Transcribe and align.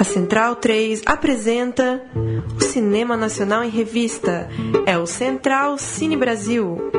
A 0.00 0.04
Central 0.04 0.56
3 0.56 1.02
apresenta 1.04 2.00
o 2.56 2.64
Cinema 2.64 3.18
Nacional 3.18 3.62
em 3.62 3.68
Revista. 3.68 4.48
É 4.86 4.96
o 4.96 5.04
Central 5.04 5.76
Cine 5.76 6.16
Brasil. 6.16 6.90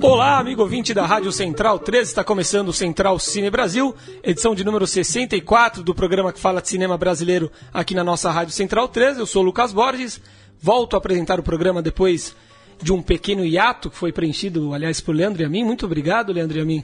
Olá, 0.00 0.38
amigo 0.38 0.62
ouvinte 0.62 0.94
da 0.94 1.04
Rádio 1.04 1.30
Central 1.30 1.78
3, 1.78 2.08
está 2.08 2.24
começando 2.24 2.70
o 2.70 2.72
Central 2.72 3.18
Cine 3.18 3.50
Brasil, 3.50 3.94
edição 4.22 4.54
de 4.54 4.64
número 4.64 4.86
64 4.86 5.82
do 5.82 5.94
programa 5.94 6.32
que 6.32 6.40
fala 6.40 6.62
de 6.62 6.70
cinema 6.70 6.96
brasileiro 6.96 7.52
aqui 7.70 7.94
na 7.94 8.02
nossa 8.02 8.30
Rádio 8.30 8.54
Central 8.54 8.88
3. 8.88 9.18
Eu 9.18 9.26
sou 9.26 9.42
o 9.42 9.44
Lucas 9.44 9.74
Borges, 9.74 10.18
volto 10.58 10.94
a 10.94 10.96
apresentar 10.96 11.38
o 11.38 11.42
programa 11.42 11.82
depois 11.82 12.34
de 12.82 12.92
um 12.92 13.02
pequeno 13.02 13.44
hiato 13.44 13.90
que 13.90 13.96
foi 13.96 14.12
preenchido, 14.12 14.72
aliás, 14.74 15.00
por 15.00 15.14
Leandro 15.14 15.42
e 15.42 15.44
a 15.44 15.48
mim. 15.48 15.64
Muito 15.64 15.84
obrigado, 15.86 16.32
Leandro 16.32 16.58
e 16.58 16.60
a 16.60 16.64
mim, 16.64 16.82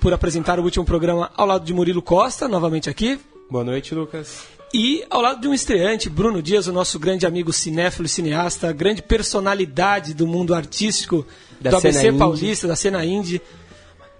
por 0.00 0.12
apresentar 0.12 0.58
o 0.58 0.62
último 0.62 0.84
programa 0.84 1.30
ao 1.36 1.46
lado 1.46 1.64
de 1.64 1.72
Murilo 1.72 2.02
Costa, 2.02 2.46
novamente 2.48 2.90
aqui. 2.90 3.18
Boa 3.50 3.64
noite, 3.64 3.94
Lucas. 3.94 4.46
E 4.72 5.04
ao 5.08 5.20
lado 5.20 5.40
de 5.40 5.46
um 5.46 5.54
estreante, 5.54 6.10
Bruno 6.10 6.42
Dias, 6.42 6.66
o 6.66 6.72
nosso 6.72 6.98
grande 6.98 7.24
amigo 7.26 7.52
cinéfilo 7.52 8.06
e 8.06 8.08
cineasta, 8.08 8.72
grande 8.72 9.02
personalidade 9.02 10.14
do 10.14 10.26
mundo 10.26 10.52
artístico 10.54 11.24
Da 11.60 11.70
do 11.70 11.80
cena 11.80 11.90
ABC 11.94 12.08
indie. 12.08 12.18
paulista, 12.18 12.66
da 12.66 12.74
cena 12.76 13.04
indie, 13.04 13.40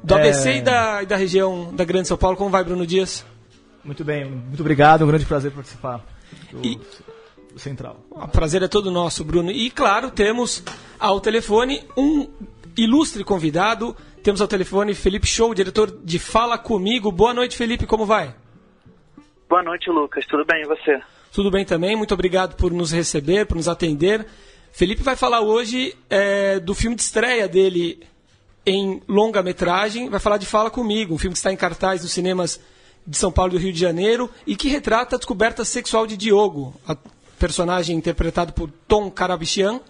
do 0.03 0.15
É. 0.15 0.21
ABC 0.21 0.59
e 0.59 0.61
da, 0.63 1.03
e 1.03 1.07
da 1.07 1.17
região 1.17 1.75
da 1.75 1.83
Grande 1.85 2.07
São 2.07 2.17
Paulo. 2.17 2.37
Como 2.37 2.51
vai, 2.51 2.63
Bruno 2.63 2.87
Dias? 2.87 3.25
Muito 3.85 4.05
bem, 4.05 4.25
muito 4.31 4.61
obrigado, 4.61 5.03
um 5.03 5.09
grande 5.09 5.27
prazer 5.27 5.51
participar 5.51 6.05
do, 6.53 6.65
E- 6.65 6.79
Central. 7.57 8.05
O 8.11 8.29
prazer 8.29 8.63
é 8.63 8.69
todo 8.69 8.91
nosso, 8.91 9.25
Bruno. 9.25 9.51
E 9.51 9.71
claro, 9.71 10.11
temos 10.11 10.63
ao 10.99 11.21
telefone 11.21 11.83
um 11.97 12.29
ilustre 12.77 13.25
convidado. 13.25 13.97
Temos 14.23 14.41
ao 14.41 14.49
telefone 14.49 14.95
Felipe 14.95 15.27
Show, 15.27 15.55
diretor 15.55 15.91
de 16.03 16.19
Fala 16.19 16.57
Comigo. 16.57 17.13
Boa 17.13 17.35
noite, 17.35 17.57
Felipe, 17.57 17.87
como 17.87 18.07
vai? 18.07 18.35
Boa 19.49 19.63
noite, 19.63 19.91
Lucas. 19.91 20.27
Tudo 20.27 20.45
bem 20.45 20.63
e 20.63 20.67
você? 20.67 21.01
Tudo 21.35 21.51
bem 21.51 21.65
também, 21.65 21.97
muito 21.97 22.15
obrigado 22.15 22.55
por 22.55 22.73
nos 22.73 22.93
receber, 22.93 23.45
por 23.45 23.57
nos 23.57 23.69
atender. 23.69 24.25
Felipe 24.71 25.03
vai 25.03 25.17
falar 25.17 25.41
hoje 25.41 25.93
é, 26.09 26.61
do 26.61 26.75
filme 26.75 26.95
de 26.95 27.03
estreia 27.03 27.49
dele 27.49 28.01
em 28.65 29.03
longa-metragem, 29.09 30.09
vai 30.09 30.21
falar 30.21 30.39
de 30.39 30.47
Fala 30.47 30.71
Comigo, 30.71 31.13
um 31.13 31.19
filme 31.19 31.33
que 31.33 31.39
está 31.39 31.53
em 31.53 31.57
cartaz 31.57 32.03
nos 32.03 32.13
cinemas 32.13 32.61
de 33.07 33.17
São 33.17 33.31
Paulo 33.31 33.53
e 33.53 33.59
do 33.59 33.63
Rio 33.63 33.73
de 33.73 33.81
Janeiro 33.81 34.31
e 34.47 34.57
que 34.57 34.69
retrata 34.69 35.17
a 35.17 35.19
descoberta 35.19 35.65
sexual 35.65 36.07
de 36.07 36.17
Diogo, 36.17 36.75
personagem 37.39 37.97
interpretado 37.97 38.53
por 38.53 38.71
Tom 38.89 39.11
Karabichian, 39.11 39.81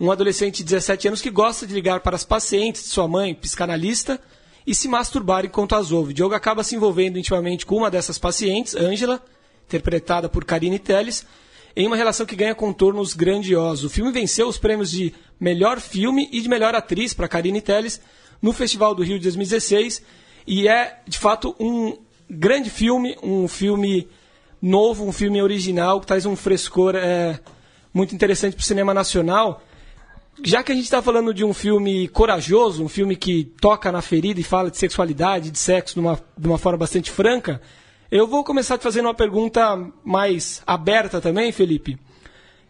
um 0.00 0.10
adolescente 0.10 0.58
de 0.58 0.64
17 0.64 1.08
anos 1.08 1.22
que 1.22 1.30
gosta 1.30 1.66
de 1.66 1.74
ligar 1.74 2.00
para 2.00 2.16
as 2.16 2.24
pacientes 2.24 2.82
de 2.82 2.88
sua 2.88 3.08
mãe, 3.08 3.34
psicanalista, 3.34 4.20
e 4.66 4.74
se 4.74 4.88
masturbar 4.88 5.44
enquanto 5.44 5.74
as 5.74 5.92
ouve. 5.92 6.12
Diogo 6.12 6.34
acaba 6.34 6.64
se 6.64 6.74
envolvendo 6.74 7.18
intimamente 7.18 7.64
com 7.64 7.76
uma 7.76 7.90
dessas 7.90 8.18
pacientes, 8.18 8.74
Ângela, 8.74 9.22
interpretada 9.66 10.28
por 10.28 10.44
Karine 10.44 10.78
Telles, 10.78 11.24
em 11.74 11.86
uma 11.86 11.96
relação 11.96 12.26
que 12.26 12.34
ganha 12.34 12.54
contornos 12.54 13.14
grandiosos. 13.14 13.84
O 13.84 13.90
filme 13.90 14.10
venceu 14.10 14.48
os 14.48 14.58
prêmios 14.58 14.90
de 14.90 15.14
melhor 15.38 15.80
filme 15.80 16.28
e 16.32 16.40
de 16.40 16.48
melhor 16.48 16.74
atriz 16.74 17.14
para 17.14 17.28
Karine 17.28 17.60
Telles 17.60 18.00
no 18.42 18.52
Festival 18.52 18.94
do 18.94 19.02
Rio 19.02 19.18
de 19.18 19.24
2016 19.24 20.02
e 20.46 20.68
é, 20.68 21.00
de 21.06 21.18
fato, 21.18 21.54
um 21.58 21.96
grande 22.30 22.70
filme, 22.70 23.16
um 23.22 23.48
filme 23.48 24.08
novo, 24.66 25.06
um 25.06 25.12
filme 25.12 25.40
original 25.40 26.00
que 26.00 26.06
traz 26.06 26.26
um 26.26 26.36
frescor 26.36 26.94
é, 26.96 27.38
muito 27.94 28.14
interessante 28.14 28.54
para 28.54 28.62
o 28.62 28.64
cinema 28.64 28.92
nacional. 28.92 29.62
Já 30.42 30.62
que 30.62 30.72
a 30.72 30.74
gente 30.74 30.84
está 30.84 31.00
falando 31.00 31.32
de 31.32 31.44
um 31.44 31.54
filme 31.54 32.08
corajoso, 32.08 32.84
um 32.84 32.88
filme 32.88 33.16
que 33.16 33.44
toca 33.60 33.90
na 33.90 34.02
ferida 34.02 34.38
e 34.38 34.44
fala 34.44 34.70
de 34.70 34.76
sexualidade, 34.76 35.50
de 35.50 35.58
sexo 35.58 35.94
de 35.94 36.00
uma, 36.00 36.20
de 36.36 36.46
uma 36.46 36.58
forma 36.58 36.78
bastante 36.78 37.10
franca, 37.10 37.62
eu 38.10 38.26
vou 38.26 38.44
começar 38.44 38.76
te 38.76 38.82
fazendo 38.82 39.06
uma 39.06 39.14
pergunta 39.14 39.90
mais 40.04 40.62
aberta 40.66 41.20
também, 41.20 41.50
Felipe. 41.52 41.98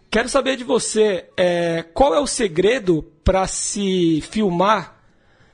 Quero 0.08 0.28
saber 0.28 0.56
de 0.56 0.64
você 0.64 1.28
é, 1.36 1.84
qual 1.92 2.14
é 2.14 2.20
o 2.20 2.26
segredo 2.26 3.02
para 3.24 3.46
se 3.46 4.22
filmar 4.30 4.96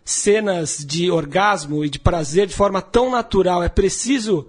cenas 0.04 0.84
de 0.84 1.10
orgasmo 1.10 1.84
e 1.84 1.88
de 1.88 1.98
prazer 1.98 2.47
de 2.47 2.54
forma 2.54 2.82
tão 2.82 3.10
natural? 3.10 3.62
É 3.62 3.69
preciso 3.69 4.48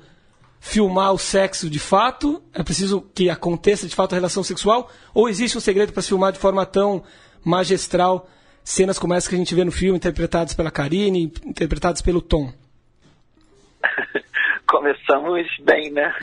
filmar 0.63 1.11
o 1.11 1.17
sexo 1.17 1.69
de 1.69 1.77
fato? 1.77 2.41
É 2.53 2.63
preciso 2.63 3.01
que 3.13 3.29
aconteça 3.29 3.85
de 3.85 3.93
fato 3.93 4.13
a 4.13 4.15
relação 4.15 4.41
sexual? 4.41 4.89
Ou 5.13 5.27
existe 5.27 5.57
um 5.57 5.61
segredo 5.61 5.91
para 5.91 6.01
se 6.01 6.07
filmar 6.07 6.31
de 6.31 6.39
forma 6.39 6.65
tão 6.65 7.03
magistral 7.43 8.29
cenas 8.63 8.97
como 8.97 9.13
essa 9.13 9.27
que 9.27 9.35
a 9.35 9.37
gente 9.37 9.53
vê 9.53 9.65
no 9.65 9.73
filme, 9.73 9.97
interpretadas 9.97 10.53
pela 10.53 10.71
Karine, 10.71 11.33
interpretadas 11.43 12.01
pelo 12.01 12.21
Tom? 12.21 12.49
Começamos 14.65 15.45
bem, 15.63 15.91
né? 15.91 16.15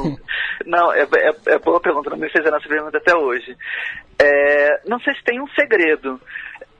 não, 0.64 0.90
é, 0.90 1.02
é, 1.02 1.52
é 1.52 1.58
boa 1.58 1.78
pergunta, 1.78 2.08
não 2.08 2.16
me 2.16 2.30
fez 2.30 2.44
essa 2.44 2.58
pergunta 2.66 2.96
até 2.96 3.14
hoje. 3.14 3.54
É, 4.18 4.80
não 4.88 4.98
sei 5.00 5.14
se 5.14 5.22
tem 5.24 5.42
um 5.42 5.48
segredo. 5.48 6.18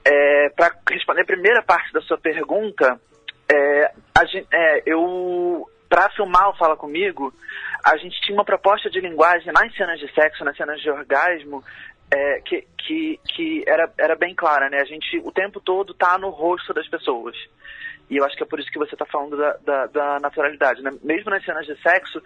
É, 0.03 0.49
Para 0.55 0.71
responder 0.89 1.21
a 1.21 1.25
primeira 1.25 1.61
parte 1.61 1.93
da 1.93 2.01
sua 2.01 2.17
pergunta, 2.17 2.99
é, 3.47 3.91
a 4.15 4.23
é, 4.51 4.83
eu 4.87 5.69
para 5.89 6.09
filmar 6.11 6.49
o 6.49 6.57
Fala 6.57 6.75
Comigo, 6.75 7.33
a 7.83 7.97
gente 7.97 8.19
tinha 8.21 8.37
uma 8.37 8.45
proposta 8.45 8.89
de 8.89 8.99
linguagem 8.99 9.51
nas 9.53 9.73
cenas 9.75 9.99
de 9.99 10.11
sexo, 10.13 10.43
nas 10.43 10.57
cenas 10.57 10.81
de 10.81 10.89
orgasmo, 10.89 11.63
é, 12.11 12.41
que, 12.41 12.67
que, 12.77 13.19
que 13.27 13.63
era, 13.67 13.91
era 13.97 14.15
bem 14.15 14.35
clara, 14.35 14.69
né? 14.69 14.79
A 14.81 14.85
gente 14.85 15.19
o 15.23 15.31
tempo 15.31 15.59
todo 15.59 15.93
tá 15.93 16.17
no 16.17 16.29
rosto 16.29 16.73
das 16.73 16.87
pessoas. 16.87 17.35
E 18.09 18.17
eu 18.17 18.25
acho 18.25 18.35
que 18.37 18.43
é 18.43 18.45
por 18.45 18.59
isso 18.59 18.71
que 18.71 18.77
você 18.77 18.93
está 18.93 19.05
falando 19.05 19.35
da, 19.35 19.53
da, 19.57 19.85
da 19.87 20.19
naturalidade, 20.19 20.81
né? 20.81 20.91
Mesmo 21.01 21.31
nas 21.31 21.43
cenas 21.43 21.65
de 21.65 21.75
sexo, 21.81 22.21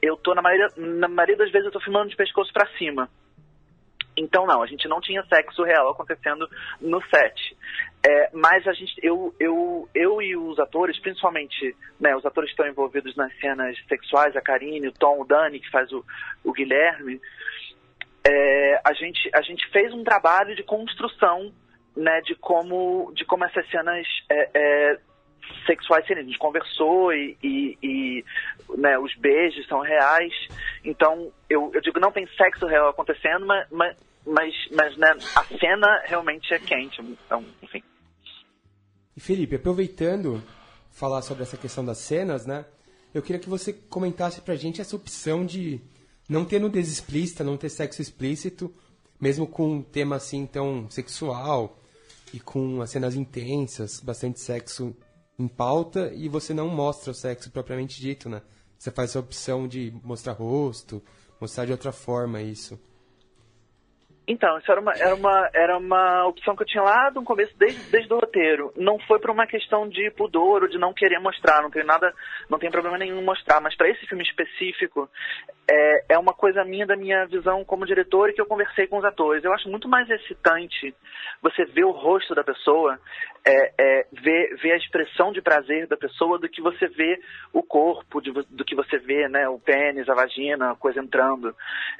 eu 0.00 0.16
tô 0.16 0.34
na 0.34 0.42
maioria, 0.42 0.68
na 0.76 1.08
maioria 1.08 1.36
das 1.36 1.50
vezes 1.50 1.66
eu 1.66 1.72
tô 1.72 1.80
filmando 1.80 2.10
de 2.10 2.16
pescoço 2.16 2.52
para 2.52 2.68
cima. 2.76 3.08
Então 4.16 4.46
não, 4.46 4.62
a 4.62 4.66
gente 4.66 4.86
não 4.88 5.00
tinha 5.00 5.24
sexo 5.24 5.62
real 5.62 5.90
acontecendo 5.90 6.46
no 6.80 7.00
set. 7.06 7.56
É, 8.04 8.30
mas 8.32 8.66
a 8.66 8.72
gente, 8.72 8.94
eu, 9.02 9.32
eu, 9.38 9.88
eu 9.94 10.20
e 10.20 10.36
os 10.36 10.58
atores, 10.58 10.98
principalmente, 10.98 11.76
né, 12.00 12.16
os 12.16 12.26
atores 12.26 12.50
que 12.50 12.54
estão 12.54 12.66
envolvidos 12.66 13.14
nas 13.14 13.32
cenas 13.38 13.76
sexuais, 13.88 14.34
a 14.34 14.40
Karine, 14.40 14.88
o 14.88 14.92
Tom, 14.92 15.20
o 15.20 15.24
Dani, 15.24 15.60
que 15.60 15.70
faz 15.70 15.92
o, 15.92 16.04
o 16.42 16.52
Guilherme, 16.52 17.20
é, 18.24 18.80
a, 18.84 18.92
gente, 18.92 19.30
a 19.32 19.40
gente 19.42 19.68
fez 19.70 19.92
um 19.92 20.02
trabalho 20.02 20.56
de 20.56 20.62
construção 20.62 21.52
né, 21.96 22.20
de 22.22 22.34
como 22.36 23.12
de 23.14 23.24
como 23.24 23.44
essas 23.44 23.68
cenas 23.70 24.06
é, 24.28 24.50
é, 24.54 24.98
sexuais 25.66 26.06
seriam. 26.06 26.24
A 26.24 26.26
gente 26.26 26.38
conversou 26.38 27.12
e, 27.12 27.36
e, 27.42 27.78
e, 27.82 28.24
né, 28.76 28.98
os 28.98 29.14
beijos 29.16 29.66
são 29.66 29.80
reais. 29.80 30.32
Então, 30.84 31.30
eu, 31.48 31.70
eu 31.74 31.80
digo, 31.80 32.00
não 32.00 32.12
tem 32.12 32.26
sexo 32.36 32.66
real 32.66 32.88
acontecendo, 32.88 33.46
mas, 33.46 33.66
mas, 33.70 33.96
mas, 34.26 34.54
mas, 34.72 34.96
né, 34.96 35.10
a 35.36 35.44
cena 35.58 36.02
realmente 36.04 36.52
é 36.54 36.58
quente. 36.58 37.00
Então, 37.00 37.44
enfim. 37.62 37.82
Felipe, 39.22 39.54
aproveitando 39.54 40.42
falar 40.90 41.22
sobre 41.22 41.44
essa 41.44 41.56
questão 41.56 41.84
das 41.84 41.98
cenas, 41.98 42.44
né? 42.44 42.64
Eu 43.14 43.22
queria 43.22 43.40
que 43.40 43.48
você 43.48 43.72
comentasse 43.72 44.40
pra 44.40 44.56
gente 44.56 44.80
essa 44.80 44.96
opção 44.96 45.46
de 45.46 45.80
não 46.28 46.44
ter 46.44 46.58
nudez 46.58 46.88
explícita, 46.88 47.44
não 47.44 47.56
ter 47.56 47.68
sexo 47.68 48.02
explícito, 48.02 48.74
mesmo 49.20 49.46
com 49.46 49.74
um 49.74 49.80
tema 49.80 50.16
assim 50.16 50.44
tão 50.44 50.90
sexual 50.90 51.78
e 52.34 52.40
com 52.40 52.82
as 52.82 52.90
cenas 52.90 53.14
intensas, 53.14 54.00
bastante 54.00 54.40
sexo 54.40 54.92
em 55.38 55.46
pauta 55.46 56.12
e 56.12 56.28
você 56.28 56.52
não 56.52 56.66
mostra 56.66 57.12
o 57.12 57.14
sexo 57.14 57.48
propriamente 57.52 58.00
dito, 58.00 58.28
né? 58.28 58.42
Você 58.76 58.90
faz 58.90 59.10
essa 59.10 59.20
opção 59.20 59.68
de 59.68 59.94
mostrar 60.02 60.32
rosto, 60.32 61.00
mostrar 61.40 61.64
de 61.64 61.70
outra 61.70 61.92
forma 61.92 62.42
isso. 62.42 62.76
Então, 64.32 64.56
isso 64.56 64.72
era 64.72 64.80
uma, 64.80 64.92
era 64.92 65.14
uma, 65.14 65.50
era 65.52 65.76
uma 65.76 66.26
opção 66.26 66.56
que 66.56 66.62
eu 66.62 66.66
tinha 66.66 66.82
lá 66.82 67.10
no 67.10 67.22
começo, 67.22 67.52
desde, 67.58 67.78
desde 67.90 68.10
o 68.14 68.18
roteiro. 68.18 68.72
Não 68.78 68.98
foi 69.00 69.20
por 69.20 69.28
uma 69.28 69.46
questão 69.46 69.86
de 69.86 70.10
pudor 70.12 70.62
ou 70.62 70.68
de 70.68 70.78
não 70.78 70.94
querer 70.94 71.18
mostrar, 71.18 71.60
não 71.60 71.70
tem 71.70 71.84
nada, 71.84 72.14
não 72.48 72.58
tem 72.58 72.70
problema 72.70 72.96
nenhum 72.96 73.22
mostrar, 73.22 73.60
mas 73.60 73.76
para 73.76 73.90
esse 73.90 74.06
filme 74.06 74.24
específico, 74.24 75.06
é, 75.70 76.14
é 76.14 76.18
uma 76.18 76.32
coisa 76.32 76.64
minha, 76.64 76.86
da 76.86 76.96
minha 76.96 77.26
visão 77.26 77.62
como 77.62 77.84
diretor 77.84 78.30
e 78.30 78.32
que 78.32 78.40
eu 78.40 78.46
conversei 78.46 78.86
com 78.86 78.96
os 78.96 79.04
atores. 79.04 79.44
Eu 79.44 79.52
acho 79.52 79.68
muito 79.68 79.86
mais 79.86 80.08
excitante 80.08 80.94
você 81.42 81.66
ver 81.66 81.84
o 81.84 81.90
rosto 81.90 82.34
da 82.34 82.42
pessoa, 82.42 82.98
é, 83.44 83.72
é, 83.78 84.06
ver, 84.12 84.56
ver 84.62 84.72
a 84.72 84.76
expressão 84.76 85.32
de 85.32 85.42
prazer 85.42 85.86
da 85.88 85.96
pessoa 85.96 86.38
do 86.38 86.48
que 86.48 86.62
você 86.62 86.86
vê 86.88 87.20
o 87.52 87.62
corpo, 87.62 88.20
de 88.20 88.32
do 88.32 88.64
que 88.64 88.74
você 88.74 88.98
vê 88.98 89.28
né, 89.28 89.48
o 89.48 89.58
pênis, 89.58 90.08
a 90.08 90.14
vagina, 90.14 90.70
a 90.70 90.76
coisa 90.76 91.00
entrando. 91.00 91.54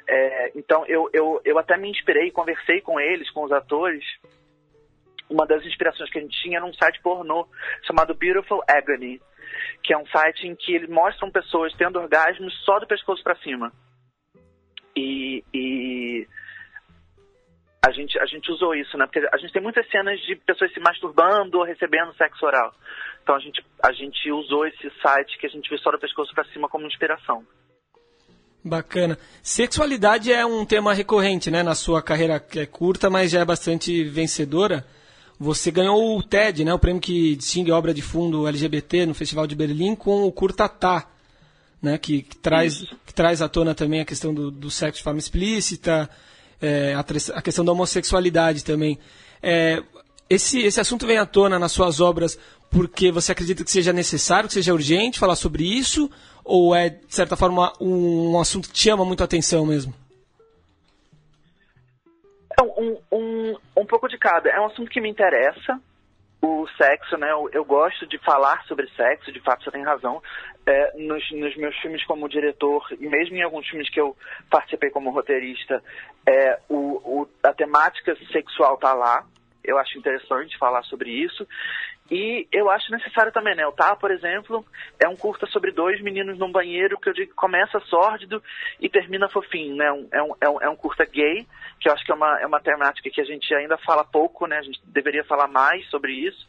É, 0.07 0.51
então 0.55 0.85
eu, 0.87 1.09
eu, 1.13 1.41
eu 1.43 1.57
até 1.57 1.77
me 1.77 1.89
inspirei, 1.89 2.22
conversei 2.31 2.81
com 2.81 2.99
eles, 2.99 3.29
com 3.31 3.43
os 3.43 3.51
atores. 3.51 4.03
Uma 5.29 5.45
das 5.45 5.65
inspirações 5.65 6.09
que 6.09 6.19
a 6.19 6.21
gente 6.21 6.41
tinha 6.41 6.57
era 6.57 6.65
um 6.65 6.73
site 6.73 7.01
pornô 7.01 7.47
chamado 7.83 8.13
Beautiful 8.13 8.61
Agony, 8.67 9.21
que 9.83 9.93
é 9.93 9.97
um 9.97 10.05
site 10.07 10.47
em 10.47 10.55
que 10.55 10.75
eles 10.75 10.89
mostram 10.89 11.31
pessoas 11.31 11.73
tendo 11.75 11.99
orgasmos 11.99 12.53
só 12.63 12.79
do 12.79 12.87
pescoço 12.87 13.23
para 13.23 13.35
cima. 13.37 13.71
E, 14.95 15.43
e 15.53 16.27
a 17.85 17.91
gente, 17.91 18.17
a 18.19 18.25
gente 18.25 18.49
usou 18.51 18.73
isso, 18.75 18.97
né? 18.97 19.05
Porque 19.05 19.27
a 19.31 19.37
gente 19.37 19.51
tem 19.51 19.61
muitas 19.61 19.89
cenas 19.89 20.19
de 20.21 20.35
pessoas 20.37 20.71
se 20.73 20.79
masturbando 20.79 21.57
ou 21.57 21.65
recebendo 21.65 22.13
sexo 22.15 22.45
oral. 22.45 22.73
Então 23.21 23.35
a 23.35 23.39
gente, 23.39 23.65
a 23.83 23.91
gente 23.91 24.31
usou 24.31 24.65
esse 24.65 24.89
site 25.01 25.37
que 25.37 25.47
a 25.47 25.49
gente 25.49 25.67
viu 25.69 25.77
só 25.79 25.91
do 25.91 25.99
pescoço 25.99 26.33
para 26.33 26.45
cima 26.45 26.69
como 26.69 26.85
inspiração. 26.85 27.45
Bacana. 28.63 29.17
Sexualidade 29.41 30.31
é 30.31 30.45
um 30.45 30.65
tema 30.65 30.93
recorrente, 30.93 31.51
né, 31.51 31.61
na 31.61 31.75
sua 31.75 32.01
carreira 32.01 32.39
que 32.39 32.59
é 32.59 32.65
curta, 32.65 33.09
mas 33.09 33.31
já 33.31 33.41
é 33.41 33.45
bastante 33.45 34.03
vencedora. 34.05 34.85
Você 35.37 35.69
ganhou 35.69 36.17
o 36.17 36.23
TED, 36.23 36.63
né, 36.63 36.73
o 36.73 36.79
prêmio 36.79 37.01
que 37.01 37.35
distingue 37.35 37.71
obra 37.71 37.93
de 37.93 38.01
fundo 38.01 38.47
LGBT 38.47 39.05
no 39.05 39.13
Festival 39.13 39.45
de 39.45 39.55
Berlim 39.55 39.95
com 39.95 40.23
o 40.23 40.31
Curta 40.31 40.69
Tá, 40.69 41.09
né, 41.81 41.97
que, 41.97 42.21
que 42.21 42.37
traz, 42.37 42.85
que 43.05 43.13
traz 43.13 43.41
à 43.41 43.49
tona 43.49 43.75
também 43.75 43.99
a 43.99 44.05
questão 44.05 44.33
do, 44.33 44.49
do 44.49 44.71
sexo 44.71 44.99
de 44.99 45.03
forma 45.03 45.19
explícita, 45.19 46.09
é, 46.61 46.93
a, 46.93 47.01
a, 47.35 47.41
questão 47.41 47.65
da 47.65 47.73
homossexualidade 47.73 48.63
também. 48.63 48.97
É, 49.41 49.83
esse, 50.33 50.61
esse 50.61 50.79
assunto 50.79 51.05
vem 51.05 51.17
à 51.17 51.25
tona 51.25 51.59
nas 51.59 51.71
suas 51.71 51.99
obras 51.99 52.37
porque 52.69 53.11
você 53.11 53.31
acredita 53.31 53.63
que 53.63 53.71
seja 53.71 53.93
necessário, 53.93 54.47
que 54.47 54.53
seja 54.53 54.73
urgente 54.73 55.19
falar 55.19 55.35
sobre 55.35 55.63
isso? 55.63 56.09
Ou 56.43 56.75
é, 56.75 56.89
de 56.89 57.15
certa 57.15 57.37
forma, 57.37 57.71
um, 57.79 58.33
um 58.33 58.39
assunto 58.39 58.67
que 58.67 58.73
te 58.73 58.89
chama 58.89 59.05
muito 59.05 59.21
a 59.21 59.25
atenção 59.25 59.65
mesmo? 59.65 59.93
É 62.59 62.61
um, 62.61 62.97
um, 63.11 63.57
um 63.77 63.85
pouco 63.85 64.07
de 64.07 64.17
cada. 64.17 64.49
É 64.49 64.59
um 64.59 64.65
assunto 64.65 64.89
que 64.89 64.99
me 64.99 65.09
interessa, 65.09 65.79
o 66.41 66.67
sexo, 66.77 67.17
né? 67.17 67.31
Eu, 67.31 67.49
eu, 67.53 67.63
gosto 67.63 68.05
de 68.05 68.17
falar 68.19 68.63
sobre 68.65 68.89
sexo, 68.95 69.31
de 69.31 69.39
fato 69.39 69.63
você 69.63 69.71
tem 69.71 69.83
razão. 69.83 70.21
É, 70.65 70.97
nos, 70.97 71.31
nos, 71.31 71.55
meus 71.55 71.75
filmes 71.77 72.03
como 72.05 72.27
diretor, 72.27 72.85
e 72.99 73.07
mesmo 73.07 73.35
em 73.35 73.41
alguns 73.41 73.67
filmes 73.67 73.89
que 73.89 73.99
eu 73.99 74.15
participei 74.49 74.89
como 74.89 75.11
roteirista, 75.11 75.81
é, 76.27 76.59
o, 76.69 77.21
o, 77.21 77.27
a 77.43 77.53
temática 77.53 78.15
sexual 78.31 78.77
tá 78.77 78.93
lá. 78.93 79.25
Eu 79.63 79.77
acho 79.77 79.97
interessante 79.97 80.57
falar 80.57 80.83
sobre 80.83 81.09
isso. 81.09 81.47
E 82.11 82.47
eu 82.51 82.69
acho 82.69 82.91
necessário 82.91 83.31
também, 83.31 83.55
né? 83.55 83.65
O 83.65 83.71
Tá, 83.71 83.95
por 83.95 84.11
exemplo, 84.11 84.65
é 84.99 85.07
um 85.07 85.15
curta 85.15 85.45
sobre 85.47 85.71
dois 85.71 86.01
meninos 86.01 86.37
num 86.37 86.51
banheiro 86.51 86.99
que 86.99 87.09
eu 87.09 87.13
digo 87.13 87.29
que 87.29 87.35
começa 87.35 87.79
sórdido 87.81 88.43
e 88.79 88.89
termina 88.89 89.29
fofinho, 89.29 89.75
né? 89.75 89.85
É 90.11 90.21
um, 90.21 90.35
é 90.41 90.49
um, 90.49 90.61
é 90.61 90.69
um 90.69 90.75
curta 90.75 91.05
gay, 91.05 91.47
que 91.79 91.87
eu 91.87 91.93
acho 91.93 92.05
que 92.05 92.11
é 92.11 92.15
uma, 92.15 92.39
é 92.41 92.45
uma 92.45 92.59
temática 92.59 93.09
que 93.09 93.21
a 93.21 93.25
gente 93.25 93.53
ainda 93.53 93.77
fala 93.77 94.03
pouco, 94.03 94.45
né? 94.45 94.57
A 94.57 94.61
gente 94.61 94.79
deveria 94.85 95.23
falar 95.23 95.47
mais 95.47 95.85
sobre 95.89 96.11
isso. 96.13 96.45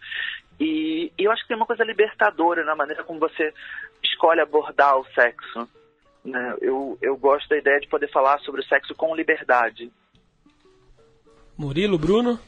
E, 0.58 1.12
e 1.18 1.24
eu 1.24 1.32
acho 1.32 1.42
que 1.42 1.48
tem 1.48 1.56
uma 1.56 1.66
coisa 1.66 1.84
libertadora 1.84 2.64
na 2.64 2.74
maneira 2.74 3.04
como 3.04 3.20
você 3.20 3.52
escolhe 4.02 4.40
abordar 4.40 4.98
o 4.98 5.06
sexo. 5.14 5.68
Né? 6.24 6.56
Eu, 6.60 6.98
eu 7.02 7.16
gosto 7.16 7.48
da 7.48 7.58
ideia 7.58 7.80
de 7.80 7.88
poder 7.88 8.10
falar 8.10 8.38
sobre 8.40 8.60
o 8.60 8.64
sexo 8.64 8.94
com 8.94 9.14
liberdade. 9.14 9.90
Murilo, 11.56 11.98
Bruno? 11.98 12.38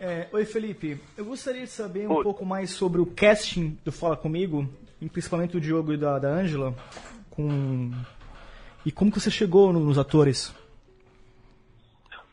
É, 0.00 0.28
oi, 0.32 0.44
Felipe. 0.44 1.00
Eu 1.16 1.24
gostaria 1.24 1.62
de 1.62 1.70
saber 1.70 2.08
um 2.08 2.14
oi. 2.14 2.22
pouco 2.22 2.44
mais 2.44 2.70
sobre 2.70 3.00
o 3.00 3.06
casting 3.06 3.78
do 3.84 3.90
Fala 3.90 4.16
Comigo, 4.16 4.68
principalmente 5.12 5.52
do 5.52 5.60
Diogo 5.60 5.92
e 5.92 5.96
da, 5.96 6.18
da 6.18 6.28
Angela, 6.28 6.74
com... 7.30 7.90
e 8.86 8.92
como 8.92 9.10
que 9.10 9.18
você 9.20 9.30
chegou 9.30 9.72
nos 9.72 9.98
atores? 9.98 10.54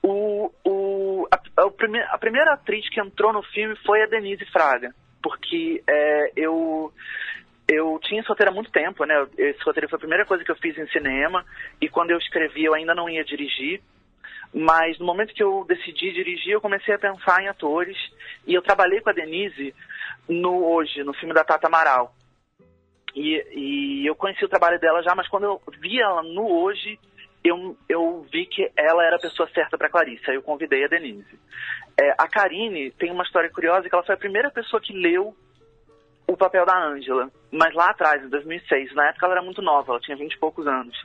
O, 0.03 0.51
o, 0.63 1.27
a, 1.31 1.37
a, 1.61 2.13
a, 2.13 2.17
primeira 2.19 2.53
atriz 2.53 2.87
que 2.89 3.01
entrou 3.01 3.33
no 3.33 3.41
filme 3.41 3.75
foi 3.83 4.03
a 4.03 4.05
Denise 4.05 4.45
Fraga, 4.45 4.93
porque 5.21 5.81
é, 5.87 6.31
eu 6.35 6.93
eu 7.67 7.99
tinha 8.03 8.19
esse 8.21 8.29
roteiro 8.29 8.51
há 8.51 8.53
muito 8.53 8.69
tempo, 8.69 9.03
né? 9.05 9.25
Esse 9.35 9.63
roteiro 9.63 9.89
foi 9.89 9.97
a 9.97 9.99
primeira 9.99 10.25
coisa 10.25 10.43
que 10.43 10.51
eu 10.51 10.55
fiz 10.57 10.77
em 10.77 10.87
cinema 10.89 11.43
e 11.81 11.89
quando 11.89 12.11
eu 12.11 12.17
escrevi 12.19 12.63
eu 12.63 12.75
ainda 12.75 12.93
não 12.93 13.09
ia 13.09 13.23
dirigir. 13.23 13.81
Mas 14.53 14.97
no 14.99 15.05
momento 15.05 15.33
que 15.33 15.43
eu 15.43 15.65
decidi 15.67 16.11
dirigir, 16.13 16.53
eu 16.53 16.61
comecei 16.61 16.93
a 16.93 16.99
pensar 16.99 17.41
em 17.41 17.47
atores. 17.47 17.97
E 18.47 18.53
eu 18.53 18.61
trabalhei 18.61 19.01
com 19.01 19.09
a 19.09 19.13
Denise 19.13 19.73
no 20.27 20.65
Hoje, 20.65 21.03
no 21.03 21.13
filme 21.13 21.33
da 21.33 21.43
Tata 21.43 21.67
Amaral. 21.67 22.13
E, 23.15 23.45
e 23.51 24.05
eu 24.05 24.15
conheci 24.15 24.43
o 24.43 24.49
trabalho 24.49 24.79
dela 24.79 25.01
já, 25.01 25.15
mas 25.15 25.27
quando 25.27 25.45
eu 25.45 25.61
vi 25.79 26.01
ela 26.01 26.21
no 26.21 26.49
Hoje, 26.49 26.99
eu, 27.43 27.77
eu 27.87 28.25
vi 28.31 28.45
que 28.45 28.69
ela 28.75 29.05
era 29.05 29.15
a 29.15 29.21
pessoa 29.21 29.49
certa 29.53 29.77
para 29.77 29.89
Clarice. 29.89 30.29
Aí 30.29 30.35
eu 30.35 30.41
convidei 30.41 30.83
a 30.83 30.87
Denise. 30.87 31.39
É, 31.97 32.11
a 32.17 32.27
Karine 32.27 32.91
tem 32.91 33.11
uma 33.11 33.23
história 33.23 33.49
curiosa 33.49 33.87
que 33.87 33.95
ela 33.95 34.03
foi 34.03 34.15
a 34.15 34.17
primeira 34.17 34.51
pessoa 34.51 34.81
que 34.81 34.91
leu 34.91 35.35
o 36.27 36.35
papel 36.35 36.65
da 36.65 36.77
Ângela, 36.77 37.29
mas 37.51 37.73
lá 37.73 37.89
atrás, 37.89 38.23
em 38.23 38.29
2006, 38.29 38.93
na 38.95 39.09
época 39.09 39.25
ela 39.25 39.35
era 39.35 39.43
muito 39.43 39.61
nova, 39.61 39.91
ela 39.91 39.99
tinha 39.99 40.17
20 40.17 40.33
e 40.33 40.39
poucos 40.39 40.65
anos. 40.65 40.97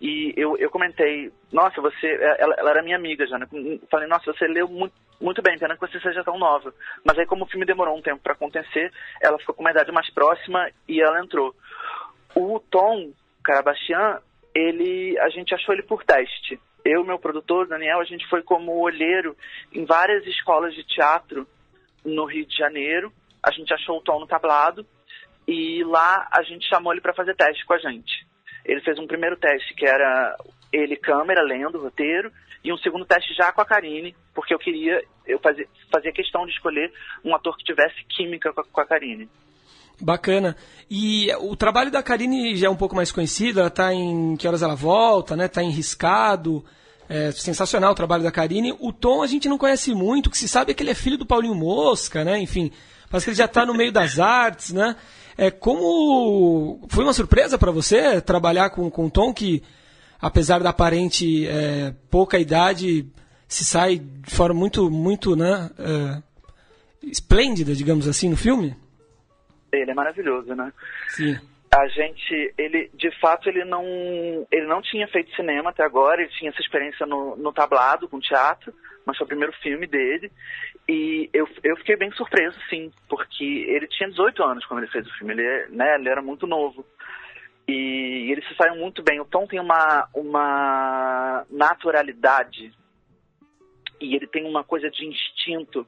E 0.00 0.34
eu, 0.36 0.56
eu 0.58 0.70
comentei, 0.70 1.32
nossa, 1.50 1.80
você, 1.80 2.06
é, 2.06 2.42
ela, 2.42 2.54
ela 2.58 2.70
era 2.70 2.82
minha 2.82 2.96
amiga 2.96 3.26
já, 3.26 3.38
né? 3.38 3.46
Falei, 3.90 4.06
nossa, 4.06 4.32
você 4.32 4.46
leu 4.46 4.68
muito, 4.68 4.94
muito 5.20 5.40
bem, 5.40 5.58
pena 5.58 5.74
que 5.74 5.80
você 5.80 5.98
seja 6.00 6.22
tão 6.22 6.38
nova. 6.38 6.74
Mas 7.04 7.18
aí, 7.18 7.24
como 7.24 7.44
o 7.44 7.48
filme 7.48 7.64
demorou 7.64 7.96
um 7.96 8.02
tempo 8.02 8.22
para 8.22 8.34
acontecer, 8.34 8.92
ela 9.22 9.38
ficou 9.38 9.54
com 9.54 9.62
uma 9.62 9.70
idade 9.70 9.90
mais 9.90 10.12
próxima 10.12 10.70
e 10.86 11.00
ela 11.00 11.20
entrou. 11.24 11.54
O 12.34 12.60
Tom 12.70 13.12
Carabastian, 13.42 14.20
ele, 14.54 15.18
a 15.20 15.30
gente 15.30 15.54
achou 15.54 15.74
ele 15.74 15.84
por 15.84 16.04
teste. 16.04 16.60
Eu 16.84 17.02
meu 17.02 17.18
produtor, 17.18 17.66
Daniel, 17.66 18.00
a 18.00 18.04
gente 18.04 18.28
foi 18.28 18.42
como 18.42 18.78
olheiro 18.78 19.34
em 19.72 19.86
várias 19.86 20.26
escolas 20.26 20.74
de 20.74 20.84
teatro 20.84 21.46
no 22.04 22.26
Rio 22.26 22.46
de 22.46 22.56
Janeiro 22.56 23.12
a 23.46 23.52
gente 23.52 23.72
achou 23.72 23.98
o 23.98 24.02
Tom 24.02 24.18
no 24.18 24.26
tablado 24.26 24.84
e 25.46 25.84
lá 25.84 26.26
a 26.32 26.42
gente 26.42 26.68
chamou 26.68 26.92
ele 26.92 27.00
para 27.00 27.14
fazer 27.14 27.36
teste 27.36 27.64
com 27.64 27.74
a 27.74 27.78
gente. 27.78 28.26
Ele 28.64 28.80
fez 28.80 28.98
um 28.98 29.06
primeiro 29.06 29.36
teste 29.36 29.72
que 29.74 29.86
era 29.86 30.36
ele 30.72 30.96
câmera 30.96 31.42
lendo 31.42 31.78
o 31.78 31.82
roteiro 31.82 32.32
e 32.64 32.72
um 32.72 32.76
segundo 32.78 33.06
teste 33.06 33.32
já 33.34 33.52
com 33.52 33.60
a 33.60 33.64
Karine, 33.64 34.16
porque 34.34 34.52
eu 34.52 34.58
queria, 34.58 35.00
eu 35.24 35.38
fazia, 35.38 35.64
fazia 35.92 36.12
questão 36.12 36.44
de 36.44 36.50
escolher 36.50 36.92
um 37.24 37.32
ator 37.36 37.56
que 37.56 37.62
tivesse 37.62 38.04
química 38.08 38.52
com 38.52 38.60
a, 38.60 38.64
com 38.64 38.80
a 38.80 38.84
Karine. 38.86 39.28
Bacana. 40.00 40.56
E 40.90 41.28
o 41.36 41.54
trabalho 41.54 41.92
da 41.92 42.02
Karine 42.02 42.56
já 42.56 42.66
é 42.66 42.70
um 42.70 42.76
pouco 42.76 42.96
mais 42.96 43.12
conhecido, 43.12 43.60
ela 43.60 43.68
está 43.68 43.94
em 43.94 44.36
Que 44.36 44.48
Horas 44.48 44.62
Ela 44.62 44.74
Volta, 44.74 45.36
né? 45.36 45.46
Tá 45.46 45.62
em 45.62 45.70
Riscado. 45.70 46.64
É 47.08 47.30
sensacional 47.30 47.92
o 47.92 47.94
trabalho 47.94 48.24
da 48.24 48.32
Karine. 48.32 48.76
O 48.80 48.92
Tom 48.92 49.22
a 49.22 49.28
gente 49.28 49.48
não 49.48 49.56
conhece 49.56 49.94
muito, 49.94 50.26
o 50.26 50.30
que 50.30 50.36
se 50.36 50.48
sabe 50.48 50.72
é 50.72 50.74
que 50.74 50.82
ele 50.82 50.90
é 50.90 50.94
filho 50.94 51.16
do 51.16 51.24
Paulinho 51.24 51.54
Mosca, 51.54 52.24
né? 52.24 52.38
Enfim, 52.40 52.72
Parece 53.10 53.26
que 53.26 53.30
ele 53.30 53.38
já 53.38 53.44
está 53.44 53.64
no 53.64 53.74
meio 53.74 53.92
das 53.92 54.18
artes, 54.18 54.72
né? 54.72 54.96
É, 55.38 55.50
como 55.50 56.86
foi 56.88 57.04
uma 57.04 57.12
surpresa 57.12 57.58
para 57.58 57.70
você 57.70 58.20
trabalhar 58.20 58.70
com, 58.70 58.90
com 58.90 59.06
o 59.06 59.10
Tom 59.10 59.34
que, 59.34 59.62
apesar 60.20 60.60
da 60.60 60.70
aparente 60.70 61.46
é, 61.46 61.92
pouca 62.10 62.38
idade, 62.38 63.06
se 63.46 63.64
sai 63.64 63.98
de 63.98 64.34
forma 64.34 64.58
muito, 64.58 64.90
muito, 64.90 65.36
né, 65.36 65.70
é, 65.78 66.22
esplêndida, 67.02 67.74
digamos 67.74 68.08
assim, 68.08 68.30
no 68.30 68.36
filme? 68.36 68.74
Ele 69.72 69.90
é 69.90 69.94
maravilhoso, 69.94 70.54
né? 70.54 70.72
Sim. 71.08 71.38
A 71.74 71.86
gente, 71.88 72.54
ele, 72.56 72.90
de 72.94 73.10
fato, 73.20 73.48
ele 73.48 73.64
não, 73.64 73.84
ele 74.50 74.66
não 74.66 74.80
tinha 74.80 75.06
feito 75.08 75.34
cinema 75.36 75.70
até 75.70 75.84
agora, 75.84 76.22
ele 76.22 76.30
tinha 76.30 76.50
essa 76.50 76.62
experiência 76.62 77.04
no, 77.04 77.36
no 77.36 77.52
tablado, 77.52 78.08
com 78.08 78.18
teatro, 78.18 78.72
mas 79.04 79.18
foi 79.18 79.26
o 79.26 79.28
primeiro 79.28 79.52
filme 79.62 79.86
dele. 79.86 80.32
E 80.88 81.28
eu, 81.32 81.48
eu 81.64 81.76
fiquei 81.78 81.96
bem 81.96 82.12
surpreso, 82.12 82.56
sim, 82.70 82.92
porque 83.08 83.44
ele 83.44 83.88
tinha 83.88 84.08
18 84.08 84.42
anos 84.42 84.64
quando 84.66 84.80
ele 84.80 84.92
fez 84.92 85.06
o 85.06 85.12
filme, 85.14 85.32
ele, 85.32 85.66
né, 85.70 85.96
ele 85.96 86.08
era 86.08 86.22
muito 86.22 86.46
novo. 86.46 86.86
E 87.66 88.30
ele 88.30 88.42
se 88.42 88.54
saiu 88.54 88.76
muito 88.76 89.02
bem. 89.02 89.20
O 89.20 89.24
Tom 89.24 89.46
tem 89.46 89.58
uma, 89.58 90.08
uma 90.14 91.44
naturalidade 91.50 92.72
e 94.00 94.14
ele 94.14 94.28
tem 94.28 94.44
uma 94.44 94.62
coisa 94.62 94.88
de 94.88 95.04
instinto 95.04 95.84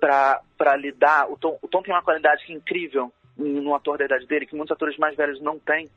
para 0.00 0.76
lidar. 0.76 1.30
O 1.30 1.36
Tom, 1.36 1.58
o 1.60 1.68
Tom 1.68 1.82
tem 1.82 1.92
uma 1.92 2.02
qualidade 2.02 2.46
que 2.46 2.52
é 2.52 2.56
incrível 2.56 3.12
no 3.36 3.74
ator 3.74 3.98
da 3.98 4.06
idade 4.06 4.26
dele, 4.26 4.46
que 4.46 4.56
muitos 4.56 4.72
atores 4.72 4.96
mais 4.96 5.14
velhos 5.14 5.40
não 5.42 5.58
têm, 5.58 5.90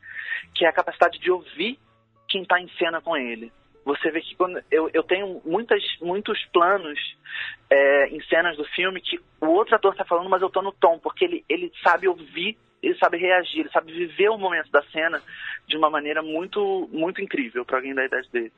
que 0.53 0.65
é 0.65 0.67
a 0.67 0.73
capacidade 0.73 1.17
de 1.17 1.31
ouvir 1.31 1.79
quem 2.27 2.41
está 2.41 2.59
em 2.59 2.67
cena 2.77 2.99
com 2.99 3.15
ele 3.15 3.51
você 3.83 4.11
vê 4.11 4.21
que 4.21 4.35
quando 4.35 4.61
eu, 4.71 4.89
eu 4.93 5.03
tenho 5.03 5.41
muitas, 5.45 5.83
muitos 6.01 6.43
planos 6.53 6.99
é, 7.69 8.07
em 8.09 8.21
cenas 8.23 8.55
do 8.57 8.65
filme 8.65 9.01
que 9.01 9.19
o 9.39 9.47
outro 9.47 9.75
ator 9.75 9.91
está 9.91 10.05
falando, 10.05 10.29
mas 10.29 10.41
eu 10.41 10.47
estou 10.47 10.61
no 10.61 10.71
tom, 10.71 10.99
porque 10.99 11.25
ele, 11.25 11.45
ele 11.49 11.71
sabe 11.83 12.07
ouvir, 12.07 12.57
ele 12.81 12.97
sabe 12.97 13.17
reagir, 13.17 13.61
ele 13.61 13.69
sabe 13.69 13.91
viver 13.91 14.29
o 14.29 14.37
momento 14.37 14.71
da 14.71 14.83
cena 14.83 15.21
de 15.67 15.77
uma 15.77 15.89
maneira 15.89 16.21
muito, 16.21 16.89
muito 16.91 17.21
incrível 17.21 17.65
para 17.65 17.77
alguém 17.77 17.93
da 17.93 18.05
idade 18.05 18.29
dele. 18.31 18.51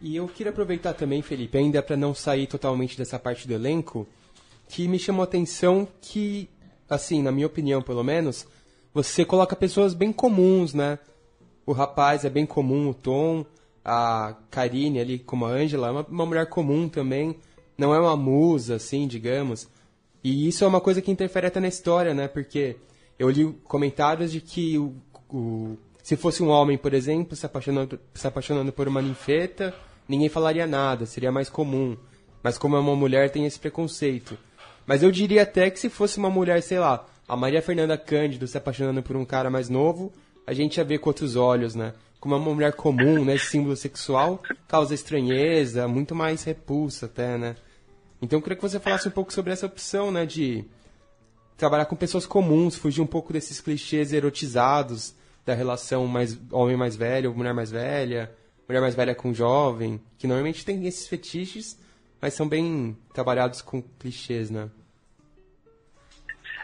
E 0.00 0.16
eu 0.16 0.26
queria 0.26 0.50
aproveitar 0.50 0.94
também, 0.94 1.22
Felipe, 1.22 1.56
ainda 1.56 1.82
para 1.82 1.96
não 1.96 2.12
sair 2.12 2.46
totalmente 2.46 2.98
dessa 2.98 3.18
parte 3.18 3.46
do 3.46 3.54
elenco, 3.54 4.06
que 4.68 4.88
me 4.88 4.98
chamou 4.98 5.22
a 5.22 5.24
atenção 5.24 5.86
que, 6.00 6.50
assim, 6.90 7.22
na 7.22 7.30
minha 7.30 7.46
opinião 7.46 7.80
pelo 7.80 8.02
menos, 8.02 8.46
você 8.92 9.24
coloca 9.24 9.54
pessoas 9.54 9.94
bem 9.94 10.12
comuns, 10.12 10.74
né? 10.74 10.98
O 11.64 11.72
rapaz 11.72 12.24
é 12.24 12.30
bem 12.30 12.44
comum, 12.44 12.90
o 12.90 12.94
Tom, 12.94 13.46
a 13.84 14.36
Karine 14.50 15.00
ali 15.00 15.18
como 15.18 15.44
a 15.44 15.50
Angela 15.50 15.88
é 15.88 15.90
uma, 15.90 16.06
uma, 16.06 16.26
mulher 16.26 16.46
comum 16.46 16.88
também, 16.88 17.36
não 17.76 17.94
é 17.94 18.00
uma 18.00 18.16
musa, 18.16 18.76
assim, 18.76 19.06
digamos. 19.06 19.68
E 20.22 20.46
isso 20.46 20.64
é 20.64 20.66
uma 20.66 20.80
coisa 20.80 21.02
que 21.02 21.10
interfere 21.10 21.46
até 21.46 21.58
na 21.58 21.68
história, 21.68 22.14
né? 22.14 22.28
Porque 22.28 22.76
eu 23.18 23.28
li 23.28 23.52
comentários 23.64 24.30
de 24.30 24.40
que 24.40 24.78
o, 24.78 24.94
o 25.28 25.76
se 26.02 26.16
fosse 26.16 26.42
um 26.42 26.48
homem, 26.48 26.76
por 26.76 26.94
exemplo, 26.94 27.36
se 27.36 27.46
apaixonando, 27.46 27.98
se 28.14 28.26
apaixonando 28.26 28.72
por 28.72 28.88
uma 28.88 29.00
ninfeta, 29.00 29.74
ninguém 30.08 30.28
falaria 30.28 30.66
nada, 30.66 31.06
seria 31.06 31.30
mais 31.30 31.48
comum. 31.48 31.96
Mas 32.42 32.58
como 32.58 32.76
é 32.76 32.80
uma 32.80 32.96
mulher, 32.96 33.30
tem 33.30 33.46
esse 33.46 33.58
preconceito. 33.58 34.36
Mas 34.84 35.02
eu 35.02 35.12
diria 35.12 35.42
até 35.42 35.70
que 35.70 35.78
se 35.78 35.88
fosse 35.88 36.18
uma 36.18 36.28
mulher, 36.28 36.60
sei 36.60 36.80
lá, 36.80 37.06
a 37.28 37.36
Maria 37.36 37.62
Fernanda 37.62 37.96
Cândido 37.96 38.48
se 38.48 38.58
apaixonando 38.58 39.02
por 39.02 39.16
um 39.16 39.24
cara 39.24 39.48
mais 39.48 39.68
novo, 39.68 40.12
a 40.44 40.52
gente 40.52 40.78
ia 40.78 40.84
ver 40.84 40.98
com 40.98 41.08
outros 41.08 41.36
olhos, 41.36 41.76
né? 41.76 41.94
Como 42.22 42.36
uma 42.36 42.54
mulher 42.54 42.72
comum, 42.74 43.24
né? 43.24 43.36
Símbolo 43.36 43.74
sexual 43.74 44.40
causa 44.68 44.94
estranheza, 44.94 45.88
muito 45.88 46.14
mais 46.14 46.44
repulsa 46.44 47.06
até, 47.06 47.36
né? 47.36 47.56
Então 48.22 48.38
eu 48.38 48.42
queria 48.44 48.54
que 48.54 48.62
você 48.62 48.78
falasse 48.78 49.08
um 49.08 49.10
pouco 49.10 49.32
sobre 49.32 49.52
essa 49.52 49.66
opção, 49.66 50.12
né? 50.12 50.24
De 50.24 50.64
trabalhar 51.56 51.84
com 51.86 51.96
pessoas 51.96 52.24
comuns, 52.24 52.76
fugir 52.76 53.00
um 53.00 53.08
pouco 53.08 53.32
desses 53.32 53.60
clichês 53.60 54.12
erotizados 54.12 55.16
da 55.44 55.52
relação 55.52 56.06
mais 56.06 56.38
homem 56.52 56.76
mais 56.76 56.94
velho, 56.94 57.34
mulher 57.34 57.52
mais 57.52 57.72
velha, 57.72 58.32
mulher 58.68 58.80
mais 58.80 58.94
velha 58.94 59.16
com 59.16 59.34
jovem, 59.34 60.00
que 60.16 60.28
normalmente 60.28 60.64
tem 60.64 60.86
esses 60.86 61.08
fetiches, 61.08 61.76
mas 62.20 62.34
são 62.34 62.48
bem 62.48 62.96
trabalhados 63.12 63.60
com 63.60 63.82
clichês, 63.98 64.48
né? 64.48 64.70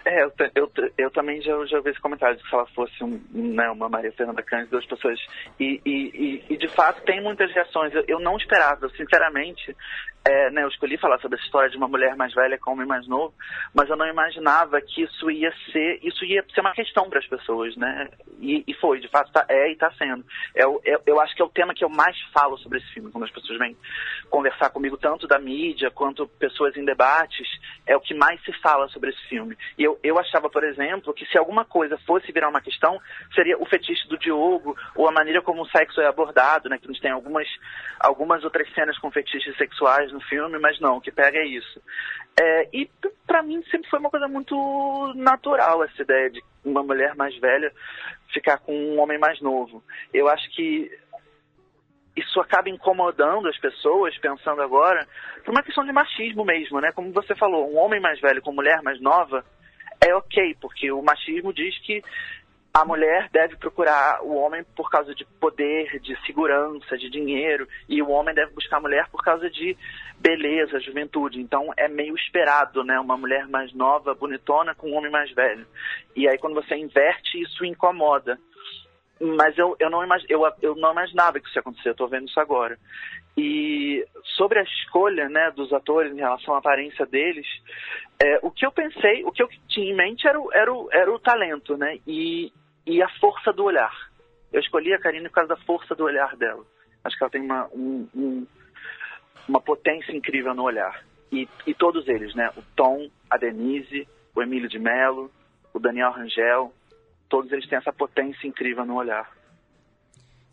É, 0.08 0.24
eu, 0.24 0.32
eu, 0.54 0.72
eu 0.96 1.10
também 1.10 1.38
já, 1.42 1.52
já 1.66 1.76
ouvi 1.76 1.90
esse 1.90 2.00
comentário 2.00 2.34
de 2.34 2.42
que 2.42 2.48
se 2.48 2.54
ela 2.54 2.64
fosse 2.68 3.04
um, 3.04 3.20
né, 3.30 3.68
uma 3.68 3.90
Maria 3.90 4.10
Fernanda 4.12 4.42
Cândido, 4.42 4.70
duas 4.70 4.86
pessoas. 4.86 5.20
E, 5.60 5.82
e, 5.84 6.44
e, 6.48 6.54
e, 6.54 6.56
de 6.56 6.66
fato 6.68 7.02
tem 7.02 7.22
muitas 7.22 7.52
reações. 7.52 7.92
Eu, 7.94 8.04
eu 8.08 8.18
não 8.18 8.38
esperava, 8.38 8.88
sinceramente, 8.96 9.76
é, 10.24 10.50
né, 10.50 10.62
eu 10.62 10.68
escolhi 10.68 10.98
falar 10.98 11.18
sobre 11.20 11.36
essa 11.36 11.46
história 11.46 11.70
de 11.70 11.76
uma 11.76 11.88
mulher 11.88 12.14
mais 12.16 12.34
velha 12.34 12.58
com 12.58 12.70
um 12.70 12.74
homem 12.74 12.86
mais 12.86 13.06
novo, 13.06 13.32
mas 13.74 13.88
eu 13.88 13.96
não 13.96 14.06
imaginava 14.06 14.80
que 14.80 15.02
isso 15.02 15.30
ia 15.30 15.52
ser, 15.72 16.00
isso 16.02 16.24
ia 16.24 16.44
ser 16.54 16.60
uma 16.60 16.72
questão 16.72 17.08
para 17.08 17.18
as 17.18 17.26
pessoas, 17.26 17.74
né? 17.76 18.08
E, 18.40 18.62
e, 18.66 18.74
foi, 18.74 19.00
de 19.00 19.08
fato, 19.08 19.32
tá, 19.32 19.46
é 19.48 19.70
e 19.70 19.72
está 19.72 19.90
sendo. 19.92 20.24
É, 20.54 20.62
é, 20.62 21.00
eu 21.06 21.20
acho 21.20 21.34
que 21.34 21.42
é 21.42 21.44
o 21.44 21.50
tema 21.50 21.74
que 21.74 21.84
eu 21.84 21.88
mais 21.88 22.16
falo 22.32 22.58
sobre 22.58 22.78
esse 22.78 22.88
filme, 22.92 23.10
quando 23.10 23.24
as 23.24 23.30
pessoas 23.30 23.58
vêm 23.58 23.76
conversar 24.28 24.70
comigo, 24.70 24.96
tanto 24.96 25.26
da 25.26 25.38
mídia 25.38 25.90
quanto 25.90 26.26
pessoas 26.26 26.76
em 26.76 26.84
debates, 26.84 27.48
é 27.86 27.96
o 27.96 28.00
que 28.00 28.14
mais 28.14 28.42
se 28.44 28.52
fala 28.60 28.88
sobre 28.88 29.10
esse 29.10 29.28
filme. 29.28 29.56
E 29.78 29.84
eu, 29.84 29.98
eu 30.02 30.18
achava, 30.18 30.50
por 30.50 30.62
exemplo, 30.62 31.14
que 31.14 31.26
se 31.26 31.38
alguma 31.38 31.64
coisa 31.64 31.98
fosse 32.06 32.30
virar 32.32 32.48
uma 32.48 32.60
questão, 32.60 33.00
seria 33.34 33.58
o 33.58 33.64
fetiche 33.64 34.06
do 34.08 34.18
Diogo, 34.18 34.76
ou 34.94 35.08
a 35.08 35.12
maneira 35.12 35.40
como 35.40 35.62
o 35.62 35.68
sexo 35.68 36.00
é 36.00 36.06
abordado, 36.06 36.68
né? 36.68 36.78
Que 36.78 36.86
a 36.86 36.92
gente 36.92 37.00
tem 37.00 37.10
algumas, 37.10 37.48
algumas 37.98 38.44
outras 38.44 38.70
cenas 38.74 38.98
com 38.98 39.10
fetiches 39.10 39.56
sexuais 39.56 40.07
no 40.12 40.20
filme, 40.22 40.58
mas 40.58 40.78
não, 40.80 40.96
o 40.96 41.00
que 41.00 41.10
pega 41.10 41.38
é 41.38 41.46
isso. 41.46 41.80
É, 42.40 42.68
e 42.72 42.88
para 43.26 43.42
mim 43.42 43.62
sempre 43.70 43.88
foi 43.90 43.98
uma 43.98 44.10
coisa 44.10 44.28
muito 44.28 45.12
natural 45.16 45.82
essa 45.82 46.02
ideia 46.02 46.30
de 46.30 46.42
uma 46.64 46.82
mulher 46.82 47.14
mais 47.16 47.36
velha 47.38 47.72
ficar 48.32 48.58
com 48.58 48.72
um 48.72 49.00
homem 49.00 49.18
mais 49.18 49.40
novo. 49.40 49.82
Eu 50.12 50.28
acho 50.28 50.48
que 50.50 50.90
isso 52.16 52.40
acaba 52.40 52.68
incomodando 52.68 53.48
as 53.48 53.58
pessoas, 53.58 54.16
pensando 54.18 54.60
agora, 54.60 55.06
por 55.44 55.52
uma 55.52 55.62
questão 55.62 55.84
de 55.84 55.92
machismo 55.92 56.44
mesmo, 56.44 56.80
né? 56.80 56.90
Como 56.92 57.12
você 57.12 57.34
falou, 57.34 57.72
um 57.72 57.78
homem 57.78 58.00
mais 58.00 58.20
velho 58.20 58.42
com 58.42 58.52
mulher 58.52 58.82
mais 58.82 59.00
nova 59.00 59.44
é 60.00 60.14
ok, 60.14 60.56
porque 60.60 60.90
o 60.90 61.02
machismo 61.02 61.52
diz 61.52 61.76
que 61.78 62.02
a 62.80 62.84
mulher 62.84 63.28
deve 63.32 63.56
procurar 63.56 64.22
o 64.22 64.36
homem 64.36 64.62
por 64.76 64.88
causa 64.88 65.12
de 65.12 65.24
poder, 65.40 65.98
de 65.98 66.14
segurança, 66.24 66.96
de 66.96 67.10
dinheiro, 67.10 67.66
e 67.88 68.00
o 68.00 68.08
homem 68.08 68.32
deve 68.32 68.52
buscar 68.52 68.76
a 68.76 68.80
mulher 68.80 69.08
por 69.10 69.20
causa 69.20 69.50
de 69.50 69.76
beleza, 70.16 70.78
juventude. 70.78 71.40
Então 71.40 71.72
é 71.76 71.88
meio 71.88 72.14
esperado, 72.14 72.84
né? 72.84 73.00
Uma 73.00 73.16
mulher 73.16 73.48
mais 73.48 73.72
nova, 73.74 74.14
bonitona, 74.14 74.76
com 74.76 74.90
um 74.90 74.94
homem 74.94 75.10
mais 75.10 75.28
velho. 75.32 75.66
E 76.14 76.28
aí 76.28 76.38
quando 76.38 76.54
você 76.54 76.76
inverte, 76.76 77.42
isso 77.42 77.64
incomoda. 77.64 78.38
Mas 79.20 79.58
eu, 79.58 79.74
eu, 79.80 79.90
não, 79.90 80.04
imag, 80.04 80.24
eu, 80.28 80.42
eu 80.62 80.76
não 80.76 80.92
imaginava 80.92 81.40
que 81.40 81.48
isso 81.48 81.58
ia 81.58 81.60
acontecer, 81.60 81.88
eu 81.88 81.96
tô 81.96 82.06
vendo 82.06 82.28
isso 82.28 82.38
agora. 82.38 82.78
E 83.36 84.06
sobre 84.36 84.60
a 84.60 84.62
escolha 84.62 85.28
né, 85.28 85.50
dos 85.50 85.72
atores 85.72 86.12
em 86.12 86.20
relação 86.20 86.54
à 86.54 86.58
aparência 86.58 87.04
deles, 87.06 87.46
é, 88.22 88.38
o 88.42 88.52
que 88.52 88.64
eu 88.64 88.70
pensei, 88.70 89.24
o 89.24 89.32
que 89.32 89.42
eu 89.42 89.48
tinha 89.68 89.90
em 89.90 89.96
mente 89.96 90.28
era 90.28 90.40
o, 90.40 90.52
era 90.52 90.72
o, 90.72 90.88
era 90.92 91.12
o 91.12 91.18
talento, 91.18 91.76
né? 91.76 91.98
E, 92.06 92.52
e 92.88 93.02
a 93.02 93.08
força 93.20 93.52
do 93.52 93.64
olhar. 93.64 93.94
Eu 94.50 94.60
escolhi 94.60 94.94
a 94.94 94.98
Karine 94.98 95.28
por 95.28 95.34
causa 95.34 95.54
da 95.54 95.56
força 95.58 95.94
do 95.94 96.04
olhar 96.04 96.34
dela. 96.36 96.64
Acho 97.04 97.16
que 97.16 97.22
ela 97.22 97.30
tem 97.30 97.42
uma, 97.42 97.66
um, 97.66 98.08
um, 98.16 98.46
uma 99.46 99.60
potência 99.60 100.10
incrível 100.10 100.54
no 100.54 100.62
olhar. 100.62 101.04
E, 101.30 101.46
e 101.66 101.74
todos 101.74 102.08
eles, 102.08 102.34
né? 102.34 102.50
O 102.56 102.62
Tom, 102.74 103.10
a 103.28 103.36
Denise, 103.36 104.08
o 104.34 104.42
Emílio 104.42 104.68
de 104.68 104.78
Mello, 104.78 105.30
o 105.74 105.78
Daniel 105.78 106.12
Rangel, 106.12 106.72
todos 107.28 107.52
eles 107.52 107.68
têm 107.68 107.76
essa 107.76 107.92
potência 107.92 108.48
incrível 108.48 108.86
no 108.86 108.96
olhar. 108.96 109.30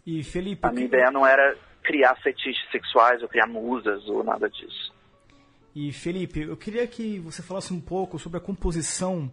E 0.05 0.21
Felipe, 0.21 0.67
a 0.67 0.71
minha 0.71 0.85
ideia 0.85 1.09
não 1.09 1.25
era 1.25 1.57
criar 1.81 2.15
fetiches 2.15 2.69
sexuais 2.69 3.21
ou 3.21 3.29
criar 3.29 3.47
musas 3.47 4.05
ou 4.09 4.23
nada 4.25 4.49
disso. 4.49 4.93
E 5.73 5.91
Felipe, 5.93 6.41
eu 6.41 6.57
queria 6.57 6.85
que 6.85 7.17
você 7.19 7.41
falasse 7.41 7.73
um 7.73 7.79
pouco 7.79 8.19
sobre 8.19 8.37
a 8.37 8.41
composição 8.41 9.31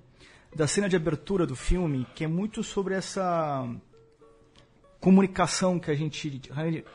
da 0.55 0.67
cena 0.67 0.89
de 0.89 0.97
abertura 0.97 1.47
do 1.47 1.57
filme, 1.57 2.07
que 2.15 2.25
é 2.25 2.29
muito 2.29 2.63
sobre 2.63 2.95
essa 2.95 3.69
comunicação 5.01 5.81
que 5.81 5.91
a 5.91 5.95
gente 5.95 6.41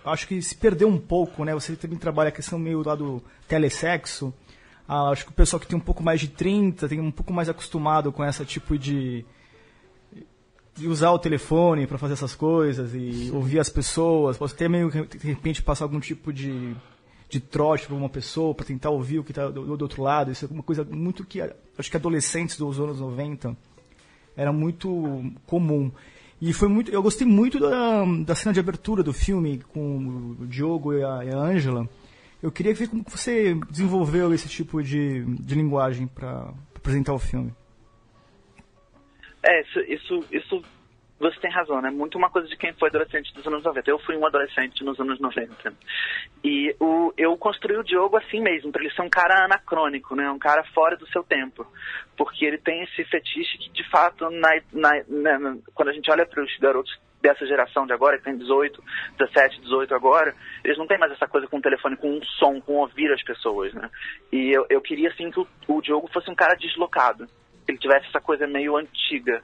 acho 0.06 0.28
que 0.28 0.42
se 0.42 0.56
perdeu 0.56 0.88
um 0.88 0.98
pouco, 0.98 1.44
né? 1.44 1.54
Você 1.54 1.76
também 1.76 1.98
trabalha 1.98 2.30
a 2.30 2.32
questão 2.32 2.58
meio 2.58 2.82
lá 2.82 2.96
do 2.96 3.22
telesexo. 3.48 4.34
Ah, 4.88 5.10
acho 5.10 5.26
que 5.26 5.32
o 5.32 5.34
pessoal 5.34 5.60
que 5.60 5.68
tem 5.68 5.78
um 5.78 5.82
pouco 5.82 6.02
mais 6.02 6.22
de 6.22 6.30
30 6.30 6.88
tem 6.88 7.02
um 7.02 7.12
pouco 7.12 7.34
mais 7.34 7.50
acostumado 7.50 8.10
com 8.12 8.24
esse 8.24 8.46
tipo 8.46 8.78
de, 8.78 9.26
de 10.74 10.88
usar 10.88 11.12
o 11.12 11.20
telefone 11.20 11.86
para 11.86 11.98
fazer 11.98 12.14
essas 12.14 12.34
coisas 12.34 12.94
e 12.94 13.30
ouvir 13.34 13.60
as 13.60 13.70
pessoas. 13.70 14.38
Pode 14.38 14.56
ter 14.56 14.70
meio 14.70 14.90
de 14.90 15.28
repente 15.28 15.62
passar 15.62 15.84
algum 15.84 16.00
tipo 16.00 16.32
de 16.32 16.74
de 17.30 17.40
trote 17.40 17.88
para 17.88 17.96
uma 17.96 18.10
pessoa, 18.10 18.54
para 18.54 18.66
tentar 18.66 18.90
ouvir 18.90 19.20
o 19.20 19.24
que 19.24 19.32
está 19.32 19.50
do, 19.50 19.78
do, 19.78 19.82
outro 19.82 20.02
lado. 20.02 20.32
Isso 20.32 20.46
é 20.46 20.48
uma 20.50 20.64
coisa 20.64 20.84
muito 20.84 21.26
que 21.26 21.42
acho 21.42 21.92
que 21.92 21.98
adolescentes 21.98 22.58
dos 22.58 22.80
anos 22.80 23.00
90 23.00 23.56
era 24.36 24.54
muito 24.54 25.24
comum. 25.46 25.92
E 26.40 26.54
foi 26.54 26.68
muito, 26.70 26.92
eu 26.92 27.02
gostei 27.02 27.26
muito 27.26 27.60
da, 27.60 28.06
da 28.24 28.36
cena 28.36 28.54
de 28.54 28.60
abertura 28.60 29.02
do 29.02 29.12
filme 29.12 29.60
com 29.74 30.36
o 30.40 30.48
Diogo 30.48 30.94
e 30.94 31.04
a 31.04 31.36
Ângela. 31.36 31.90
Eu 32.42 32.52
queria 32.52 32.74
ver 32.74 32.88
como 32.88 33.04
você 33.08 33.56
desenvolveu 33.70 34.32
esse 34.34 34.48
tipo 34.48 34.82
de, 34.84 35.26
de 35.26 35.56
linguagem 35.56 36.06
para 36.06 36.54
apresentar 36.76 37.14
o 37.14 37.20
filme. 37.20 37.52
É, 39.44 39.62
isso, 39.62 39.80
isso, 39.80 40.24
isso 40.32 40.62
você 41.20 41.40
tem 41.40 41.52
razão, 41.52 41.82
né? 41.82 41.90
Muito 41.90 42.18
uma 42.18 42.30
coisa 42.30 42.48
de 42.48 42.56
quem 42.56 42.74
foi 42.74 42.90
adolescente 42.90 43.34
dos 43.34 43.46
anos 43.48 43.64
90. 43.64 43.90
Eu 43.90 44.00
fui 44.00 44.16
um 44.16 44.26
adolescente 44.26 44.84
nos 44.84 45.00
anos 45.00 45.20
90. 45.20 45.74
E 46.44 46.76
o, 46.80 47.12
eu 47.18 47.36
construí 47.38 47.76
o 47.76 47.84
Diogo 47.84 48.18
assim 48.18 48.40
mesmo, 48.40 48.72
para 48.72 48.84
ele 48.84 48.94
ser 48.94 49.02
um 49.02 49.10
cara 49.10 49.46
anacrônico, 49.46 50.16
né? 50.16 50.30
Um 50.30 50.38
cara 50.38 50.64
fora 50.76 50.96
do 50.96 51.08
seu 51.08 51.24
tempo. 51.24 51.66
Porque 52.16 52.46
ele 52.46 52.60
tem 52.60 52.84
esse 52.84 53.04
fetiche 53.06 53.58
que, 53.58 53.70
de 53.72 53.90
fato, 53.90 54.30
na, 54.30 54.62
na, 54.72 54.92
na, 55.08 55.58
quando 55.74 55.90
a 55.90 55.94
gente 55.94 56.10
olha 56.12 56.26
para 56.26 56.44
os 56.44 56.56
garotos 56.58 56.96
dessa 57.20 57.48
geração 57.48 57.88
de 57.88 57.94
agora, 57.94 58.18
que 58.20 58.24
tem 58.24 58.38
18, 58.38 58.84
17, 59.18 59.62
18 59.62 59.96
agora, 59.96 60.36
eles 60.64 60.78
não 60.78 60.86
têm 60.86 61.00
mais 61.00 61.12
essa 61.12 61.28
coisa 61.28 61.48
com 61.48 61.58
o 61.58 61.62
telefone, 61.62 61.98
com 61.98 62.12
um 62.12 62.24
som, 62.24 62.62
com 62.62 62.76
ouvir 62.76 63.12
as 63.12 63.24
pessoas, 63.24 63.74
né? 63.74 63.90
E 64.32 64.52
eu, 64.56 64.68
eu 64.70 64.82
queria, 64.82 65.10
assim, 65.10 65.32
que 65.32 65.40
o, 65.40 65.48
o 65.68 65.82
Diogo 65.82 66.08
fosse 66.14 66.30
um 66.30 66.36
cara 66.36 66.54
deslocado. 66.56 67.26
Que 67.66 67.72
ele 67.72 67.80
tivesse 67.80 68.08
essa 68.08 68.22
coisa 68.22 68.46
meio 68.48 68.78
antiga. 68.78 69.44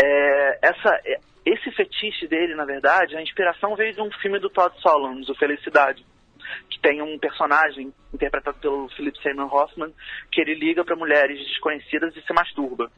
É, 0.00 0.58
essa, 0.62 1.00
é, 1.04 1.18
esse 1.44 1.70
fetiche 1.72 2.26
dele, 2.26 2.54
na 2.54 2.64
verdade, 2.64 3.16
a 3.16 3.22
inspiração 3.22 3.76
veio 3.76 3.94
de 3.94 4.00
um 4.00 4.10
filme 4.20 4.38
do 4.38 4.50
Todd 4.50 4.78
Solondz, 4.80 5.28
o 5.28 5.34
Felicidade, 5.34 6.04
que 6.68 6.80
tem 6.80 7.02
um 7.02 7.18
personagem 7.18 7.92
interpretado 8.12 8.58
pelo 8.58 8.88
Philip 8.90 9.20
Seymour 9.22 9.54
Hoffman 9.54 9.92
que 10.30 10.40
ele 10.40 10.54
liga 10.54 10.84
para 10.84 10.96
mulheres 10.96 11.38
desconhecidas 11.38 12.16
e 12.16 12.22
se 12.22 12.32
masturba. 12.32 12.90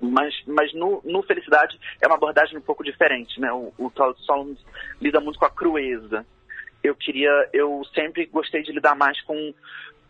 Mas, 0.00 0.34
mas 0.46 0.72
no, 0.74 1.00
no, 1.04 1.22
Felicidade 1.22 1.78
é 2.00 2.06
uma 2.06 2.16
abordagem 2.16 2.58
um 2.58 2.62
pouco 2.62 2.84
diferente, 2.84 3.40
né? 3.40 3.50
O, 3.52 3.72
o 3.78 3.90
Todd 3.90 4.18
Solondz 4.22 4.60
lida 5.00 5.20
muito 5.20 5.38
com 5.38 5.46
a 5.46 5.50
crueza. 5.50 6.26
Eu 6.82 6.94
queria, 6.94 7.48
eu 7.52 7.82
sempre 7.94 8.26
gostei 8.26 8.62
de 8.62 8.72
lidar 8.72 8.94
mais 8.94 9.18
com 9.22 9.54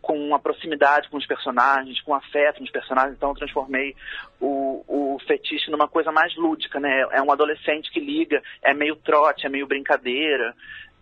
com 0.04 0.34
a 0.34 0.38
proximidade 0.38 1.08
com 1.08 1.16
os 1.16 1.26
personagens, 1.26 2.00
com 2.02 2.14
afeto 2.14 2.60
nos 2.60 2.70
personagens, 2.70 3.16
então 3.16 3.30
eu 3.30 3.34
transformei 3.34 3.96
o, 4.38 4.84
o 4.86 5.18
fetiche 5.26 5.70
numa 5.70 5.88
coisa 5.88 6.12
mais 6.12 6.36
lúdica, 6.36 6.78
né? 6.78 7.06
É 7.10 7.22
um 7.22 7.32
adolescente 7.32 7.90
que 7.90 8.00
liga, 8.00 8.42
é 8.62 8.74
meio 8.74 8.96
trote, 8.96 9.46
é 9.46 9.48
meio 9.48 9.66
brincadeira, 9.66 10.54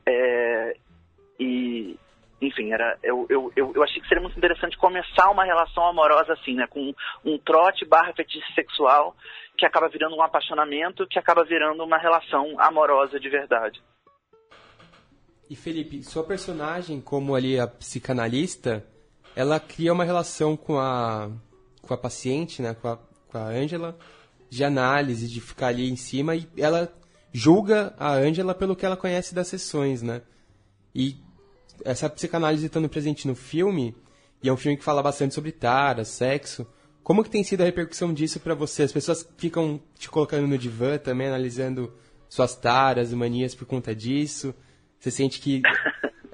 é, 0.06 0.76
e 1.38 1.96
enfim, 2.40 2.72
era, 2.72 2.98
eu, 3.02 3.26
eu, 3.28 3.52
eu, 3.54 3.72
eu, 3.74 3.82
achei 3.82 4.00
que 4.00 4.08
seria 4.08 4.22
muito 4.22 4.36
interessante 4.36 4.76
começar 4.76 5.30
uma 5.30 5.44
relação 5.44 5.86
amorosa 5.86 6.32
assim, 6.32 6.54
né? 6.54 6.66
Com 6.68 6.92
um 7.24 7.38
trote 7.38 7.84
barra 7.84 8.12
fetiche 8.12 8.52
sexual 8.54 9.16
que 9.56 9.66
acaba 9.66 9.88
virando 9.88 10.16
um 10.16 10.22
apaixonamento, 10.22 11.06
que 11.06 11.18
acaba 11.18 11.44
virando 11.44 11.84
uma 11.84 11.98
relação 11.98 12.58
amorosa 12.58 13.20
de 13.20 13.28
verdade. 13.28 13.80
E 15.48 15.54
Felipe, 15.54 16.02
sua 16.02 16.24
personagem, 16.24 17.00
como 17.00 17.34
ali 17.34 17.60
a 17.60 17.66
psicanalista, 17.66 18.84
ela 19.34 19.58
cria 19.58 19.92
uma 19.92 20.04
relação 20.04 20.56
com 20.56 20.78
a, 20.78 21.30
com 21.80 21.94
a 21.94 21.96
paciente, 21.96 22.62
né, 22.62 22.74
com 22.74 22.88
a, 22.88 22.98
com 23.28 23.38
a 23.38 23.46
Angela, 23.46 23.98
de 24.50 24.64
análise, 24.64 25.28
de 25.28 25.40
ficar 25.40 25.68
ali 25.68 25.90
em 25.90 25.96
cima, 25.96 26.36
e 26.36 26.46
ela 26.56 26.92
julga 27.32 27.94
a 27.98 28.12
Angela 28.12 28.54
pelo 28.54 28.76
que 28.76 28.84
ela 28.84 28.96
conhece 28.96 29.34
das 29.34 29.48
sessões, 29.48 30.02
né? 30.02 30.20
E 30.94 31.16
essa 31.84 32.08
psicanálise 32.10 32.66
estando 32.66 32.88
presente 32.88 33.26
no 33.26 33.34
filme, 33.34 33.96
e 34.42 34.48
é 34.48 34.52
um 34.52 34.56
filme 34.56 34.76
que 34.76 34.84
fala 34.84 35.02
bastante 35.02 35.34
sobre 35.34 35.52
tara, 35.52 36.04
sexo, 36.04 36.66
como 37.02 37.24
que 37.24 37.30
tem 37.30 37.42
sido 37.42 37.62
a 37.62 37.64
repercussão 37.64 38.12
disso 38.12 38.38
para 38.38 38.54
você? 38.54 38.84
As 38.84 38.92
pessoas 38.92 39.28
ficam 39.36 39.80
te 39.98 40.08
colocando 40.08 40.46
no 40.46 40.56
divã 40.56 40.98
também, 40.98 41.26
analisando 41.26 41.92
suas 42.28 42.54
taras, 42.54 43.12
manias 43.12 43.54
por 43.54 43.66
conta 43.66 43.94
disso? 43.94 44.54
Você 45.00 45.10
sente 45.10 45.40
que 45.40 45.62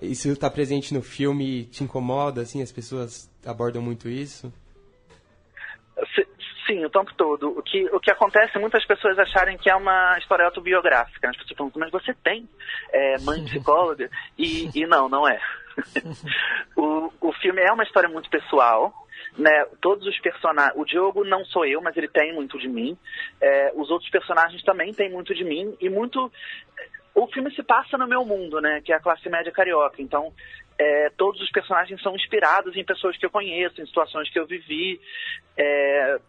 isso 0.00 0.28
está 0.30 0.48
presente 0.50 0.94
no 0.94 1.02
filme 1.02 1.66
te 1.66 1.84
incomoda, 1.84 2.42
assim, 2.42 2.62
as 2.62 2.72
pessoas 2.72 3.30
abordam 3.44 3.82
muito 3.82 4.08
isso? 4.08 4.52
Sim, 6.68 6.84
o 6.84 6.90
tempo 6.90 7.10
todo. 7.16 7.58
O 7.58 7.62
que, 7.62 7.86
o 7.86 7.98
que 7.98 8.10
acontece 8.10 8.54
é 8.54 8.60
muitas 8.60 8.84
pessoas 8.84 9.18
acharem 9.18 9.56
que 9.56 9.70
é 9.70 9.74
uma 9.74 10.18
história 10.18 10.44
autobiográfica. 10.44 11.30
As 11.30 11.36
pessoas 11.38 11.56
perguntam, 11.56 11.80
mas 11.80 11.90
você 11.90 12.12
tem 12.22 12.46
é, 12.92 13.18
mãe 13.20 13.42
psicóloga? 13.48 14.10
E, 14.36 14.68
e 14.74 14.86
não, 14.86 15.08
não 15.08 15.26
é. 15.26 15.40
o, 16.76 17.10
o 17.22 17.32
filme 17.40 17.62
é 17.62 17.72
uma 17.72 17.84
história 17.84 18.08
muito 18.08 18.28
pessoal. 18.28 18.92
Né, 19.36 19.66
todos 19.80 20.06
os 20.06 20.18
personagens. 20.20 20.76
O 20.76 20.84
Diogo 20.84 21.24
não 21.24 21.44
sou 21.44 21.64
eu, 21.64 21.80
mas 21.80 21.96
ele 21.96 22.08
tem 22.08 22.34
muito 22.34 22.58
de 22.58 22.68
mim. 22.68 22.98
É, 23.40 23.72
os 23.74 23.90
outros 23.90 24.10
personagens 24.10 24.62
também 24.62 24.92
têm 24.92 25.10
muito 25.10 25.34
de 25.34 25.44
mim. 25.44 25.74
E 25.80 25.88
muito. 25.88 26.30
O 27.18 27.26
filme 27.26 27.50
se 27.52 27.64
passa 27.64 27.98
no 27.98 28.06
meu 28.06 28.24
mundo, 28.24 28.60
né? 28.60 28.80
Que 28.80 28.92
é 28.92 28.96
a 28.96 29.00
classe 29.00 29.28
média 29.28 29.50
carioca. 29.50 30.00
Então, 30.00 30.32
é, 30.78 31.10
todos 31.10 31.40
os 31.40 31.50
personagens 31.50 32.00
são 32.00 32.14
inspirados 32.14 32.76
em 32.76 32.84
pessoas 32.84 33.16
que 33.16 33.26
eu 33.26 33.30
conheço, 33.30 33.82
em 33.82 33.86
situações 33.86 34.30
que 34.30 34.38
eu 34.38 34.46
vivi. 34.46 35.00
É, 35.56 36.20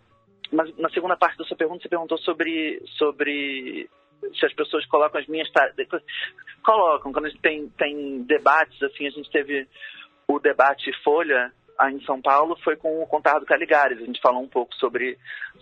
mas 0.52 0.76
na 0.78 0.90
segunda 0.90 1.16
parte 1.16 1.38
da 1.38 1.44
sua 1.44 1.56
pergunta, 1.56 1.84
você 1.84 1.90
perguntou 1.90 2.18
sobre, 2.18 2.82
sobre 2.98 3.88
se 4.34 4.46
as 4.46 4.54
pessoas 4.54 4.84
colocam 4.88 5.22
as 5.22 5.28
minhas 5.28 5.50
tarefas. 5.52 6.02
Colocam, 6.64 7.14
quando 7.14 7.26
a 7.26 7.30
gente 7.30 7.42
tem, 7.42 7.70
tem 7.70 8.24
debates, 8.24 8.82
assim, 8.82 9.06
a 9.06 9.12
gente 9.12 9.30
teve 9.30 9.68
o 10.28 10.40
debate 10.40 10.92
Folha 11.04 11.54
em 11.88 12.02
São 12.02 12.22
Paulo, 12.22 12.58
foi 12.64 12.76
com 12.76 13.02
o 13.02 13.08
Contardo 13.08 13.46
Caligares. 13.46 14.02
A 14.02 14.06
gente 14.06 14.20
falou 14.20 14.42
um 14.42 14.48
pouco 14.48 14.76
sobre, 14.76 15.18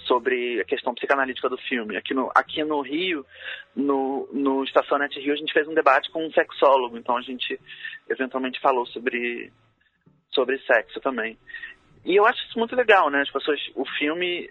sobre 0.08 0.60
a 0.60 0.66
questão 0.66 0.96
psicanalítica 0.96 1.50
do 1.50 1.58
filme. 1.58 1.96
Aqui 1.96 2.14
no, 2.14 2.32
aqui 2.34 2.64
no 2.64 2.82
Rio, 2.82 3.26
no, 3.76 4.28
no 4.32 4.64
Estacionante 4.64 5.20
Rio, 5.20 5.34
a 5.34 5.38
gente 5.38 5.54
fez 5.54 5.68
um 5.68 5.74
debate 5.74 6.10
com 6.10 6.26
um 6.26 6.32
sexólogo, 6.32 6.98
então 6.98 7.18
a 7.18 7.22
gente 7.22 7.60
eventualmente 8.10 8.60
falou 8.60 8.86
sobre, 8.88 9.52
sobre 10.32 10.58
sexo 10.60 11.00
também. 11.00 11.38
E 12.04 12.16
eu 12.16 12.26
acho 12.26 12.44
isso 12.46 12.58
muito 12.58 12.76
legal, 12.76 13.10
né? 13.10 13.22
As 13.22 13.32
pessoas, 13.32 13.60
o 13.76 13.86
filme 13.98 14.50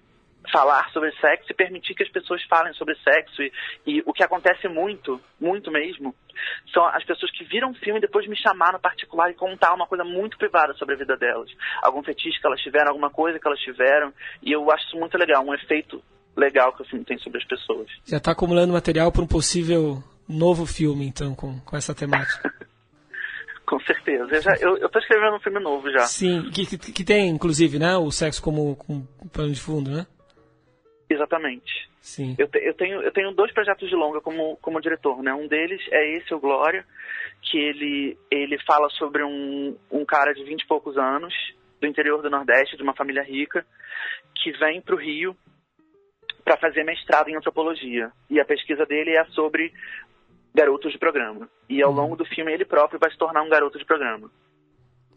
falar 0.50 0.90
sobre 0.90 1.12
sexo 1.21 1.50
e 1.50 1.55
permitir 1.55 1.95
que 1.95 2.02
as 2.02 2.09
pessoas 2.09 2.43
falem 2.45 2.73
sobre 2.75 2.95
sexo. 2.97 3.43
E, 3.43 3.52
e, 3.87 4.02
o 4.07 4.12
que 4.12 4.23
acontece 4.23 4.69
muito, 4.69 5.21
muito 5.40 5.71
mesmo, 5.71 6.14
são 6.73 6.87
as 6.87 7.05
pessoas 7.05 7.31
que 7.33 7.45
viram 7.45 7.71
o 7.71 7.75
filme 7.75 7.99
e 7.99 8.02
depois 8.02 8.26
me 8.28 8.37
chamar 8.37 8.73
no 8.73 8.81
particular 8.81 9.31
e 9.31 9.35
contar 9.35 9.75
uma 9.75 9.87
coisa 9.87 10.05
muito 10.05 10.38
privada 10.38 10.75
sobre 10.75 10.95
a 10.95 10.99
vida 10.99 11.16
delas. 11.16 11.50
Algum 11.83 12.02
fetiche 12.02 12.40
que 12.40 12.47
elas 12.47 12.61
tiveram, 12.61 12.88
alguma 12.88 13.11
coisa 13.11 13.38
que 13.38 13.47
elas 13.47 13.61
tiveram. 13.61 14.12
E 14.43 14.52
eu 14.52 14.71
acho 14.71 14.87
isso 14.87 14.97
muito 14.97 15.16
legal, 15.19 15.45
um 15.45 15.55
efeito 15.55 16.02
legal 16.37 16.73
que 16.73 16.83
o 16.83 16.85
filme 16.85 17.05
tem 17.05 17.19
sobre 17.19 17.38
as 17.38 17.47
pessoas. 17.47 17.88
Já 18.05 18.19
está 18.19 18.33
acumulando 18.33 18.73
material 18.73 19.11
para 19.11 19.23
um 19.23 19.26
possível 19.26 20.02
novo 20.28 20.66
filme, 20.66 21.07
então, 21.07 21.35
com, 21.35 21.59
com 21.61 21.76
essa 21.76 21.95
temática. 21.95 22.52
Com 23.66 23.81
certeza. 23.81 24.33
Eu, 24.33 24.43
já, 24.43 24.55
eu, 24.61 24.76
eu 24.76 24.88
tô 24.88 25.00
escrevendo 25.00 25.35
um 25.35 25.40
filme 25.40 25.59
novo 25.59 25.90
já. 25.90 26.07
Sim, 26.07 26.50
que, 26.52 26.64
que, 26.64 26.93
que 26.93 27.05
tem, 27.05 27.28
inclusive, 27.28 27.81
né, 27.81 27.97
o 27.97 28.12
sexo 28.12 28.40
como, 28.40 28.76
como 28.76 29.09
pano 29.33 29.52
de 29.52 29.61
fundo, 29.61 29.90
né? 29.90 30.07
Exatamente. 31.08 31.88
Sim. 32.00 32.34
Eu, 32.38 32.48
te, 32.48 32.58
eu, 32.58 32.75
tenho, 32.75 33.02
eu 33.02 33.12
tenho 33.12 33.32
dois 33.32 33.52
projetos 33.52 33.88
de 33.88 33.94
longa 33.94 34.20
como, 34.20 34.56
como 34.56 34.80
diretor, 34.80 35.22
né? 35.22 35.32
Um 35.34 35.46
deles 35.46 35.80
é 35.90 36.16
esse, 36.16 36.34
o 36.34 36.40
Glória, 36.40 36.84
que 37.42 37.58
ele, 37.58 38.18
ele 38.30 38.58
fala 38.64 38.88
sobre 38.90 39.22
um, 39.22 39.76
um 39.90 40.04
cara 40.04 40.32
de 40.32 40.42
vinte 40.44 40.62
e 40.62 40.66
poucos 40.66 40.96
anos, 40.96 41.34
do 41.80 41.86
interior 41.86 42.22
do 42.22 42.30
Nordeste, 42.30 42.76
de 42.76 42.82
uma 42.82 42.94
família 42.94 43.22
rica, 43.22 43.64
que 44.35 44.50
vem 44.52 44.81
para 44.81 44.94
o 44.94 44.98
Rio 44.98 45.37
para 46.44 46.57
fazer 46.57 46.85
mestrado 46.85 47.28
em 47.28 47.37
antropologia. 47.37 48.11
E 48.31 48.40
a 48.40 48.44
pesquisa 48.44 48.87
dele 48.87 49.16
é 49.16 49.24
sobre 49.26 49.72
garotos 50.54 50.92
de 50.92 50.98
programa. 50.98 51.48
E 51.68 51.83
ao 51.83 51.90
uhum. 51.90 51.96
longo 51.96 52.16
do 52.16 52.24
filme 52.24 52.52
ele 52.52 52.64
próprio 52.64 53.00
vai 53.00 53.11
se 53.11 53.18
tornar 53.18 53.42
um 53.42 53.48
garoto 53.48 53.78
de 53.78 53.85
programa. 53.85 54.31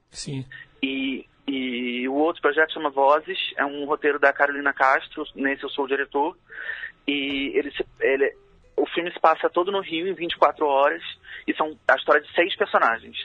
Sim. 0.09 0.43
E 0.81 1.28
e 1.51 2.07
o 2.07 2.13
outro 2.13 2.43
projeto 2.43 2.73
chama 2.73 2.91
Vozes, 2.91 3.39
é 3.57 3.65
um 3.65 3.85
roteiro 3.85 4.19
da 4.19 4.31
Carolina 4.31 4.71
Castro, 4.71 5.25
nesse 5.33 5.63
eu 5.63 5.69
sou 5.69 5.85
o 5.85 5.87
diretor. 5.87 6.37
E 7.07 7.57
ele, 7.57 7.73
ele, 7.99 8.37
o 8.77 8.85
filme 8.85 9.11
se 9.11 9.19
passa 9.19 9.49
todo 9.49 9.71
no 9.71 9.81
Rio 9.81 10.07
em 10.07 10.13
24 10.13 10.63
horas 10.63 11.01
e 11.47 11.55
são 11.55 11.75
a 11.87 11.95
história 11.95 12.21
de 12.21 12.31
seis 12.35 12.55
personagens. 12.55 13.17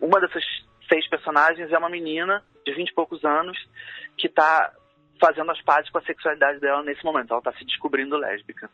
Uma 0.00 0.20
dessas 0.20 0.44
seis 0.88 1.08
personagens 1.08 1.72
é 1.72 1.78
uma 1.78 1.90
menina 1.90 2.44
de 2.64 2.72
20 2.72 2.88
e 2.88 2.94
poucos 2.94 3.24
anos 3.24 3.58
que 4.16 4.28
está 4.28 4.72
fazendo 5.20 5.50
as 5.50 5.60
pazes 5.62 5.90
com 5.90 5.98
a 5.98 6.02
sexualidade 6.02 6.60
dela 6.60 6.84
nesse 6.84 7.04
momento. 7.04 7.32
Ela 7.32 7.40
está 7.40 7.52
se 7.54 7.64
descobrindo 7.64 8.16
lésbica. 8.16 8.70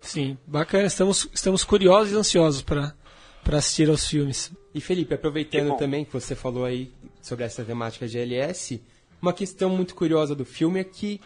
Sim, 0.00 0.38
bacana. 0.46 0.86
Estamos, 0.86 1.28
estamos 1.34 1.64
curiosos 1.64 2.12
e 2.12 2.16
ansiosos 2.16 2.62
para 2.62 2.94
assistir 3.56 3.90
aos 3.90 4.06
filmes. 4.06 4.56
E 4.72 4.80
Felipe, 4.80 5.14
aproveitando 5.14 5.76
também 5.76 6.04
que 6.04 6.12
você 6.12 6.36
falou 6.36 6.64
aí 6.64 6.92
sobre 7.28 7.44
essa 7.44 7.62
temática 7.62 8.08
de 8.08 8.18
LS, 8.18 8.82
uma 9.20 9.32
questão 9.32 9.70
muito 9.70 9.94
curiosa 9.94 10.34
do 10.34 10.44
filme 10.44 10.80
é 10.80 10.84
que, 10.84 11.20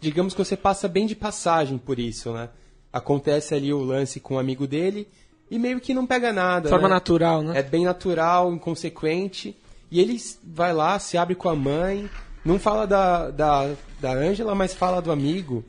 digamos 0.00 0.34
que 0.34 0.44
você 0.44 0.56
passa 0.56 0.86
bem 0.86 1.06
de 1.06 1.16
passagem 1.16 1.76
por 1.76 1.98
isso, 1.98 2.32
né? 2.32 2.48
Acontece 2.92 3.54
ali 3.54 3.72
o 3.72 3.82
lance 3.82 4.20
com 4.20 4.34
um 4.34 4.38
amigo 4.38 4.66
dele 4.66 5.08
e 5.50 5.58
meio 5.58 5.80
que 5.80 5.92
não 5.92 6.06
pega 6.06 6.32
nada. 6.32 6.64
De 6.64 6.70
forma 6.70 6.88
né? 6.88 6.94
natural, 6.94 7.42
né? 7.42 7.58
É 7.58 7.62
bem 7.62 7.84
natural, 7.84 8.52
inconsequente. 8.52 9.56
E 9.90 10.00
ele 10.00 10.18
vai 10.44 10.72
lá, 10.72 10.98
se 10.98 11.16
abre 11.16 11.34
com 11.34 11.48
a 11.48 11.56
mãe, 11.56 12.08
não 12.44 12.58
fala 12.58 12.86
da, 12.86 13.30
da, 13.30 13.74
da 14.00 14.12
Angela, 14.12 14.54
mas 14.54 14.74
fala 14.74 15.00
do 15.00 15.10
amigo. 15.10 15.64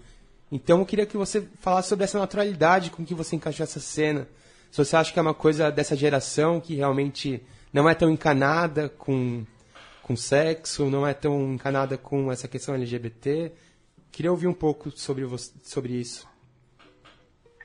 Então 0.51 0.79
eu 0.79 0.85
queria 0.85 1.05
que 1.05 1.17
você 1.17 1.47
falasse 1.59 1.89
sobre 1.89 2.03
essa 2.03 2.19
naturalidade 2.19 2.89
com 2.89 3.05
que 3.05 3.13
você 3.13 3.35
encaixou 3.35 3.63
essa 3.63 3.79
cena. 3.79 4.27
Se 4.69 4.77
você 4.83 4.95
acha 4.95 5.11
que 5.11 5.19
é 5.19 5.21
uma 5.21 5.33
coisa 5.33 5.71
dessa 5.71 5.95
geração 5.95 6.59
que 6.59 6.75
realmente 6.75 7.41
não 7.71 7.87
é 7.87 7.93
tão 7.93 8.09
encanada 8.09 8.89
com 8.89 9.45
com 10.09 10.15
sexo, 10.15 10.89
não 10.89 11.05
é 11.05 11.13
tão 11.13 11.53
encanada 11.53 11.95
com 11.95 12.31
essa 12.31 12.47
questão 12.47 12.73
LGBT. 12.73 13.51
Queria 14.11 14.31
ouvir 14.31 14.47
um 14.47 14.53
pouco 14.55 14.89
sobre, 14.89 15.23
você, 15.23 15.53
sobre 15.63 15.93
isso. 15.93 16.27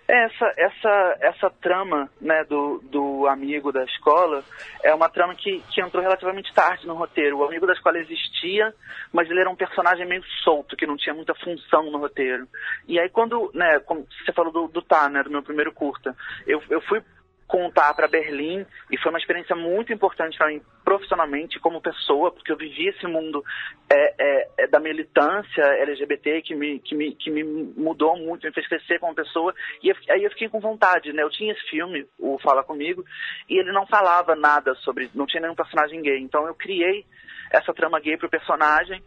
Essa, 0.07 0.53
essa, 0.59 1.17
essa 1.21 1.51
trama 1.63 2.11
né, 2.21 2.45
do, 2.45 2.83
do 2.85 3.27
amigo 3.27 3.73
da 3.73 3.83
escola 3.85 4.45
é 4.83 4.95
uma 4.95 5.09
trama 5.09 5.35
que, 5.35 5.63
que 5.71 5.81
entrou 5.81 6.03
relativamente 6.03 6.53
tarde 6.53 6.87
no 6.87 6.93
roteiro. 6.93 7.39
O 7.39 7.45
amigo 7.45 7.67
da 7.67 7.73
escola 7.73 7.99
existia, 7.99 8.75
mas 9.11 9.31
ele 9.31 9.41
era 9.41 9.49
um 9.49 9.57
personagem 9.57 10.07
meio 10.07 10.23
solto, 10.43 10.77
que 10.77 10.87
não 10.87 10.99
tinha 10.99 11.15
muita 11.15 11.35
função 11.37 11.91
no 11.91 11.97
roteiro. 11.97 12.47
E 12.87 13.01
aí 13.01 13.09
quando, 13.09 13.51
né, 13.55 13.81
como 13.81 14.07
você 14.23 14.35
falou 14.35 14.53
do, 14.53 14.69
do 14.69 14.83
Tá, 14.83 15.09
né, 15.09 15.23
do 15.23 15.31
meu 15.31 15.43
primeiro 15.43 15.73
curta, 15.73 16.15
eu, 16.47 16.63
eu 16.69 16.83
fui 16.83 17.03
contar 17.47 17.95
para 17.95 18.09
Berlim. 18.09 18.65
E 18.91 18.99
foi 18.99 19.11
uma 19.11 19.19
experiência 19.19 19.55
muito 19.55 19.93
importante 19.93 20.37
para 20.37 20.49
mim 20.49 20.61
profissionalmente 20.85 21.59
como 21.61 21.81
pessoa 21.81 22.31
porque 22.31 22.53
eu 22.53 22.57
vivi 22.57 22.89
esse 22.89 23.07
mundo 23.07 23.43
é, 23.91 24.15
é, 24.19 24.49
é, 24.59 24.67
da 24.67 24.79
militância 24.79 25.63
LGBT 25.63 26.43
que 26.43 26.55
me, 26.55 26.79
que, 26.79 26.95
me, 26.95 27.15
que 27.15 27.31
me 27.31 27.43
mudou 27.43 28.17
muito 28.19 28.47
me 28.47 28.53
fez 28.53 28.69
crescer 28.69 28.99
como 28.99 29.15
pessoa. 29.15 29.55
E 29.83 29.89
eu, 29.89 29.97
aí 30.11 30.25
eu 30.25 30.31
fiquei 30.31 30.49
com 30.49 30.61
vontade 30.61 31.13
né? 31.13 31.23
Eu 31.23 31.31
tinha 31.31 31.53
esse 31.53 31.71
filme 31.71 32.07
o 32.19 32.39
Fala 32.39 32.63
comigo 32.63 33.05
e 33.49 33.59
ele 33.59 33.73
não 33.73 33.87
falava 33.87 34.35
nada 34.35 34.75
sobre 34.77 35.11
não 35.15 35.27
tinha 35.27 35.41
nenhum 35.41 35.55
personagem 35.55 36.03
gay. 36.03 36.19
Então 36.19 36.47
eu 36.47 36.55
criei 36.55 37.05
essa 37.51 37.73
trama 37.73 38.01
gay 38.01 38.17
para 38.17 38.27
o 38.27 38.31
personagem 38.31 39.03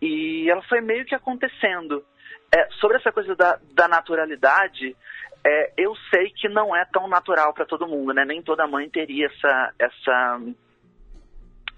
e 0.00 0.48
ela 0.48 0.62
foi 0.62 0.80
meio 0.80 1.04
que 1.04 1.14
acontecendo 1.14 2.04
é, 2.54 2.68
sobre 2.80 2.96
essa 2.96 3.12
coisa 3.12 3.34
da, 3.36 3.58
da 3.72 3.88
naturalidade 3.88 4.96
é, 5.44 5.72
eu 5.76 5.94
sei 6.10 6.30
que 6.30 6.48
não 6.48 6.74
é 6.74 6.84
tão 6.86 7.08
natural 7.08 7.52
para 7.54 7.64
todo 7.64 7.86
mundo, 7.86 8.12
né? 8.12 8.24
Nem 8.24 8.42
toda 8.42 8.66
mãe 8.66 8.88
teria 8.88 9.26
essa, 9.26 9.72
essa, 9.78 10.40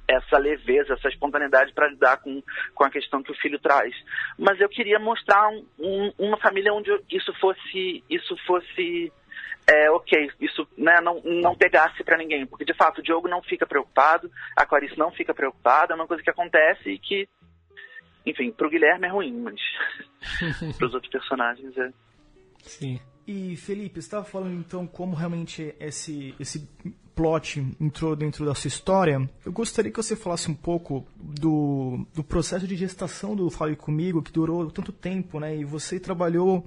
essa 0.08 0.38
leveza, 0.38 0.94
essa 0.94 1.08
espontaneidade 1.08 1.72
para 1.72 1.88
lidar 1.88 2.18
com, 2.18 2.42
com 2.74 2.84
a 2.84 2.90
questão 2.90 3.22
que 3.22 3.30
o 3.30 3.36
filho 3.36 3.58
traz. 3.58 3.94
Mas 4.38 4.60
eu 4.60 4.68
queria 4.68 4.98
mostrar 4.98 5.48
um, 5.48 5.66
um, 5.78 6.12
uma 6.18 6.36
família 6.38 6.72
onde 6.72 6.90
isso 7.10 7.32
fosse, 7.38 8.02
isso 8.08 8.36
fosse 8.46 9.12
é, 9.68 9.90
ok, 9.90 10.30
isso 10.40 10.66
né, 10.76 11.00
não, 11.00 11.20
não 11.22 11.54
pegasse 11.54 12.02
para 12.02 12.16
ninguém, 12.16 12.46
porque 12.46 12.64
de 12.64 12.74
fato 12.74 12.98
o 12.98 13.02
Diogo 13.02 13.28
não 13.28 13.42
fica 13.42 13.66
preocupado, 13.66 14.30
a 14.56 14.66
Clarice 14.66 14.98
não 14.98 15.12
fica 15.12 15.32
preocupada, 15.32 15.92
é 15.92 15.96
uma 15.96 16.06
coisa 16.06 16.22
que 16.22 16.30
acontece 16.30 16.90
e 16.90 16.98
que, 16.98 17.28
enfim, 18.26 18.50
para 18.52 18.66
o 18.66 18.70
Guilherme 18.70 19.06
é 19.06 19.10
ruim, 19.10 19.40
mas 19.40 19.60
para 20.76 20.86
os 20.86 20.94
outros 20.94 21.10
personagens 21.10 21.76
é. 21.76 21.92
Sim. 22.62 23.00
E 23.26 23.56
Felipe, 23.56 24.00
você 24.00 24.06
estava 24.06 24.24
falando 24.24 24.54
então 24.54 24.86
como 24.86 25.14
realmente 25.14 25.74
esse, 25.78 26.34
esse 26.40 26.68
plot 27.14 27.64
entrou 27.80 28.16
dentro 28.16 28.44
da 28.44 28.54
sua 28.54 28.68
história. 28.68 29.28
Eu 29.44 29.52
gostaria 29.52 29.90
que 29.90 30.02
você 30.02 30.16
falasse 30.16 30.50
um 30.50 30.54
pouco 30.54 31.06
do, 31.16 32.06
do 32.14 32.24
processo 32.24 32.66
de 32.66 32.74
gestação 32.74 33.36
do 33.36 33.50
Fale 33.50 33.76
Comigo, 33.76 34.22
que 34.22 34.32
durou 34.32 34.70
tanto 34.70 34.90
tempo, 34.90 35.38
né? 35.38 35.56
E 35.56 35.64
você 35.64 36.00
trabalhou 36.00 36.66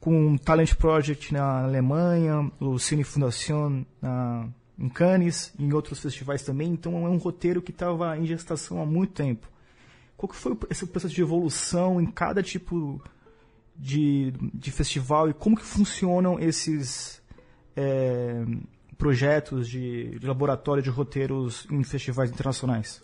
com 0.00 0.34
o 0.34 0.38
Talent 0.38 0.74
Project 0.76 1.34
na 1.34 1.64
Alemanha, 1.64 2.50
o 2.58 2.78
Cine 2.78 3.04
Fundação 3.04 3.84
na, 4.00 4.48
em 4.78 4.88
Cannes, 4.88 5.52
em 5.58 5.72
outros 5.72 6.00
festivais 6.00 6.42
também, 6.42 6.68
então 6.70 7.06
é 7.06 7.10
um 7.10 7.18
roteiro 7.18 7.60
que 7.60 7.70
estava 7.70 8.16
em 8.16 8.24
gestação 8.24 8.80
há 8.80 8.86
muito 8.86 9.12
tempo. 9.12 9.46
Qual 10.20 10.28
que 10.28 10.36
foi 10.36 10.54
esse 10.68 10.86
processo 10.86 11.14
de 11.14 11.22
evolução 11.22 11.98
em 11.98 12.04
cada 12.04 12.42
tipo 12.42 13.02
de, 13.74 14.34
de 14.52 14.70
festival 14.70 15.30
e 15.30 15.32
como 15.32 15.56
que 15.56 15.64
funcionam 15.64 16.38
esses 16.38 17.26
é, 17.74 18.44
projetos 18.98 19.66
de, 19.66 20.18
de 20.18 20.26
laboratório 20.26 20.82
de 20.82 20.90
roteiros 20.90 21.66
em 21.70 21.82
festivais 21.82 22.30
internacionais? 22.30 23.02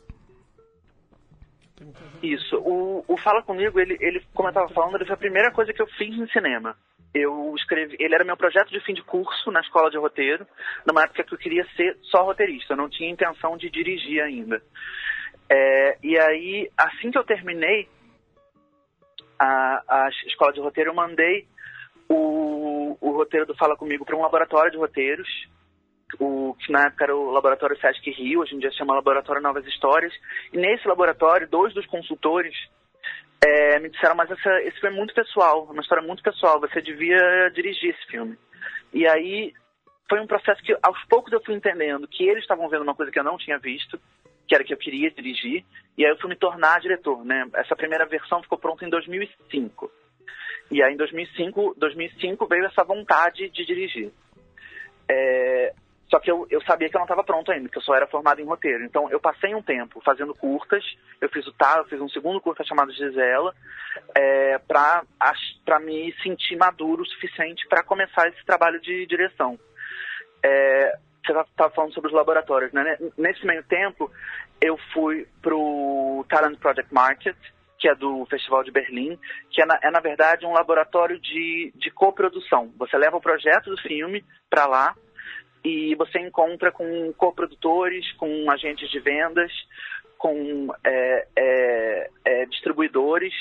Isso. 2.22 2.58
O, 2.58 3.02
o 3.08 3.16
Fala 3.16 3.42
Comigo, 3.42 3.80
ele, 3.80 3.96
ele, 3.98 4.22
como 4.34 4.48
eu 4.48 4.50
estava 4.50 4.68
falando, 4.68 4.96
ele 4.96 5.06
foi 5.06 5.14
a 5.14 5.16
primeira 5.16 5.50
coisa 5.50 5.72
que 5.72 5.80
eu 5.80 5.86
fiz 5.96 6.14
no 6.18 6.28
cinema. 6.28 6.76
Eu 7.14 7.54
escrevi, 7.56 7.96
ele 7.98 8.14
era 8.14 8.26
meu 8.26 8.36
projeto 8.36 8.68
de 8.68 8.80
fim 8.80 8.92
de 8.92 9.02
curso 9.02 9.50
na 9.50 9.60
escola 9.60 9.90
de 9.90 9.96
roteiro, 9.96 10.46
numa 10.86 11.04
época 11.04 11.24
que 11.24 11.32
eu 11.32 11.38
queria 11.38 11.66
ser 11.76 11.96
só 12.02 12.24
roteirista, 12.24 12.74
eu 12.74 12.76
não 12.76 12.90
tinha 12.90 13.10
intenção 13.10 13.56
de 13.56 13.70
dirigir 13.70 14.20
ainda. 14.20 14.60
É, 15.48 15.98
e 16.02 16.18
aí, 16.18 16.70
assim 16.76 17.10
que 17.10 17.18
eu 17.18 17.24
terminei 17.24 17.88
a, 19.38 19.82
a 19.88 20.08
escola 20.26 20.52
de 20.52 20.60
roteiro, 20.60 20.90
eu 20.90 20.94
mandei 20.94 21.46
o, 22.08 22.96
o 23.00 23.10
roteiro 23.12 23.46
do 23.46 23.56
Fala 23.56 23.76
Comigo 23.76 24.04
para 24.04 24.16
um 24.16 24.22
laboratório 24.22 24.70
de 24.70 24.78
roteiros, 24.78 25.28
o 26.20 26.54
que 26.54 26.70
na 26.70 26.86
época 26.86 27.04
era 27.04 27.16
o 27.16 27.30
Laboratório 27.30 27.78
Sesc 27.80 28.10
Rio, 28.10 28.40
hoje 28.40 28.54
em 28.54 28.58
dia 28.58 28.70
se 28.70 28.76
chama 28.76 28.94
Laboratório 28.94 29.42
Novas 29.42 29.66
Histórias. 29.66 30.12
E 30.52 30.56
nesse 30.56 30.86
laboratório, 30.86 31.48
dois 31.48 31.74
dos 31.74 31.86
consultores 31.86 32.54
é, 33.44 33.78
me 33.80 33.90
disseram, 33.90 34.14
mas 34.14 34.30
essa, 34.30 34.62
esse 34.62 34.80
filme 34.80 34.94
é 34.94 34.98
muito 34.98 35.14
pessoal, 35.14 35.64
uma 35.64 35.82
história 35.82 36.02
muito 36.02 36.22
pessoal, 36.22 36.60
você 36.60 36.80
devia 36.80 37.50
dirigir 37.52 37.90
esse 37.90 38.06
filme. 38.06 38.38
E 38.92 39.06
aí 39.06 39.52
foi 40.08 40.20
um 40.20 40.26
processo 40.26 40.62
que 40.62 40.76
aos 40.82 41.04
poucos 41.06 41.32
eu 41.32 41.42
fui 41.42 41.54
entendendo 41.54 42.08
que 42.08 42.24
eles 42.24 42.42
estavam 42.42 42.68
vendo 42.68 42.82
uma 42.82 42.94
coisa 42.94 43.10
que 43.10 43.18
eu 43.18 43.24
não 43.24 43.36
tinha 43.36 43.58
visto, 43.58 44.00
que 44.46 44.54
era 44.54 44.64
que 44.64 44.72
eu 44.72 44.78
queria 44.78 45.10
dirigir, 45.10 45.64
e 45.96 46.04
aí 46.04 46.10
eu 46.10 46.18
fui 46.18 46.28
me 46.28 46.36
tornar 46.36 46.80
diretor, 46.80 47.24
né? 47.24 47.48
Essa 47.54 47.74
primeira 47.74 48.06
versão 48.06 48.42
ficou 48.42 48.58
pronta 48.58 48.84
em 48.84 48.90
2005. 48.90 49.90
E 50.70 50.82
aí 50.82 50.94
em 50.94 50.96
2005, 50.96 51.74
2005 51.76 52.46
veio 52.46 52.66
essa 52.66 52.84
vontade 52.84 53.48
de 53.48 53.64
dirigir. 53.64 54.12
É, 55.08 55.72
só 56.08 56.20
que 56.20 56.30
eu, 56.30 56.46
eu 56.50 56.60
sabia 56.62 56.88
que 56.88 56.96
eu 56.96 57.00
não 57.00 57.04
estava 57.04 57.24
pronto 57.24 57.50
ainda, 57.50 57.68
que 57.68 57.78
eu 57.78 57.82
só 57.82 57.94
era 57.94 58.06
formado 58.06 58.40
em 58.40 58.44
roteiro. 58.44 58.84
Então 58.84 59.10
eu 59.10 59.18
passei 59.18 59.54
um 59.54 59.62
tempo 59.62 60.00
fazendo 60.04 60.34
curtas, 60.34 60.84
eu 61.20 61.28
fiz 61.28 61.46
o 61.46 61.52
TAR, 61.52 61.78
eu 61.78 61.84
fiz 61.86 62.00
um 62.00 62.08
segundo 62.08 62.40
curta 62.40 62.64
chamado 62.64 62.92
Gisela, 62.92 63.54
é, 64.14 64.58
para 64.58 65.80
me 65.80 66.14
sentir 66.22 66.56
maduro 66.56 67.02
o 67.02 67.06
suficiente 67.06 67.66
para 67.68 67.82
começar 67.82 68.28
esse 68.28 68.44
trabalho 68.44 68.80
de 68.80 69.06
direção. 69.06 69.58
É, 70.44 70.98
você 71.26 71.32
estava 71.32 71.70
tá, 71.70 71.70
falando 71.70 71.94
sobre 71.94 72.08
os 72.08 72.14
laboratórios, 72.14 72.72
né? 72.72 72.96
Nesse 73.18 73.44
meio 73.44 73.62
tempo, 73.64 74.10
eu 74.60 74.78
fui 74.92 75.26
para 75.42 75.54
o 75.54 76.24
Talent 76.28 76.58
Project 76.58 76.92
Market, 76.92 77.36
que 77.78 77.88
é 77.88 77.94
do 77.94 78.24
Festival 78.26 78.64
de 78.64 78.70
Berlim, 78.70 79.18
que 79.50 79.60
é 79.60 79.66
na, 79.66 79.78
é, 79.82 79.90
na 79.90 80.00
verdade, 80.00 80.46
um 80.46 80.52
laboratório 80.52 81.18
de, 81.20 81.72
de 81.74 81.90
coprodução. 81.90 82.72
Você 82.78 82.96
leva 82.96 83.16
o 83.16 83.20
projeto 83.20 83.70
do 83.70 83.80
filme 83.82 84.24
para 84.48 84.66
lá, 84.66 84.94
e 85.64 85.96
você 85.96 86.20
encontra 86.20 86.70
com 86.70 87.12
coprodutores, 87.14 88.10
com 88.12 88.48
agentes 88.50 88.88
de 88.88 89.00
vendas, 89.00 89.52
com 90.16 90.68
é, 90.84 91.26
é, 91.36 92.10
é, 92.24 92.46
distribuidores 92.46 93.34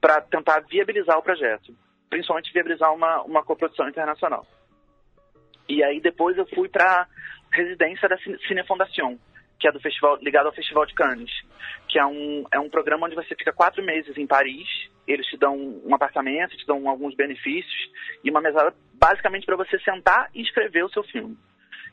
para 0.00 0.20
tentar 0.20 0.60
viabilizar 0.60 1.16
o 1.16 1.22
projeto, 1.22 1.72
principalmente 2.08 2.52
viabilizar 2.52 2.92
uma, 2.92 3.22
uma 3.22 3.44
coprodução 3.44 3.88
internacional. 3.88 4.44
E 5.70 5.82
aí 5.82 6.00
depois 6.00 6.36
eu 6.36 6.46
fui 6.46 6.68
para 6.68 7.06
residência 7.52 8.08
da 8.08 8.18
Cine 8.18 8.66
Fundação, 8.66 9.18
que 9.58 9.68
é 9.68 9.72
do 9.72 9.80
festival 9.80 10.16
ligado 10.20 10.46
ao 10.46 10.54
Festival 10.54 10.84
de 10.84 10.94
Cannes, 10.94 11.30
que 11.88 11.98
é 11.98 12.04
um, 12.04 12.44
é 12.52 12.58
um 12.58 12.68
programa 12.68 13.06
onde 13.06 13.14
você 13.14 13.34
fica 13.34 13.52
quatro 13.52 13.82
meses 13.82 14.16
em 14.16 14.26
Paris, 14.26 14.68
eles 15.06 15.26
te 15.26 15.36
dão 15.36 15.56
um 15.56 15.94
apartamento, 15.94 16.56
te 16.56 16.66
dão 16.66 16.88
alguns 16.88 17.14
benefícios 17.14 17.90
e 18.24 18.30
uma 18.30 18.40
mesada 18.40 18.74
basicamente 18.94 19.46
para 19.46 19.56
você 19.56 19.78
sentar 19.80 20.28
e 20.34 20.42
escrever 20.42 20.84
o 20.84 20.90
seu 20.90 21.02
filme 21.04 21.36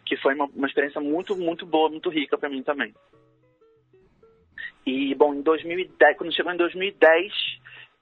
que 0.08 0.16
foi 0.18 0.34
uma, 0.34 0.46
uma 0.46 0.68
experiência 0.68 1.02
muito, 1.02 1.36
muito 1.36 1.66
boa, 1.66 1.90
muito 1.90 2.10
rica 2.10 2.38
para 2.38 2.50
mim 2.50 2.64
também. 2.64 2.94
E, 4.86 5.14
bom, 5.16 5.34
em 5.34 5.42
2010, 5.42 6.18
quando 6.18 6.34
chegou 6.34 6.52
em 6.52 6.58
2010, 6.58 7.34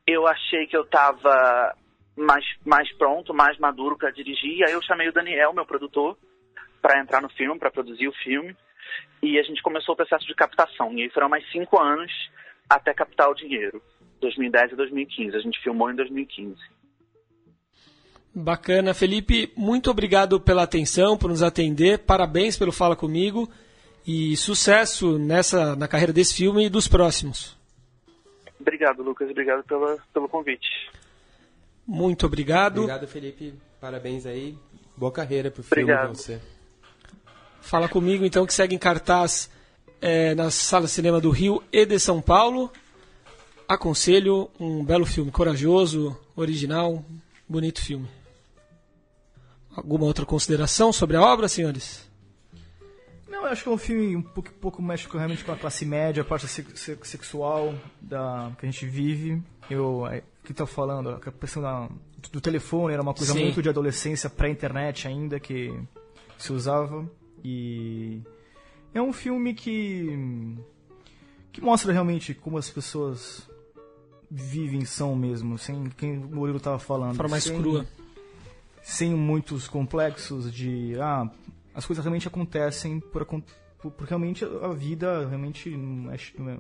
eu 0.05 0.27
achei 0.27 0.67
que 0.67 0.77
eu 0.77 0.83
estava 0.83 1.75
mais, 2.15 2.45
mais 2.65 2.91
pronto, 2.97 3.33
mais 3.33 3.57
maduro 3.57 3.97
para 3.97 4.11
dirigir. 4.11 4.63
Aí 4.65 4.73
eu 4.73 4.81
chamei 4.81 5.09
o 5.09 5.13
Daniel, 5.13 5.53
meu 5.53 5.65
produtor, 5.65 6.17
para 6.81 6.99
entrar 6.99 7.21
no 7.21 7.29
filme, 7.29 7.59
para 7.59 7.71
produzir 7.71 8.07
o 8.07 8.13
filme. 8.13 8.55
E 9.21 9.39
a 9.39 9.43
gente 9.43 9.61
começou 9.61 9.93
o 9.93 9.97
processo 9.97 10.25
de 10.25 10.35
captação. 10.35 10.93
E 10.93 11.03
aí 11.03 11.09
foram 11.09 11.29
mais 11.29 11.49
cinco 11.51 11.79
anos 11.79 12.11
até 12.69 12.93
captar 12.93 13.29
o 13.29 13.35
dinheiro. 13.35 13.81
2010 14.21 14.71
e 14.71 14.75
2015. 14.75 15.35
A 15.35 15.39
gente 15.39 15.61
filmou 15.61 15.91
em 15.91 15.95
2015. 15.95 16.55
Bacana. 18.33 18.93
Felipe, 18.93 19.51
muito 19.55 19.89
obrigado 19.89 20.39
pela 20.39 20.63
atenção, 20.63 21.17
por 21.17 21.29
nos 21.29 21.41
atender. 21.41 21.99
Parabéns 21.99 22.57
pelo 22.57 22.71
Fala 22.71 22.95
Comigo. 22.95 23.49
E 24.07 24.37
sucesso 24.37 25.17
nessa 25.17 25.75
na 25.75 25.87
carreira 25.87 26.13
desse 26.13 26.35
filme 26.35 26.65
e 26.65 26.69
dos 26.69 26.87
próximos. 26.87 27.57
Obrigado, 28.59 29.01
Lucas. 29.01 29.29
Obrigado 29.29 29.63
pela, 29.63 29.97
pelo 30.13 30.29
convite. 30.29 30.67
Muito 31.87 32.25
obrigado. 32.25 32.79
Obrigado, 32.79 33.07
Felipe. 33.07 33.53
Parabéns 33.79 34.25
aí. 34.25 34.57
Boa 34.97 35.11
carreira 35.11 35.51
pro 35.51 35.63
filme 35.63 35.83
obrigado. 35.83 36.15
você. 36.15 36.39
Fala 37.61 37.89
comigo, 37.89 38.25
então, 38.25 38.45
que 38.45 38.53
segue 38.53 38.75
em 38.75 38.79
cartaz 38.79 39.49
é, 40.01 40.35
nas 40.35 40.53
salas 40.53 40.91
de 40.91 40.95
cinema 40.95 41.19
do 41.19 41.29
Rio 41.31 41.63
e 41.71 41.85
de 41.85 41.99
São 41.99 42.21
Paulo. 42.21 42.71
Aconselho 43.67 44.49
um 44.59 44.83
belo 44.83 45.05
filme, 45.05 45.31
corajoso, 45.31 46.15
original, 46.35 47.03
bonito 47.47 47.81
filme. 47.81 48.07
Alguma 49.75 50.05
outra 50.05 50.25
consideração 50.25 50.93
sobre 50.93 51.17
a 51.17 51.21
obra, 51.21 51.47
senhores? 51.47 52.04
Eu 53.45 53.51
acho 53.51 53.63
que 53.63 53.69
é 53.69 53.71
um 53.71 53.77
filme 53.77 54.15
um 54.15 54.21
pouco, 54.21 54.51
pouco 54.53 54.81
mexe 54.81 55.07
realmente 55.07 55.43
com 55.43 55.51
a 55.51 55.55
classe 55.55 55.85
média, 55.85 56.21
a 56.21 56.25
parte 56.25 56.47
sexual 56.47 57.75
da, 58.01 58.51
que 58.57 58.65
a 58.65 58.71
gente 58.71 58.85
vive. 58.85 59.41
Eu, 59.69 60.07
é, 60.07 60.23
que 60.43 60.53
tá 60.53 60.65
falando, 60.65 61.09
a 61.09 61.19
questão 61.19 61.61
da, 61.61 61.89
do 62.31 62.41
telefone 62.41 62.93
era 62.93 63.01
uma 63.01 63.13
coisa 63.13 63.33
Sim. 63.33 63.43
muito 63.43 63.61
de 63.61 63.69
adolescência, 63.69 64.29
pré-internet 64.29 65.07
ainda, 65.07 65.39
que 65.39 65.73
se 66.37 66.51
usava. 66.53 67.09
E 67.43 68.21
é 68.93 69.01
um 69.01 69.13
filme 69.13 69.53
que, 69.53 70.57
que 71.51 71.61
mostra 71.61 71.93
realmente 71.93 72.33
como 72.33 72.57
as 72.57 72.69
pessoas 72.69 73.47
vivem 74.29 74.85
são 74.85 75.15
mesmo, 75.15 75.57
sem 75.57 75.85
quem 75.97 76.17
o 76.17 76.27
Murilo 76.27 76.57
estava 76.57 76.79
falando. 76.79 77.11
De 77.11 77.17
forma 77.17 77.31
mais 77.31 77.43
sem, 77.43 77.59
crua 77.59 77.85
sem 78.85 79.15
muitos 79.15 79.67
complexos 79.67 80.53
de 80.53 80.95
ah, 80.99 81.27
as 81.75 81.85
coisas 81.85 82.03
realmente 82.03 82.27
acontecem 82.27 82.99
por, 82.99 83.25
por, 83.25 83.91
por 83.91 84.07
realmente 84.07 84.45
a 84.45 84.69
vida 84.69 85.27
realmente 85.27 85.69
não 85.69 86.11
é, 86.11 86.17
não 86.37 86.49
é 86.49 86.57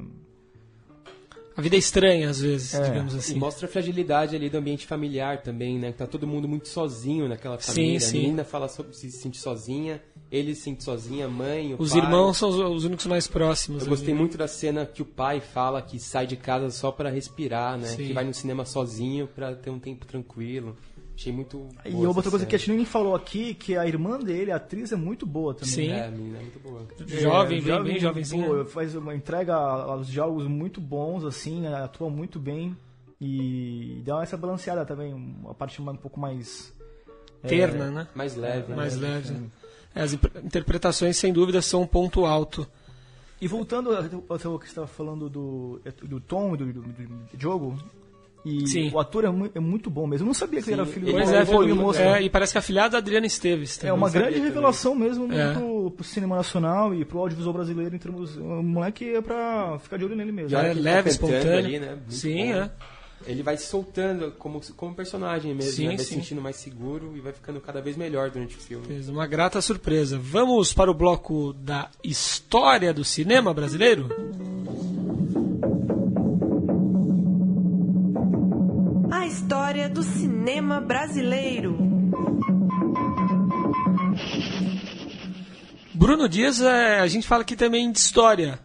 a 1.57 1.61
vida 1.61 1.77
é 1.77 1.79
estranha, 1.79 2.29
às 2.29 2.41
vezes, 2.41 2.73
é. 2.73 2.83
digamos 2.83 3.15
assim. 3.15 3.35
E 3.35 3.39
mostra 3.39 3.65
a 3.65 3.69
fragilidade 3.69 4.35
ali 4.35 4.49
do 4.49 4.57
ambiente 4.57 4.85
familiar 4.85 5.41
também, 5.41 5.79
né? 5.79 5.93
Que 5.93 5.97
tá 5.97 6.05
todo 6.05 6.27
mundo 6.27 6.49
muito 6.49 6.67
sozinho 6.67 7.29
naquela 7.29 7.57
família. 7.57 7.99
Sim, 7.99 8.05
sim. 8.05 8.17
A 8.17 8.21
menina 8.23 8.43
fala 8.43 8.67
sobre 8.67 8.93
se 8.93 9.09
sentir 9.09 9.39
sozinha, 9.39 10.01
ele 10.29 10.53
se 10.53 10.63
sente 10.63 10.83
sozinha, 10.83 11.27
a 11.27 11.29
mãe, 11.29 11.73
o 11.73 11.81
Os 11.81 11.91
pai. 11.91 12.01
irmãos 12.01 12.37
são 12.37 12.49
os, 12.49 12.55
os, 12.57 12.83
únicos 12.83 13.05
mais 13.05 13.25
próximos. 13.25 13.83
Eu 13.83 13.89
gostei 13.89 14.13
muito 14.13 14.37
da 14.37 14.49
cena 14.49 14.85
que 14.85 15.01
o 15.01 15.05
pai 15.05 15.39
fala 15.39 15.81
que 15.81 15.97
sai 15.97 16.27
de 16.27 16.35
casa 16.35 16.69
só 16.71 16.91
para 16.91 17.09
respirar, 17.09 17.77
né? 17.77 17.87
Sim. 17.87 18.07
Que 18.07 18.13
vai 18.13 18.25
no 18.25 18.33
cinema 18.33 18.65
sozinho 18.65 19.25
para 19.25 19.55
ter 19.55 19.69
um 19.69 19.79
tempo 19.79 20.05
tranquilo. 20.05 20.75
Achei 21.17 21.31
muito. 21.31 21.69
E 21.85 21.93
outra 22.05 22.29
coisa 22.29 22.45
que 22.45 22.55
a 22.55 22.59
Tini 22.59 22.85
falou 22.85 23.15
aqui, 23.15 23.53
que 23.53 23.77
a 23.77 23.87
irmã 23.87 24.19
dele, 24.19 24.51
a 24.51 24.57
atriz, 24.57 24.91
é 24.91 24.97
muito 24.97 25.25
boa 25.25 25.53
também. 25.53 25.73
Sim. 25.73 25.89
É, 25.89 26.07
a 26.07 26.11
menina 26.11 26.37
é 26.37 26.41
muito 26.41 26.59
boa. 26.59 26.85
Jovem, 27.07 27.59
é, 27.59 27.61
bem, 27.61 27.83
bem 27.83 27.99
jovenzinha. 27.99 28.45
Boa, 28.45 28.65
faz 28.65 28.95
uma 28.95 29.15
entrega 29.15 29.55
aos 29.55 30.07
diálogos 30.07 30.45
muito 30.45 30.81
bons, 30.81 31.23
assim, 31.23 31.65
atua 31.67 32.09
muito 32.09 32.37
bem. 32.37 32.75
E 33.19 34.01
dá 34.05 34.21
essa 34.21 34.35
balanceada 34.35 34.85
também, 34.85 35.13
uma 35.13 35.53
parte 35.53 35.81
um 35.81 35.95
pouco 35.95 36.19
mais. 36.19 36.73
É, 37.41 37.47
Terna, 37.47 37.85
é, 37.85 37.91
né? 37.91 38.07
Mais 38.13 38.35
leve. 38.35 38.73
Mais 38.73 38.97
né? 38.97 39.07
leve. 39.07 39.49
É, 39.95 40.01
as 40.01 40.13
interpretações, 40.13 41.15
sem 41.15 41.31
dúvida, 41.31 41.61
são 41.61 41.83
um 41.83 41.87
ponto 41.87 42.25
alto. 42.25 42.67
E 43.39 43.47
voltando 43.47 43.95
ao 43.95 44.37
que 44.59 44.65
você 44.65 44.65
estava 44.65 44.87
falando 44.87 45.29
do, 45.29 45.79
do 46.03 46.19
Tom 46.19 46.55
e 46.55 46.57
do, 46.57 46.65
do, 46.73 46.81
do 46.81 47.39
jogo, 47.39 47.77
e 48.45 48.67
Sim. 48.67 48.91
o 48.93 48.99
ator 48.99 49.25
é, 49.25 49.29
mu 49.29 49.49
é, 49.53 49.59
muito 49.59 49.89
bom 49.89 50.05
mesmo. 50.05 50.25
Eu 50.25 50.27
não 50.27 50.33
sabia 50.35 50.59
que 50.59 50.67
Sim. 50.67 50.73
ele 50.73 50.81
era 50.81 50.89
filho 50.89 51.11
pois 51.11 51.29
do 51.29 51.35
é, 51.35 51.45
foi, 51.45 51.73
moço. 51.73 51.99
É, 51.99 52.21
e 52.21 52.29
parece 52.29 52.53
que 52.53 52.57
é 52.57 52.59
afilhado 52.59 52.91
da 52.91 52.99
Adriana 52.99 53.25
Esteves. 53.25 53.75
Também. 53.75 53.89
É 53.89 53.93
uma 53.93 54.09
grande 54.09 54.39
revelação 54.39 54.93
também. 54.93 55.09
mesmo 55.09 55.33
é. 55.33 55.53
pro, 55.53 55.91
pro 55.91 56.03
cinema 56.03 56.35
nacional 56.35 56.93
e 56.93 57.03
pro 57.03 57.19
audiovisual 57.19 57.53
brasileiro 57.53 57.95
em 57.95 57.99
termos. 57.99 58.37
O 58.37 58.61
moleque 58.61 59.15
é 59.15 59.21
pra 59.21 59.79
ficar 59.79 59.97
de 59.97 60.05
olho 60.05 60.15
nele 60.15 60.31
mesmo. 60.31 60.49
Já 60.49 60.61
é 60.61 60.73
leve, 60.75 61.09
espontâneo. 61.09 61.57
Ali, 61.57 61.79
né? 61.79 61.97
Sim, 62.07 62.53
bom. 62.53 62.59
é. 62.59 62.71
Ele 63.25 63.41
vai 63.41 63.57
se 63.57 63.65
soltando 63.65 64.31
como, 64.33 64.61
como 64.75 64.93
personagem 64.93 65.55
mesmo, 65.55 65.71
Sim, 65.71 65.83
né? 65.83 65.95
vai 65.95 65.97
se 66.05 66.13
sentindo 66.13 66.41
mais 66.41 66.57
seguro 66.57 67.13
e 67.15 67.21
vai 67.21 67.33
ficando 67.33 67.59
cada 67.59 67.81
vez 67.81 67.97
melhor 67.97 68.29
durante 68.29 68.55
o 68.55 68.59
filme. 68.59 68.85
Fez 68.85 69.09
uma 69.09 69.25
grata 69.25 69.59
surpresa. 69.61 70.19
Vamos 70.19 70.73
para 70.73 70.91
o 70.91 70.93
bloco 70.93 71.53
da 71.53 71.89
história 72.03 72.93
do 72.93 73.03
cinema 73.03 73.53
brasileiro? 73.53 74.09
História 79.65 79.89
do 79.89 80.03
cinema 80.03 80.79
brasileiro. 80.79 81.75
Bruno 85.91 86.29
Dias, 86.29 86.61
é, 86.61 86.99
a 86.99 87.07
gente 87.07 87.27
fala 87.27 87.41
aqui 87.41 87.55
também 87.55 87.91
de 87.91 87.97
história. 87.97 88.59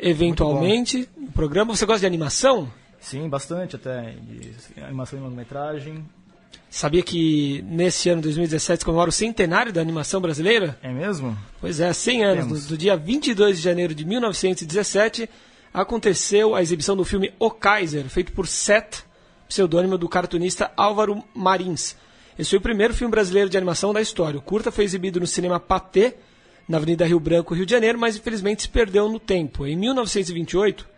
Eventualmente, 0.00 1.08
no 1.16 1.30
programa. 1.30 1.76
Você 1.76 1.86
gosta 1.86 2.00
de 2.00 2.06
animação? 2.06 2.68
Sim, 2.98 3.28
bastante 3.28 3.76
até. 3.76 4.16
De 4.20 4.52
animação 4.82 5.20
e 5.20 5.22
longa-metragem. 5.22 6.04
Sabia 6.68 7.04
que 7.04 7.62
nesse 7.62 8.08
ano 8.08 8.20
2017 8.22 8.80
se 8.80 8.84
comemora 8.84 9.10
o 9.10 9.12
centenário 9.12 9.72
da 9.72 9.80
animação 9.80 10.20
brasileira? 10.20 10.76
É 10.82 10.90
mesmo? 10.90 11.38
Pois 11.60 11.78
é, 11.78 11.92
100 11.92 12.24
anos. 12.24 12.44
Temos. 12.46 12.66
Do, 12.66 12.68
do 12.70 12.78
dia 12.78 12.96
22 12.96 13.58
de 13.58 13.62
janeiro 13.62 13.94
de 13.94 14.04
1917 14.04 15.30
aconteceu 15.72 16.56
a 16.56 16.60
exibição 16.60 16.96
do 16.96 17.04
filme 17.04 17.32
O 17.38 17.48
Kaiser, 17.48 18.08
feito 18.08 18.32
por 18.32 18.48
Seth, 18.48 19.04
pseudônimo 19.52 19.98
do 19.98 20.08
cartunista 20.08 20.72
Álvaro 20.74 21.22
Marins. 21.34 21.94
Esse 22.38 22.50
foi 22.50 22.58
o 22.58 22.62
primeiro 22.62 22.94
filme 22.94 23.10
brasileiro 23.10 23.50
de 23.50 23.58
animação 23.58 23.92
da 23.92 24.00
história. 24.00 24.38
O 24.38 24.42
curta 24.42 24.72
foi 24.72 24.84
exibido 24.84 25.20
no 25.20 25.26
cinema 25.26 25.60
Patê, 25.60 26.14
na 26.66 26.78
Avenida 26.78 27.04
Rio 27.04 27.20
Branco, 27.20 27.52
Rio 27.52 27.66
de 27.66 27.72
Janeiro, 27.72 27.98
mas 27.98 28.16
infelizmente 28.16 28.62
se 28.62 28.68
perdeu 28.70 29.10
no 29.10 29.20
tempo. 29.20 29.66
Em 29.66 29.76
1928, 29.76 30.88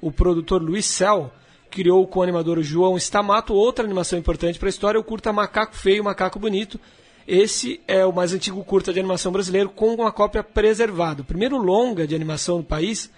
o 0.00 0.10
produtor 0.10 0.60
Luiz 0.60 0.84
Cel 0.84 1.32
criou 1.70 2.04
com 2.08 2.18
o 2.18 2.22
animador 2.24 2.60
João 2.60 2.96
Stamato 2.96 3.54
outra 3.54 3.84
animação 3.84 4.18
importante 4.18 4.58
para 4.58 4.68
a 4.68 4.70
história, 4.70 4.98
o 4.98 5.04
curta 5.04 5.32
Macaco 5.32 5.76
Feio, 5.76 6.02
Macaco 6.02 6.40
Bonito. 6.40 6.80
Esse 7.24 7.80
é 7.86 8.04
o 8.04 8.12
mais 8.12 8.32
antigo 8.34 8.64
curta 8.64 8.92
de 8.92 8.98
animação 8.98 9.30
brasileiro 9.30 9.68
com 9.68 9.94
uma 9.94 10.10
cópia 10.10 10.42
preservada. 10.42 11.22
O 11.22 11.24
primeiro 11.24 11.56
longa 11.56 12.04
de 12.04 12.16
animação 12.16 12.58
no 12.58 12.64
país 12.64 13.08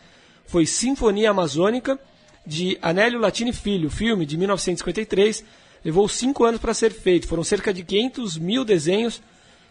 foi 0.45 0.67
Sinfonia 0.67 1.31
Amazônica, 1.31 1.99
de 2.47 2.79
Anélio 2.83 3.19
Latini 3.19 3.53
Filho, 3.53 3.91
filme 3.91 4.27
de 4.27 4.37
1953. 4.37 5.45
Levou 5.85 6.09
cinco 6.09 6.45
anos 6.45 6.61
para 6.61 6.75
ser 6.75 6.93
feito. 6.93 7.27
Foram 7.27 7.45
cerca 7.45 7.73
de 7.73 7.83
500 7.83 8.39
mil 8.39 8.65
desenhos 8.65 9.23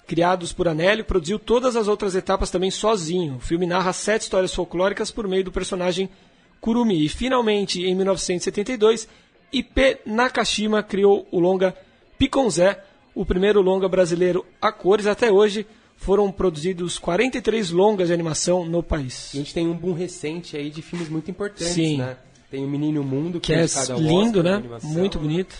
criados 0.06 0.52
por 0.52 0.68
Anélio, 0.68 1.06
produziu 1.06 1.40
todas 1.40 1.76
as 1.76 1.88
outras 1.88 2.16
etapas 2.16 2.52
também 2.52 2.70
sozinho. 2.70 3.38
O 3.38 3.40
filme 3.40 3.66
narra 3.66 3.94
sete 3.94 4.24
histórias 4.24 4.54
folclóricas 4.54 5.12
por 5.12 5.28
meio 5.28 5.46
do 5.46 5.52
personagem 5.52 6.10
Kurumi. 6.60 7.06
E 7.06 7.10
finalmente, 7.10 7.84
em 7.84 7.96
1972, 7.96 9.08
IP 9.52 10.00
Nakashima 10.06 10.84
criou 10.84 11.28
o 11.32 11.40
longa 11.40 11.76
Piconzé, 12.18 12.84
o 13.16 13.26
primeiro 13.26 13.62
longa 13.62 13.88
brasileiro 13.88 14.46
a 14.62 14.72
cores. 14.72 15.08
Até 15.08 15.32
hoje 15.32 15.66
foram 15.96 16.32
produzidos 16.32 16.98
43 16.98 17.72
longas 17.72 18.08
de 18.08 18.14
animação 18.14 18.66
no 18.66 18.84
país. 18.84 19.32
A 19.34 19.38
gente 19.38 19.54
tem 19.54 19.68
um 19.68 19.74
boom 19.74 19.94
recente 19.94 20.58
aí 20.58 20.70
de 20.70 20.82
filmes 20.82 21.10
muito 21.10 21.30
importantes, 21.30 21.74
Sim. 21.74 21.98
né? 21.98 22.18
Tem 22.54 22.64
o 22.64 22.70
Menino 22.70 23.04
Mundo, 23.04 23.40
Que 23.40 23.52
é 23.52 23.64
indicado 23.64 23.94
ao 23.94 24.00
lindo, 24.00 24.38
Oscar 24.38 24.62
né? 24.62 24.80
Muito 24.84 25.18
bonito. 25.18 25.56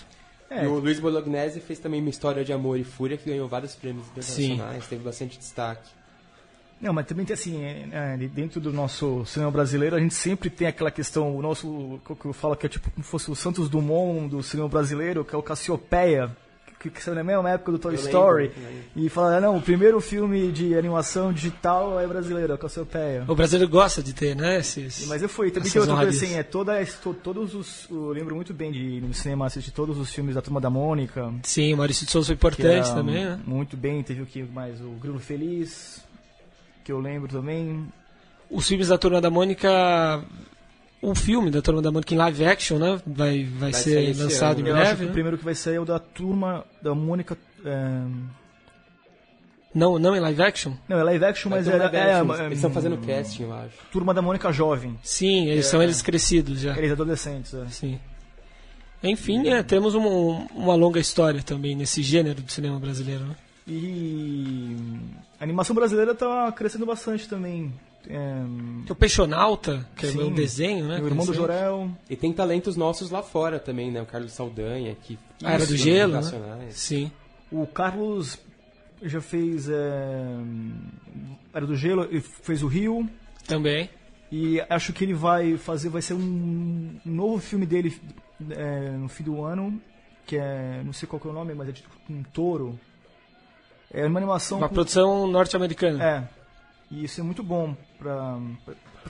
E 0.48 0.64
o 0.64 0.78
Luiz 0.78 1.00
Bolognese 1.00 1.58
fez 1.58 1.80
também 1.80 2.00
uma 2.00 2.08
história 2.08 2.44
de 2.44 2.52
amor 2.52 2.78
e 2.78 2.84
fúria 2.84 3.16
que 3.16 3.28
ganhou 3.28 3.48
vários 3.48 3.74
prêmios 3.74 4.06
internacionais, 4.06 4.86
teve 4.86 5.02
bastante 5.02 5.36
destaque. 5.36 5.90
Não, 6.80 6.92
mas 6.92 7.04
também 7.06 7.26
tem 7.26 7.34
assim, 7.34 7.64
é, 7.64 7.88
é, 7.90 8.16
dentro 8.16 8.60
do 8.60 8.72
nosso 8.72 9.24
cinema 9.26 9.50
brasileiro, 9.50 9.96
a 9.96 9.98
gente 9.98 10.14
sempre 10.14 10.48
tem 10.48 10.68
aquela 10.68 10.92
questão, 10.92 11.34
o 11.36 11.42
nosso, 11.42 11.66
o 11.68 12.00
que 12.14 12.26
eu 12.26 12.32
falo 12.32 12.54
que 12.54 12.66
é 12.66 12.68
tipo 12.68 12.88
como 12.88 13.02
se 13.02 13.10
fosse 13.10 13.28
o 13.28 13.34
Santos 13.34 13.68
Dumont 13.68 14.28
do 14.28 14.40
cinema 14.40 14.68
brasileiro, 14.68 15.24
que 15.24 15.34
é 15.34 15.38
o 15.38 15.42
Cassiopeia, 15.42 16.30
que, 16.90 16.90
que 16.90 17.02
saiu 17.02 17.14
na 17.14 17.24
mesma 17.24 17.50
época 17.50 17.72
do 17.72 17.78
Toy 17.78 17.94
Eu 17.94 18.00
Story, 18.00 18.52
lembro. 18.56 18.84
e 18.96 19.08
fala, 19.08 19.40
não, 19.40 19.56
o 19.56 19.62
primeiro 19.62 20.00
filme 20.00 20.52
de 20.52 20.76
animação 20.76 21.32
digital 21.32 21.98
é 21.98 22.06
brasileiro, 22.06 22.52
é 22.52 22.54
o 22.54 22.58
Cassiopeia. 22.58 23.24
O 23.26 23.34
brasileiro 23.34 23.70
gosta 23.70 24.02
de 24.02 24.12
ter, 24.12 24.36
né? 24.36 24.58
Esses... 24.58 25.06
Mas 25.06 25.22
eu 25.22 25.28
fui, 25.28 25.50
também 25.50 25.70
tem 25.70 25.80
outra 25.80 25.96
coisa 25.96 26.10
assim, 26.10 26.34
é 26.34 26.42
toda, 26.42 26.80
a- 26.80 26.84
to- 26.86 27.14
todos 27.14 27.54
os, 27.54 27.86
eu 27.90 28.10
lembro 28.10 28.34
muito 28.34 28.52
bem 28.52 28.70
de 28.70 29.00
no 29.00 29.14
cinema 29.14 29.46
assistir 29.46 29.70
todos 29.70 29.98
os 29.98 30.10
filmes 30.12 30.34
da 30.34 30.42
Turma 30.42 30.60
da 30.60 30.70
Mônica, 30.70 31.32
Sim, 31.42 31.72
o 31.74 31.76
Maurício 31.78 32.04
de 32.06 32.12
Souza 32.12 32.26
foi 32.28 32.36
que 32.36 32.40
importante 32.46 32.86
era 32.86 32.94
também, 32.94 33.24
né? 33.24 33.40
muito 33.46 33.76
bem, 33.76 34.02
teve 34.02 34.22
o 34.22 34.26
que 34.26 34.42
mais, 34.42 34.80
o 34.80 34.90
Grilo 35.00 35.18
Feliz, 35.18 36.02
que 36.84 36.92
eu 36.92 37.00
lembro 37.00 37.28
também, 37.28 37.86
Os 38.50 38.68
filmes 38.68 38.88
da 38.88 38.98
Turma 38.98 39.20
da 39.20 39.30
Mônica. 39.30 40.22
O 41.06 41.14
filme 41.14 41.50
da 41.50 41.60
Turma 41.60 41.82
da 41.82 41.90
Mônica 41.90 42.14
em 42.14 42.16
live 42.16 42.44
action, 42.46 42.78
né? 42.78 43.00
Vai, 43.06 43.44
vai, 43.44 43.70
Vai 43.70 43.72
ser 43.74 44.16
lançado 44.16 44.58
ano, 44.58 44.66
em 44.68 44.70
Eu 44.70 44.76
acho 44.76 44.84
breve. 44.84 44.96
que 44.98 45.04
o 45.04 45.06
né? 45.08 45.12
primeiro 45.12 45.38
que 45.38 45.44
vai 45.44 45.54
sair 45.54 45.74
é 45.76 45.80
o 45.80 45.84
da 45.84 45.98
turma 45.98 46.64
da 46.80 46.94
Mônica. 46.94 47.36
é, 47.64 48.00
Não, 49.74 49.98
não 49.98 50.16
em 50.16 50.20
live 50.20 50.42
action? 50.42 50.72
Não, 50.88 50.98
é 50.98 51.02
live 51.02 51.24
action, 51.24 51.50
Vai 51.50 51.58
mas 51.58 51.66
ter 51.68 51.72
um 51.72 51.76
é, 51.76 51.78
live 51.80 51.96
é, 51.96 52.12
action, 52.12 52.34
é, 52.34 52.46
Eles 52.46 52.58
estão 52.58 52.70
fazendo 52.70 52.96
casting, 52.98 53.42
eu 53.42 53.52
acho. 53.52 53.74
Turma 53.92 54.14
da 54.14 54.22
Mônica 54.22 54.50
jovem. 54.52 54.96
Sim, 55.02 55.48
eles 55.48 55.66
são 55.66 55.82
eles 55.82 56.00
crescidos 56.00 56.60
já. 56.60 56.76
Eles 56.78 56.92
adolescentes. 56.92 57.52
é. 57.54 57.66
Sim. 57.68 57.98
Enfim, 59.02 59.48
é, 59.48 59.62
temos 59.62 59.94
um- 59.94 60.46
uma 60.54 60.74
longa 60.74 60.98
história 60.98 61.42
também 61.42 61.76
nesse 61.76 62.02
gênero 62.02 62.40
do 62.40 62.50
cinema 62.50 62.78
brasileiro. 62.78 63.24
Né? 63.26 63.36
E 63.68 64.76
a 65.38 65.44
animação 65.44 65.74
brasileira 65.76 66.14
tá 66.14 66.50
crescendo 66.52 66.86
bastante 66.86 67.28
também. 67.28 67.72
É, 68.08 68.34
Tem 68.84 68.86
o 68.90 68.94
Peixonauta, 68.94 69.88
que 69.96 70.06
é 70.06 70.10
Sim. 70.10 70.24
um 70.24 70.32
desenho, 70.34 70.86
né? 70.86 71.00
o 71.00 71.06
irmão 71.06 71.24
do. 71.24 71.32
Jorel. 71.32 71.90
E 72.08 72.16
tem 72.16 72.32
talentos 72.32 72.76
nossos 72.76 73.10
lá 73.10 73.22
fora 73.22 73.58
também, 73.58 73.90
né? 73.90 74.02
O 74.02 74.06
Carlos 74.06 74.32
Saldanha, 74.32 74.94
que... 75.02 75.18
A 75.42 75.52
Era 75.54 75.66
do 75.66 75.76
Gelo, 75.76 76.14
né? 76.20 76.66
Sim. 76.70 77.10
O 77.50 77.66
Carlos 77.66 78.38
já 79.02 79.20
fez. 79.20 79.68
É, 79.68 80.26
Era 81.52 81.66
do 81.66 81.76
Gelo, 81.76 82.04
ele 82.04 82.20
fez 82.20 82.62
o 82.62 82.66
Rio. 82.66 83.08
Também. 83.46 83.88
E 84.32 84.60
acho 84.68 84.92
que 84.92 85.04
ele 85.04 85.14
vai 85.14 85.56
fazer, 85.56 85.88
vai 85.88 86.02
ser 86.02 86.14
um 86.14 86.96
novo 87.04 87.38
filme 87.38 87.64
dele 87.66 87.96
é, 88.50 88.90
no 88.90 89.08
fim 89.08 89.22
do 89.22 89.44
ano, 89.44 89.80
que 90.26 90.36
é, 90.36 90.82
não 90.84 90.92
sei 90.92 91.06
qual 91.08 91.20
que 91.20 91.28
é 91.28 91.30
o 91.30 91.34
nome, 91.34 91.54
mas 91.54 91.68
é 91.68 91.72
tipo 91.72 91.88
um 92.10 92.22
touro. 92.22 92.78
É 93.92 94.04
uma 94.06 94.18
animação 94.18 94.58
Uma 94.58 94.68
com- 94.68 94.74
produção 94.74 95.26
norte-americana. 95.28 96.02
É. 96.04 96.43
E 96.94 97.04
isso 97.04 97.20
é 97.20 97.24
muito 97.24 97.42
bom 97.42 97.76
pra 97.98 98.38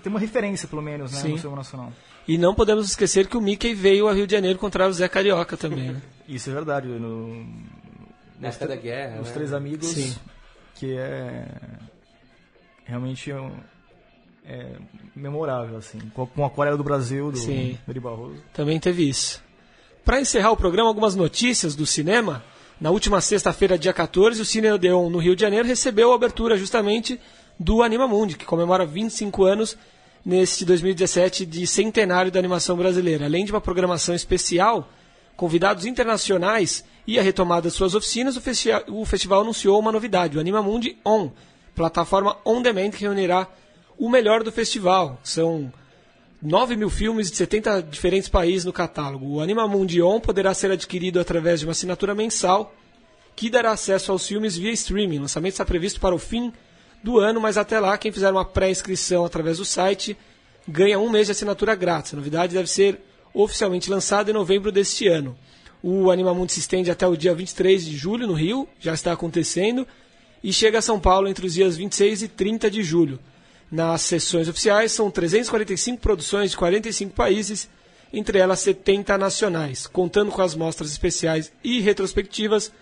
ter 0.03 0.09
uma 0.09 0.19
referência, 0.19 0.67
pelo 0.67 0.81
menos, 0.83 1.13
né, 1.13 1.21
Sim. 1.21 1.29
no 1.33 1.39
cinema 1.39 1.57
nacional. 1.57 1.93
E 2.27 2.39
não 2.39 2.55
podemos 2.55 2.89
esquecer 2.89 3.27
que 3.27 3.37
o 3.37 3.41
Mickey 3.41 3.75
veio 3.75 4.09
ao 4.09 4.15
Rio 4.15 4.27
de 4.27 4.33
Janeiro 4.33 4.57
encontrar 4.57 4.89
o 4.89 4.93
Zé 4.93 5.07
Carioca 5.09 5.57
também, 5.57 5.93
né? 5.93 6.03
Isso 6.27 6.49
é 6.49 6.55
verdade. 6.55 6.89
No, 6.89 7.45
Na 8.41 8.49
época 8.49 8.69
da 8.69 8.77
guerra, 8.77 9.21
Os 9.21 9.29
né? 9.29 9.35
Três 9.35 9.53
Amigos, 9.53 9.87
Sim. 9.89 10.15
que 10.75 10.97
é 10.97 11.47
realmente 12.85 13.33
um- 13.33 13.53
é 14.47 14.73
memorável, 15.15 15.77
assim. 15.77 15.99
Com 16.15 16.27
com 16.27 16.45
a 16.45 16.47
aquarela 16.47 16.77
do 16.77 16.85
Brasil, 16.85 17.31
do 17.31 17.39
Sim. 17.39 17.79
Meri 17.87 18.01
Barroso. 18.01 18.43
Também 18.53 18.79
teve 18.81 19.09
isso. 19.09 19.43
Para 20.05 20.21
encerrar 20.21 20.51
o 20.51 20.57
programa, 20.57 20.89
algumas 20.89 21.15
notícias 21.15 21.75
do 21.75 21.87
cinema. 21.87 22.43
Na 22.81 22.91
última 22.91 23.21
sexta-feira, 23.21 23.79
dia 23.79 23.93
14, 23.93 24.41
o 24.41 24.45
Cine 24.45 24.71
Odeon, 24.71 25.09
no 25.09 25.19
Rio 25.19 25.35
de 25.37 25.41
Janeiro, 25.43 25.67
recebeu 25.67 26.13
a 26.13 26.15
abertura 26.15 26.57
justamente 26.59 27.19
do 27.59 27.83
Anima 27.83 28.07
Mundi, 28.09 28.37
que 28.37 28.45
comemora 28.45 28.85
25 28.85 29.45
anos 29.45 29.77
neste 30.25 30.65
2017 30.65 31.45
de 31.47 31.67
centenário 31.67 32.31
da 32.31 32.39
animação 32.39 32.77
brasileira. 32.77 33.27
Além 33.27 33.45
de 33.45 33.53
uma 33.53 33.61
programação 33.61 34.15
especial, 34.15 34.89
convidados 35.37 35.85
internacionais 35.85 36.85
e 37.07 37.19
a 37.19 37.23
retomada 37.23 37.69
de 37.69 37.75
suas 37.75 37.95
oficinas, 37.95 38.37
o, 38.37 38.41
festi- 38.41 38.71
o 38.89 39.05
festival 39.05 39.43
anunciou 39.43 39.79
uma 39.79 39.93
novidade, 39.93 40.37
o 40.37 40.41
Anima 40.41 40.63
Mundi 40.63 40.97
On, 41.05 41.31
plataforma 41.75 42.37
on 42.45 42.63
demand 42.63 42.91
que 42.91 43.03
reunirá 43.03 43.47
o 43.99 44.09
melhor 44.09 44.43
do 44.43 44.51
festival. 44.51 45.19
São 45.23 45.73
9 46.43 46.77
mil 46.77 46.91
filmes 46.91 47.31
de 47.31 47.37
70 47.37 47.83
diferentes 47.83 48.29
países 48.29 48.65
no 48.65 48.73
catálogo. 48.73 49.27
O 49.27 49.41
Anima 49.41 49.67
Mundi 49.69 50.01
On 50.03 50.19
poderá 50.21 50.53
ser 50.55 50.71
adquirido 50.71 51.21
através 51.21 51.61
de 51.61 51.67
uma 51.67 51.73
assinatura 51.73 52.15
mensal 52.15 52.75
que 53.37 53.51
dará 53.51 53.73
acesso 53.73 54.13
aos 54.13 54.27
filmes 54.27 54.57
via 54.57 54.71
streaming. 54.73 55.19
O 55.19 55.23
lançamento 55.23 55.53
está 55.53 55.65
previsto 55.65 56.01
para 56.01 56.15
o 56.15 56.19
fim 56.19 56.53
do 57.05 57.19
ano, 57.19 57.39
mas 57.39 57.59
até 57.59 57.79
lá, 57.79 57.99
quem 57.99 58.11
fizer 58.11 58.31
uma 58.31 58.47
pré-inscrição 58.47 59.27
através 59.27 59.59
do 59.59 59.65
site 59.65 60.17
ganha 60.67 60.99
um 60.99 61.11
mês 61.11 61.27
de 61.27 61.33
assinatura 61.33 61.75
grátis. 61.75 62.15
A 62.15 62.17
novidade 62.17 62.55
deve 62.55 62.67
ser 62.67 62.99
oficialmente 63.35 63.91
lançada 63.91 64.31
em 64.31 64.33
novembro 64.33 64.73
deste 64.73 65.07
ano. 65.07 65.37
O 65.83 66.11
Anima 66.11 66.33
Mundi 66.33 66.55
se 66.55 66.61
estende 66.61 66.91
até 66.91 67.07
o 67.07 67.15
dia 67.15 67.35
23 67.35 67.85
de 67.85 67.95
julho 67.95 68.27
no 68.27 68.33
Rio, 68.33 68.67
já 68.81 68.95
está 68.95 69.13
acontecendo, 69.13 69.87
e 70.43 70.51
chega 70.51 70.79
a 70.79 70.83
São 70.83 70.99
Paulo 70.99 71.29
entre 71.29 71.45
os 71.45 71.53
dias 71.53 71.77
26 71.77 72.23
e 72.23 72.29
30 72.29 72.71
de 72.71 72.83
julho. 72.83 73.21
Nas 73.71 74.01
sessões 74.01 74.49
oficiais 74.49 74.91
são 74.91 75.11
345 75.11 76.01
produções 76.01 76.53
de 76.53 76.57
45 76.57 77.15
países, 77.15 77.69
entre 78.15 78.39
elas 78.39 78.61
70 78.61 79.19
nacionais. 79.19 79.87
Contando 79.87 80.31
com 80.31 80.41
as 80.41 80.55
mostras 80.55 80.91
especiais 80.91 81.53
e 81.63 81.83
retrospectivas, 81.83 82.73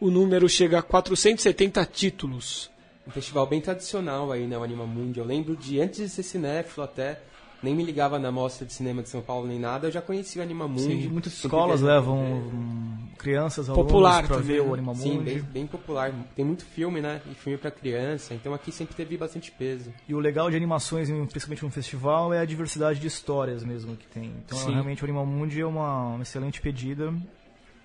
o 0.00 0.10
número 0.10 0.48
chega 0.48 0.78
a 0.78 0.82
470 0.82 1.84
títulos. 1.84 2.74
Um 3.06 3.10
festival 3.10 3.46
bem 3.46 3.60
tradicional 3.60 4.32
aí, 4.32 4.46
né? 4.46 4.58
O 4.58 4.62
Anima 4.62 4.86
Mundi. 4.86 5.20
Eu 5.20 5.24
lembro 5.24 5.56
de, 5.56 5.80
antes 5.80 6.00
de 6.00 6.08
ser 6.08 6.22
cinéfilo 6.22 6.84
até, 6.84 7.20
nem 7.62 7.74
me 7.74 7.82
ligava 7.82 8.18
na 8.18 8.30
Mostra 8.30 8.66
de 8.66 8.72
Cinema 8.72 9.02
de 9.02 9.08
São 9.08 9.20
Paulo 9.20 9.46
nem 9.46 9.58
nada, 9.58 9.86
eu 9.88 9.92
já 9.92 10.02
conhecia 10.02 10.40
o 10.40 10.44
Animamundi. 10.44 11.02
Sim, 11.02 11.08
muitas 11.08 11.32
escolas 11.32 11.80
viajava, 11.80 12.12
levam 12.12 12.98
é. 13.14 13.16
crianças, 13.16 13.68
Popular 13.68 14.26
também, 14.26 14.42
ver 14.42 14.62
né? 14.62 14.68
o 14.68 14.74
Animamundi. 14.74 15.08
Sim, 15.08 15.18
bem, 15.20 15.40
bem 15.40 15.66
popular. 15.66 16.12
Tem 16.34 16.44
muito 16.44 16.64
filme, 16.64 17.00
né? 17.00 17.20
E 17.30 17.34
filme 17.34 17.58
pra 17.58 17.70
criança, 17.70 18.34
então 18.34 18.52
aqui 18.52 18.70
sempre 18.70 18.94
teve 18.94 19.16
bastante 19.16 19.50
peso. 19.50 19.92
E 20.08 20.14
o 20.14 20.18
legal 20.18 20.50
de 20.50 20.56
animações, 20.56 21.08
principalmente 21.08 21.64
no 21.64 21.70
festival, 21.70 22.32
é 22.32 22.40
a 22.40 22.44
diversidade 22.44 23.00
de 23.00 23.06
histórias 23.06 23.64
mesmo 23.64 23.96
que 23.96 24.06
tem. 24.06 24.32
Então, 24.44 24.58
Sim. 24.58 24.72
realmente, 24.72 25.02
o 25.02 25.06
Animamundi 25.06 25.60
é 25.60 25.66
uma, 25.66 26.14
uma 26.14 26.22
excelente 26.22 26.60
pedida. 26.60 27.12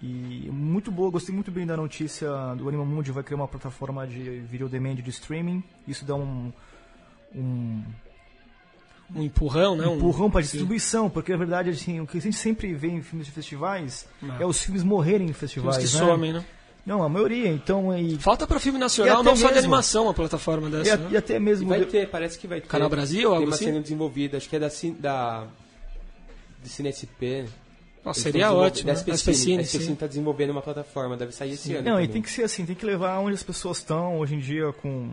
E 0.04 0.50
muito 0.52 0.92
boa, 0.92 1.12
gostei 1.12 1.34
muito 1.34 1.52
bem 1.52 1.66
da 1.66 1.78
notícia 1.78 2.28
do 2.58 2.68
Animamundi 2.68 3.12
vai 3.12 3.24
criar 3.24 3.38
uma 3.38 3.48
plataforma 3.48 4.08
de 4.08 4.20
video 4.40 4.68
demand 4.68 4.96
de 4.96 5.10
streaming. 5.12 5.64
Isso 5.88 6.04
dá 6.06 6.16
um, 6.16 6.52
um 7.36 7.84
Um 9.14 9.22
empurrão, 9.24 9.76
né? 9.76 9.86
Um- 9.86 9.98
empurrão 9.98 10.32
para 10.32 10.42
Sim. 10.42 10.52
distribuição, 10.54 11.10
porque 11.10 11.32
na 11.34 11.38
verdade 11.38 11.70
assim, 11.70 12.00
o 12.00 12.08
que 12.08 12.18
a 12.18 12.22
gente 12.22 12.36
sempre 12.38 12.74
vê 12.74 12.88
em 12.88 13.02
filmes 13.04 13.28
de 13.28 13.32
festivais 13.34 14.08
Ah. 14.24 14.38
é 14.40 14.46
os 14.46 14.60
filmes 14.64 14.82
morrerem 14.84 15.28
em 15.28 15.34
Filmes 15.34 15.38
festivais. 15.40 15.78
que 15.78 15.84
né? 15.84 15.90
somem, 16.00 16.34
né? 16.34 16.46
Não, 16.84 17.04
a 17.04 17.08
maioria. 17.10 17.48
Então, 17.50 17.96
e, 17.96 18.18
Falta 18.18 18.48
para 18.48 18.60
filme 18.60 18.80
E 18.80 18.82
nacional, 18.82 19.18
não 19.22 19.36
só 19.36 19.50
de 19.50 19.54
mesmo- 19.54 19.60
animação, 19.60 20.06
uma 20.06 20.16
plataforma 20.16 20.68
e, 20.68 20.72
dessa. 20.72 20.94
a- 20.96 20.98
né? 20.98 21.10
e 21.12 21.18
até 21.18 21.36
E 21.36 21.40
mesmo. 21.40 21.70
vai 21.70 21.80
de- 21.82 21.86
ter, 21.86 22.10
parece 22.10 22.40
que 22.40 22.48
vai 22.48 22.60
ter. 22.60 22.68
Canal 22.68 22.90
Brasil, 22.90 23.30
Tem 23.30 23.38
algo 23.38 23.46
uma 23.50 23.54
assim? 23.54 23.66
sendo 23.66 23.82
desenvolvida, 23.84 24.38
acho 24.38 24.50
que 24.50 24.56
é 24.56 24.60
da, 24.60 24.70
da 25.00 25.48
do 26.64 26.68
CineSP. 26.70 27.46
Nossa, 28.04 28.20
seria 28.22 28.52
ótimo. 28.52 28.92
Né? 28.92 28.94
A 28.94 29.14
SPCine 29.16 29.64
sim. 29.66 29.96
tá 29.96 30.08
desenvolvendo 30.08 30.50
uma 30.50 30.62
plataforma, 30.62 31.16
deve 31.16 31.32
sair 31.32 31.52
esse 31.52 31.74
ano. 31.76 31.84
Não, 31.90 31.92
e 32.00 32.02
também. 32.02 32.10
tem 32.10 32.22
que 32.22 32.32
ser 32.32 32.44
assim, 32.44 32.66
tem 32.66 32.76
que 32.76 32.86
levar 32.86 33.20
onde 33.20 33.36
as 33.36 33.44
pessoas 33.44 33.78
estão 33.78 34.18
hoje 34.18 34.36
em 34.36 34.40
dia 34.40 34.74
com 34.74 35.12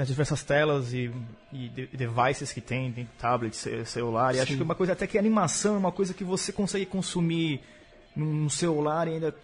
as 0.00 0.08
diversas 0.08 0.42
telas 0.42 0.92
e, 0.92 1.10
e 1.52 1.68
de- 1.68 1.86
devices 1.88 2.52
que 2.52 2.60
tem, 2.60 2.90
tem 2.92 3.08
tablet, 3.18 3.54
ce- 3.54 3.84
celular. 3.84 4.34
E 4.34 4.40
acho 4.40 4.56
que 4.56 4.62
uma 4.62 4.74
coisa 4.74 4.92
até 4.94 5.06
que 5.06 5.18
a 5.18 5.20
animação 5.20 5.74
é 5.74 5.78
uma 5.78 5.92
coisa 5.92 6.14
que 6.14 6.24
você 6.24 6.52
consegue 6.52 6.86
consumir 6.86 7.60
num 8.16 8.48
celular 8.48 9.06
e 9.08 9.12
ainda 9.14 9.34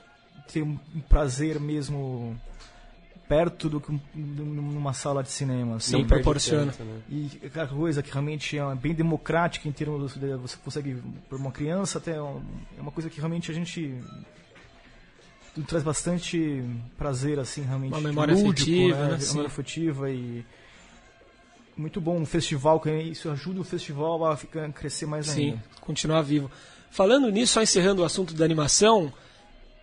ter 0.53 0.63
um 0.63 0.79
prazer 1.09 1.61
mesmo 1.61 2.37
perto 3.29 3.69
do 3.69 3.81
que 3.81 3.91
um- 3.93 4.01
numa 4.17 4.93
sala 4.93 5.23
de 5.23 5.31
cinema. 5.31 5.77
assim. 5.77 5.93
Sim, 5.93 5.99
Não 6.03 6.07
proporciona. 6.07 6.67
né? 6.79 7.01
E 7.11 7.31
aquela 7.45 7.67
coisa 7.67 8.03
que 8.03 8.11
realmente 8.13 8.59
é 8.59 8.75
bem 8.75 8.95
democrática 8.95 9.69
em 9.69 9.73
termos 9.73 10.15
de 10.15 10.35
você 10.37 10.57
consegue 10.65 11.03
para 11.29 11.37
uma 11.37 11.51
criança 11.51 11.99
até 11.99 12.13
é 12.17 12.21
uma 12.81 12.91
coisa 12.93 13.11
que 13.11 13.19
realmente 13.19 13.51
a 13.51 13.55
gente 13.55 13.95
traz 15.67 15.83
bastante 15.83 16.63
prazer 16.99 17.39
assim 17.39 17.63
realmente 17.63 17.93
Uma 17.93 18.01
memória 18.01 18.35
lúdico, 18.35 18.71
afetiva, 18.71 19.05
né? 19.07 19.11
né? 19.13 19.19
Sim. 19.19 19.29
memória 19.29 19.47
afetiva 19.49 20.11
e 20.11 20.45
muito 21.77 22.01
bom 22.01 22.19
um 22.19 22.27
festival 22.27 22.79
que 22.81 22.91
isso 22.91 23.31
ajuda 23.31 23.61
o 23.61 23.65
festival 23.65 24.25
a 24.27 24.37
ficar 24.37 24.71
crescer 24.73 25.07
mais 25.07 25.27
Sim, 25.27 25.51
ainda. 25.51 25.65
continuar 25.81 26.23
vivo. 26.23 26.51
Falando 26.91 27.29
nisso, 27.31 27.55
só 27.55 27.63
encerrando 27.63 28.03
o 28.03 28.05
assunto 28.05 28.33
da 28.35 28.45
animação, 28.45 29.13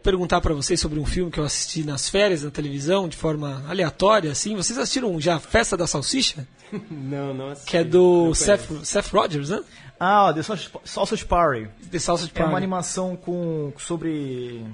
perguntar 0.03 0.41
para 0.41 0.53
vocês 0.53 0.79
sobre 0.79 0.99
um 0.99 1.05
filme 1.05 1.31
que 1.31 1.39
eu 1.39 1.43
assisti 1.43 1.83
nas 1.83 2.09
férias 2.09 2.43
na 2.43 2.51
televisão, 2.51 3.07
de 3.07 3.15
forma 3.17 3.63
aleatória, 3.67 4.31
assim. 4.31 4.55
Vocês 4.55 4.77
assistiram 4.77 5.19
já 5.19 5.39
Festa 5.39 5.75
da 5.77 5.87
Salsicha? 5.87 6.45
Não, 6.91 7.33
não 7.33 7.49
assisti. 7.49 7.69
Que 7.71 7.77
é 7.77 7.83
do 7.83 8.33
Seth. 8.33 8.67
Seth 8.83 9.07
Rogers, 9.13 9.49
né? 9.49 9.61
Ah, 9.99 10.33
The 10.33 10.41
Sausage, 10.43 10.69
Sausage 10.83 11.25
Party. 11.25 11.69
The 11.91 11.99
Sausage 11.99 12.31
É 12.35 12.39
uma 12.39 12.45
Party. 12.45 12.57
animação 12.57 13.15
com 13.15 13.71
sobre 13.77 14.65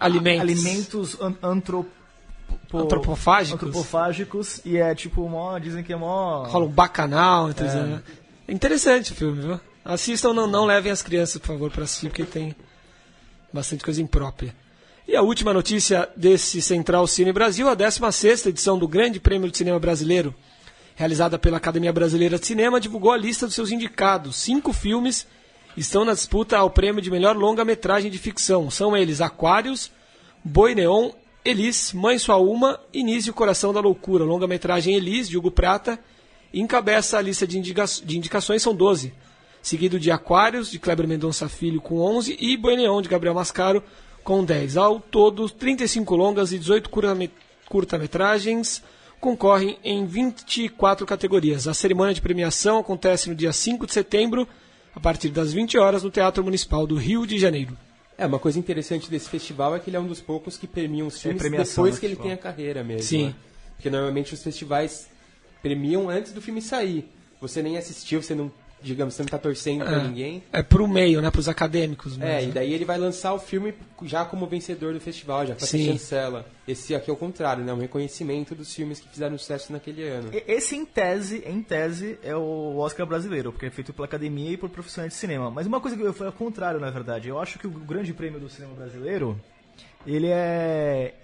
Alimentos. 0.00 0.40
alimentos 0.40 1.20
an- 1.20 1.34
antropo- 1.42 1.90
Antropofágicos. 2.72 3.54
antropofágicos 3.68 4.60
e 4.64 4.76
é 4.76 4.94
tipo 4.94 5.28
mó, 5.28 5.58
dizem 5.58 5.82
que 5.84 5.92
é 5.92 5.96
mó 5.96 6.44
Rola 6.44 6.64
um 6.66 6.68
bacanal 6.70 7.50
entre 7.50 7.66
os- 7.66 7.74
né? 7.74 8.02
É 8.48 8.52
interessante 8.52 9.12
o 9.12 9.14
filme, 9.14 9.40
viu? 9.42 9.60
Assistam, 9.84 10.32
não, 10.32 10.46
não 10.46 10.64
levem 10.64 10.90
as 10.92 11.02
crianças, 11.02 11.38
por 11.38 11.48
favor, 11.48 11.70
para 11.70 11.84
assistir, 11.84 12.08
porque 12.08 12.24
tem 12.24 12.54
bastante 13.54 13.84
coisa 13.84 14.02
imprópria. 14.02 14.54
E 15.06 15.14
a 15.14 15.22
última 15.22 15.52
notícia 15.52 16.08
desse 16.16 16.60
Central 16.60 17.06
Cine 17.06 17.32
Brasil, 17.32 17.68
a 17.68 17.76
16ª 17.76 18.48
edição 18.48 18.76
do 18.76 18.88
Grande 18.88 19.20
Prêmio 19.20 19.48
de 19.48 19.56
Cinema 19.56 19.78
Brasileiro, 19.78 20.34
realizada 20.96 21.38
pela 21.38 21.58
Academia 21.58 21.92
Brasileira 21.92 22.38
de 22.38 22.46
Cinema, 22.46 22.80
divulgou 22.80 23.12
a 23.12 23.16
lista 23.16 23.46
dos 23.46 23.54
seus 23.54 23.70
indicados. 23.70 24.36
Cinco 24.36 24.72
filmes 24.72 25.26
estão 25.76 26.04
na 26.04 26.14
disputa 26.14 26.56
ao 26.58 26.70
prêmio 26.70 27.00
de 27.00 27.10
melhor 27.10 27.36
longa-metragem 27.36 28.10
de 28.10 28.18
ficção. 28.18 28.70
São 28.70 28.96
eles 28.96 29.20
Aquários, 29.20 29.90
Boi 30.42 30.74
Neon, 30.74 31.10
Elis, 31.44 31.92
Mãe 31.92 32.18
Sua 32.18 32.38
Uma, 32.38 32.80
e 32.92 33.30
o 33.30 33.34
Coração 33.34 33.72
da 33.72 33.80
Loucura. 33.80 34.24
Longa-metragem 34.24 34.96
Elis, 34.96 35.28
de 35.28 35.38
Hugo 35.38 35.50
Prata, 35.50 35.98
encabeça 36.52 37.18
a 37.18 37.22
lista 37.22 37.46
de, 37.46 37.58
indica 37.58 37.84
de 38.02 38.16
indicações, 38.16 38.62
são 38.62 38.74
12. 38.74 39.12
Seguido 39.64 39.98
de 39.98 40.10
Aquários, 40.10 40.70
de 40.70 40.78
Kleber 40.78 41.08
Mendonça 41.08 41.48
Filho, 41.48 41.80
com 41.80 41.98
11, 41.98 42.36
e 42.38 42.54
Boi 42.54 42.76
Neon, 42.76 43.00
de 43.00 43.08
Gabriel 43.08 43.34
Mascaro, 43.34 43.82
com 44.22 44.44
10. 44.44 44.76
Ao 44.76 45.00
todo, 45.00 45.48
35 45.48 46.14
longas 46.14 46.52
e 46.52 46.58
18 46.58 46.90
curta- 46.90 47.16
curta-metragens 47.66 48.82
concorrem 49.20 49.78
em 49.82 50.04
24 50.04 51.06
categorias. 51.06 51.66
A 51.66 51.72
cerimônia 51.72 52.12
de 52.12 52.20
premiação 52.20 52.78
acontece 52.78 53.28
no 53.30 53.34
dia 53.34 53.52
5 53.54 53.86
de 53.86 53.94
setembro, 53.94 54.46
a 54.94 55.00
partir 55.00 55.30
das 55.30 55.52
20 55.52 55.78
horas, 55.78 56.02
no 56.02 56.10
Teatro 56.10 56.44
Municipal 56.44 56.86
do 56.86 56.96
Rio 56.96 57.26
de 57.26 57.38
Janeiro. 57.38 57.76
É, 58.18 58.26
uma 58.26 58.38
coisa 58.38 58.58
interessante 58.58 59.10
desse 59.10 59.28
festival 59.30 59.74
é 59.74 59.80
que 59.80 59.88
ele 59.88 59.96
é 59.96 60.00
um 60.00 60.06
dos 60.06 60.20
poucos 60.20 60.58
que 60.58 60.66
premiam 60.66 61.06
os 61.06 61.20
filmes 61.20 61.40
premiação 61.40 61.84
depois 61.84 61.94
no 61.94 62.00
que 62.00 62.06
ele 62.06 62.16
tem 62.16 62.32
a 62.32 62.36
carreira 62.36 62.84
mesmo. 62.84 63.02
Sim. 63.02 63.24
né? 63.28 63.34
Porque 63.76 63.88
normalmente 63.90 64.34
os 64.34 64.42
festivais 64.42 65.08
premiam 65.62 66.08
antes 66.10 66.32
do 66.32 66.40
filme 66.42 66.60
sair. 66.60 67.08
Você 67.40 67.60
nem 67.62 67.76
assistiu, 67.76 68.22
você 68.22 68.34
não, 68.34 68.52
digamos, 68.84 69.14
você 69.14 69.22
não 69.22 69.28
tá 69.28 69.38
torcendo 69.38 69.84
pra 69.84 69.98
ninguém. 69.98 70.42
É 70.52 70.62
pro 70.62 70.86
meio, 70.86 71.20
né? 71.22 71.30
Pros 71.30 71.48
acadêmicos. 71.48 72.16
É, 72.20 72.36
mesmo. 72.36 72.50
e 72.50 72.52
daí 72.52 72.72
ele 72.72 72.84
vai 72.84 72.98
lançar 72.98 73.32
o 73.32 73.38
filme 73.38 73.74
já 74.02 74.24
como 74.24 74.46
vencedor 74.46 74.92
do 74.92 75.00
festival, 75.00 75.46
já 75.46 75.54
com 75.54 75.62
essa 75.64 75.66
Sim. 75.76 75.86
chancela. 75.92 76.46
Esse 76.68 76.94
aqui 76.94 77.10
é 77.10 77.12
o 77.12 77.16
contrário, 77.16 77.64
né? 77.64 77.72
Um 77.72 77.78
reconhecimento 77.80 78.54
dos 78.54 78.72
filmes 78.72 79.00
que 79.00 79.08
fizeram 79.08 79.36
sucesso 79.38 79.72
naquele 79.72 80.06
ano. 80.06 80.30
Esse, 80.46 80.76
em 80.76 80.84
tese, 80.84 81.42
em 81.46 81.62
tese, 81.62 82.18
é 82.22 82.36
o 82.36 82.76
Oscar 82.78 83.06
brasileiro, 83.06 83.50
porque 83.52 83.66
é 83.66 83.70
feito 83.70 83.92
pela 83.92 84.06
academia 84.06 84.50
e 84.52 84.56
por 84.56 84.68
profissionais 84.68 85.12
de 85.12 85.18
cinema. 85.18 85.50
Mas 85.50 85.66
uma 85.66 85.80
coisa 85.80 85.96
que 85.96 86.02
eu 86.02 86.12
foi 86.12 86.26
ao 86.26 86.32
contrário, 86.32 86.78
na 86.78 86.90
verdade. 86.90 87.28
Eu 87.28 87.40
acho 87.40 87.58
que 87.58 87.66
o 87.66 87.70
grande 87.70 88.12
prêmio 88.12 88.38
do 88.38 88.48
cinema 88.48 88.74
brasileiro, 88.74 89.40
ele 90.06 90.28
é. 90.30 91.14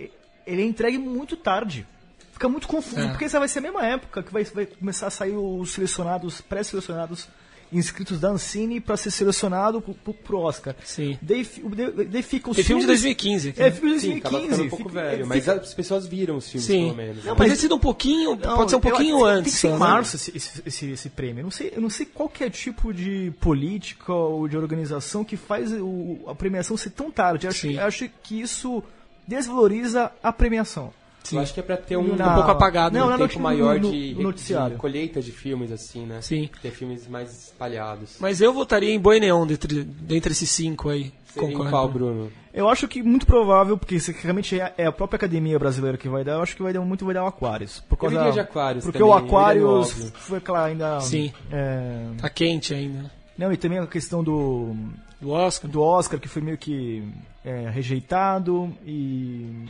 Ele 0.47 0.63
é 0.63 0.65
entregue 0.65 0.99
muito 0.99 1.37
tarde. 1.37 1.87
Fica 2.33 2.49
muito 2.49 2.67
confuso, 2.67 2.99
É. 3.01 3.09
porque 3.09 3.27
essa 3.27 3.39
vai 3.39 3.47
ser 3.49 3.59
a 3.59 3.63
mesma 3.63 3.87
época 3.87 4.23
que 4.23 4.33
vai, 4.33 4.43
vai 4.45 4.65
começar 4.65 5.09
a 5.09 5.11
sair 5.11 5.37
os 5.37 5.73
selecionados, 5.73 6.41
pré-selecionados, 6.41 7.29
inscritos 7.73 8.19
da 8.21 8.29
Ancine 8.31 8.81
para 8.81 8.97
ser 8.97 9.11
selecionado 9.11 9.81
pro, 9.81 9.95
pro, 9.95 10.13
pro 10.15 10.39
Oscar. 10.39 10.75
Sim. 10.85 11.17
Daí, 11.23 11.47
daí, 11.75 12.05
daí 12.07 12.23
fica 12.23 12.51
os 12.51 12.57
Tem 12.57 12.65
filme 12.65 12.81
de 12.83 12.87
filmes- 12.87 13.03
2015 13.03 13.49
aqui. 13.51 13.61
É, 13.61 13.65
né? 13.65 13.71
filme 13.71 13.95
de 13.95 14.01
Sim, 14.01 14.19
acaba 14.19 14.31
2015. 14.39 14.51
ficando 14.51 14.67
um 14.67 14.71
pouco 14.71 14.89
fica- 14.91 15.01
velho, 15.03 15.17
fica- 15.25 15.27
mas 15.29 15.49
as 15.49 15.75
pessoas 15.75 16.07
viram 16.07 16.37
os 16.37 16.49
filmes, 16.49 16.67
Sim. 16.67 16.85
pelo 16.87 16.97
menos. 16.97 17.17
né? 17.17 17.23
Não, 17.27 17.37
Pode 17.37 17.51
mas- 17.51 17.59
sido 17.59 17.75
um 17.75 17.79
pouquinho, 17.79 18.31
Não, 18.37 18.57
pode 18.57 18.71
ser 18.71 18.77
um 18.77 18.79
eu- 18.79 18.83
pouquinho 18.83 19.17
tem- 19.19 19.27
antes. 19.27 19.43
Tem 19.45 19.53
que 19.53 19.59
ser 19.59 19.69
em 19.69 19.73
né? 19.73 19.79
março 19.79 20.17
esse, 20.17 20.37
esse, 20.37 20.63
esse, 20.67 20.91
esse 20.91 21.09
prêmio. 21.11 21.41
Eu 21.41 21.45
não, 21.45 21.51
sei, 21.51 21.73
eu 21.77 21.81
não 21.81 21.91
sei 21.91 22.07
qual 22.07 22.29
que 22.29 22.43
é 22.45 22.51
tipo 22.51 22.93
de 22.93 23.33
política 23.41 24.13
ou 24.13 24.49
de 24.49 24.57
organização 24.57 25.25
que 25.25 25.37
faz 25.37 25.73
o- 25.73 26.19
a 26.27 26.35
premiação 26.35 26.77
ser 26.77 26.91
tão 26.91 27.11
tarde. 27.11 27.47
Eu 27.47 27.51
acho, 27.51 27.61
Sim. 27.61 27.75
eu 27.77 27.85
acho 27.85 28.09
que 28.23 28.41
isso 28.41 28.83
desvaloriza 29.27 30.11
a 30.23 30.33
premiação. 30.33 30.93
Sim. 31.23 31.37
Eu 31.37 31.43
acho 31.43 31.53
que 31.55 31.61
é 31.61 31.63
pra 31.63 31.77
ter 31.77 31.97
um, 31.97 32.17
Na- 32.17 32.33
um 32.33 32.35
pouco 32.37 32.51
apagado, 32.51 32.97
Não, 32.97 33.13
um 33.13 33.17
tempo 33.19 33.39
maior 33.41 33.79
no- 33.79 33.91
de, 33.91 34.15
no 34.15 34.23
noticiário. 34.23 34.75
de 34.75 34.81
colheita 34.81 35.21
de 35.21 35.31
filmes, 35.33 35.71
assim, 35.71 36.07
né? 36.07 36.21
Sim. 36.23 36.49
Ter 36.63 36.71
filmes 36.71 37.07
mais 37.07 37.47
espalhados. 37.49 38.17
Mas 38.19 38.41
eu 38.41 38.53
votaria 38.53 38.91
em 38.93 38.99
Boi 38.99 39.21
Neon 39.21 39.47
dentre, 39.47 39.83
dentre 39.85 40.33
esses 40.33 40.51
cinco 40.51 40.89
aí. 40.89 41.13
Seria 41.33 41.49
Concordo. 41.51 41.71
qual, 41.71 41.89
Bruno? 41.89 42.33
Eu 42.53 42.69
acho 42.69 42.89
que 42.89 43.01
muito 43.03 43.25
provável, 43.25 43.79
porque 43.79 43.97
realmente 44.21 44.59
é 44.61 44.75
é 44.77 44.87
a 44.87 44.91
própria 44.93 45.17
academia 45.17 45.57
brasileira 45.59 45.97
que 45.97 46.09
vai 46.09 46.25
dar, 46.25 46.33
eu 46.33 46.43
acho 46.43 46.57
que 46.57 46.63
vai 46.63 46.73
dar 46.73 46.81
muito 46.81 47.05
vai 47.05 47.15
dar 47.15 47.23
o 47.23 47.27
Aquarius. 47.29 47.79
Por 47.89 47.97
causa, 47.97 48.17
iria 48.19 48.33
de 48.33 48.41
Aquarius 48.41 48.85
Porque 48.85 48.99
também, 48.99 49.13
o 49.15 49.17
eu 49.17 49.25
Aquarius 49.25 50.11
foi, 50.17 50.41
claro, 50.41 50.65
ainda... 50.73 51.01
Sim. 51.01 51.33
é, 51.53 52.07
Tá 52.21 52.29
quente 52.29 52.75
ainda. 52.75 53.09
não, 53.39 53.53
e 53.53 53.57
também 53.57 53.79
a 53.79 53.87
questão 53.87 54.25
do, 54.25 54.75
Do 55.21 55.31
Oscar. 55.31 55.71
do 55.71 55.81
Oscar, 55.81 56.19
que 56.19 56.27
foi 56.27 56.43
meio 56.43 56.59
que 56.59 57.05
é, 57.45 57.71
rejeitado, 57.71 58.75
e, 58.85 59.67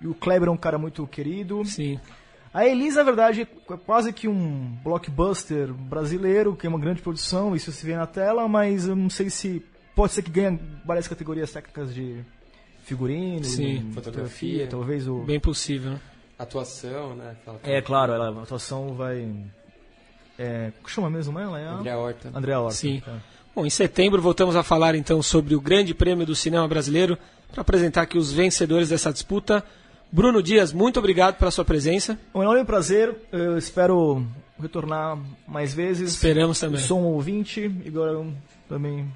e 0.00 0.06
o 0.06 0.14
Kleber 0.14 0.48
é 0.48 0.52
um 0.52 0.56
cara 0.56 0.78
muito 0.78 1.06
querido. 1.06 1.64
Sim. 1.64 1.98
A 2.52 2.66
Elis, 2.66 2.94
na 2.96 3.02
verdade, 3.02 3.42
é 3.42 3.76
quase 3.76 4.12
que 4.12 4.26
um 4.26 4.76
blockbuster 4.82 5.72
brasileiro, 5.72 6.56
que 6.56 6.66
é 6.66 6.68
uma 6.70 6.78
grande 6.78 7.02
produção, 7.02 7.54
isso 7.54 7.70
se 7.70 7.84
vê 7.84 7.94
na 7.94 8.06
tela, 8.06 8.48
mas 8.48 8.86
eu 8.86 8.96
não 8.96 9.10
sei 9.10 9.28
se. 9.30 9.62
Pode 9.94 10.12
ser 10.12 10.22
que 10.22 10.30
ganhe 10.30 10.58
várias 10.84 11.08
categorias 11.08 11.52
técnicas 11.52 11.92
de 11.92 12.24
figurino, 12.84 13.44
Sim. 13.44 13.90
Fotografia. 13.92 14.66
talvez 14.66 15.06
o. 15.06 15.20
Bem 15.24 15.38
possível. 15.40 15.92
né? 15.92 16.00
Atuação, 16.38 17.16
né? 17.16 17.36
É, 17.64 17.82
claro, 17.82 18.12
ela, 18.12 18.30
a 18.30 18.42
atuação 18.42 18.94
vai. 18.94 19.28
É, 20.38 20.70
como 20.76 20.88
chama 20.88 21.10
mesmo 21.10 21.38
ela? 21.38 21.58
É 21.58 21.66
a 21.66 21.72
André 21.72 21.96
Horta. 21.96 22.30
Andrea 22.32 22.60
Horta. 22.60 22.76
Sim. 22.76 23.02
tá. 23.04 23.18
Bom, 23.54 23.66
em 23.66 23.70
setembro 23.70 24.22
voltamos 24.22 24.54
a 24.54 24.62
falar 24.62 24.94
então 24.94 25.20
sobre 25.20 25.56
o 25.56 25.60
Grande 25.60 25.92
Prêmio 25.92 26.24
do 26.24 26.34
Cinema 26.34 26.66
Brasileiro 26.68 27.18
para 27.50 27.60
apresentar 27.62 28.02
aqui 28.02 28.16
os 28.16 28.32
vencedores 28.32 28.88
dessa 28.88 29.12
disputa. 29.12 29.64
Bruno 30.10 30.42
Dias, 30.42 30.72
muito 30.72 30.98
obrigado 30.98 31.36
pela 31.36 31.50
sua 31.50 31.64
presença. 31.64 32.18
Um 32.34 32.42
enorme 32.42 32.64
prazer, 32.64 33.14
eu 33.30 33.58
espero 33.58 34.26
retornar 34.60 35.18
mais 35.46 35.74
vezes. 35.74 36.12
Esperamos 36.12 36.58
também. 36.58 36.80
Sou 36.80 37.00
um 37.00 37.06
ouvinte 37.06 37.70
e 37.84 37.88
agora 37.88 38.18
um, 38.18 38.34
também 38.68 39.06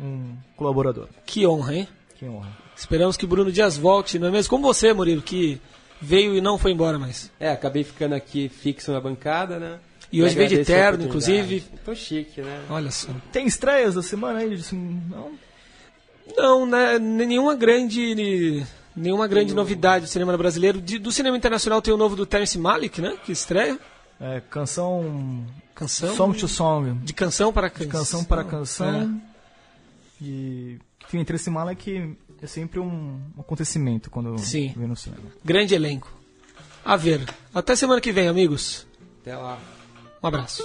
um 0.00 0.34
colaborador. 0.56 1.08
Que 1.24 1.46
honra, 1.46 1.74
hein? 1.74 1.88
Que 2.16 2.26
honra. 2.26 2.50
Esperamos 2.76 3.16
que 3.16 3.26
Bruno 3.26 3.52
Dias 3.52 3.76
volte, 3.76 4.18
não 4.18 4.28
é 4.28 4.30
mesmo? 4.30 4.50
Como 4.50 4.62
você, 4.62 4.92
Murilo, 4.92 5.22
que 5.22 5.60
veio 6.00 6.34
e 6.34 6.40
não 6.40 6.58
foi 6.58 6.72
embora 6.72 6.98
mais. 6.98 7.30
É, 7.38 7.50
acabei 7.50 7.84
ficando 7.84 8.14
aqui 8.14 8.48
fixo 8.48 8.92
na 8.92 9.00
bancada, 9.00 9.58
né? 9.58 9.78
E 10.12 10.22
hoje 10.22 10.34
veio 10.34 10.48
de 10.48 10.64
terno, 10.64 11.04
inclusive. 11.04 11.62
Tô 11.84 11.94
chique, 11.94 12.40
né? 12.40 12.64
Olha 12.68 12.90
só. 12.90 13.10
Tem 13.30 13.46
estreias 13.46 13.94
da 13.94 14.02
semana 14.02 14.40
aí? 14.40 14.54
Assim, 14.54 15.00
não? 15.08 15.32
Não, 16.36 16.66
né, 16.66 16.98
nenhuma 16.98 17.54
grande 17.54 18.64
nenhuma 19.00 19.26
grande 19.26 19.54
novidade 19.54 20.04
do 20.04 20.08
cinema 20.08 20.36
brasileiro. 20.36 20.80
De- 20.80 20.98
do 20.98 21.10
cinema 21.10 21.36
internacional 21.36 21.80
tem 21.82 21.92
o 21.92 21.96
novo 21.96 22.14
do 22.14 22.26
Terence 22.26 22.58
Malick, 22.58 23.00
né? 23.00 23.16
Que 23.24 23.32
estreia. 23.32 23.78
É, 24.20 24.40
canção. 24.50 25.44
Canção. 25.74 26.14
Song 26.14 26.38
to 26.38 26.46
Song. 26.46 26.92
De 27.04 27.12
canção 27.12 27.52
para 27.52 27.70
canção. 27.70 27.88
Canção 27.90 28.24
para 28.24 28.44
canção. 28.44 29.20
É. 30.20 30.24
E 30.24 30.78
o 31.02 31.06
que 31.08 31.16
me 31.16 31.22
interessa 31.22 31.50
mal 31.50 31.68
é 31.70 31.74
que 31.74 32.14
é 32.42 32.46
sempre 32.46 32.78
um 32.78 33.18
acontecimento 33.38 34.10
quando 34.10 34.36
Sim. 34.38 34.72
vem 34.76 34.86
no 34.86 34.96
cinema. 34.96 35.22
Grande 35.44 35.74
elenco. 35.74 36.12
A 36.84 36.96
ver. 36.96 37.26
Até 37.54 37.74
semana 37.74 38.00
que 38.00 38.12
vem, 38.12 38.28
amigos. 38.28 38.86
Até 39.22 39.36
lá. 39.36 39.58
Um 40.22 40.26
abraço. 40.26 40.62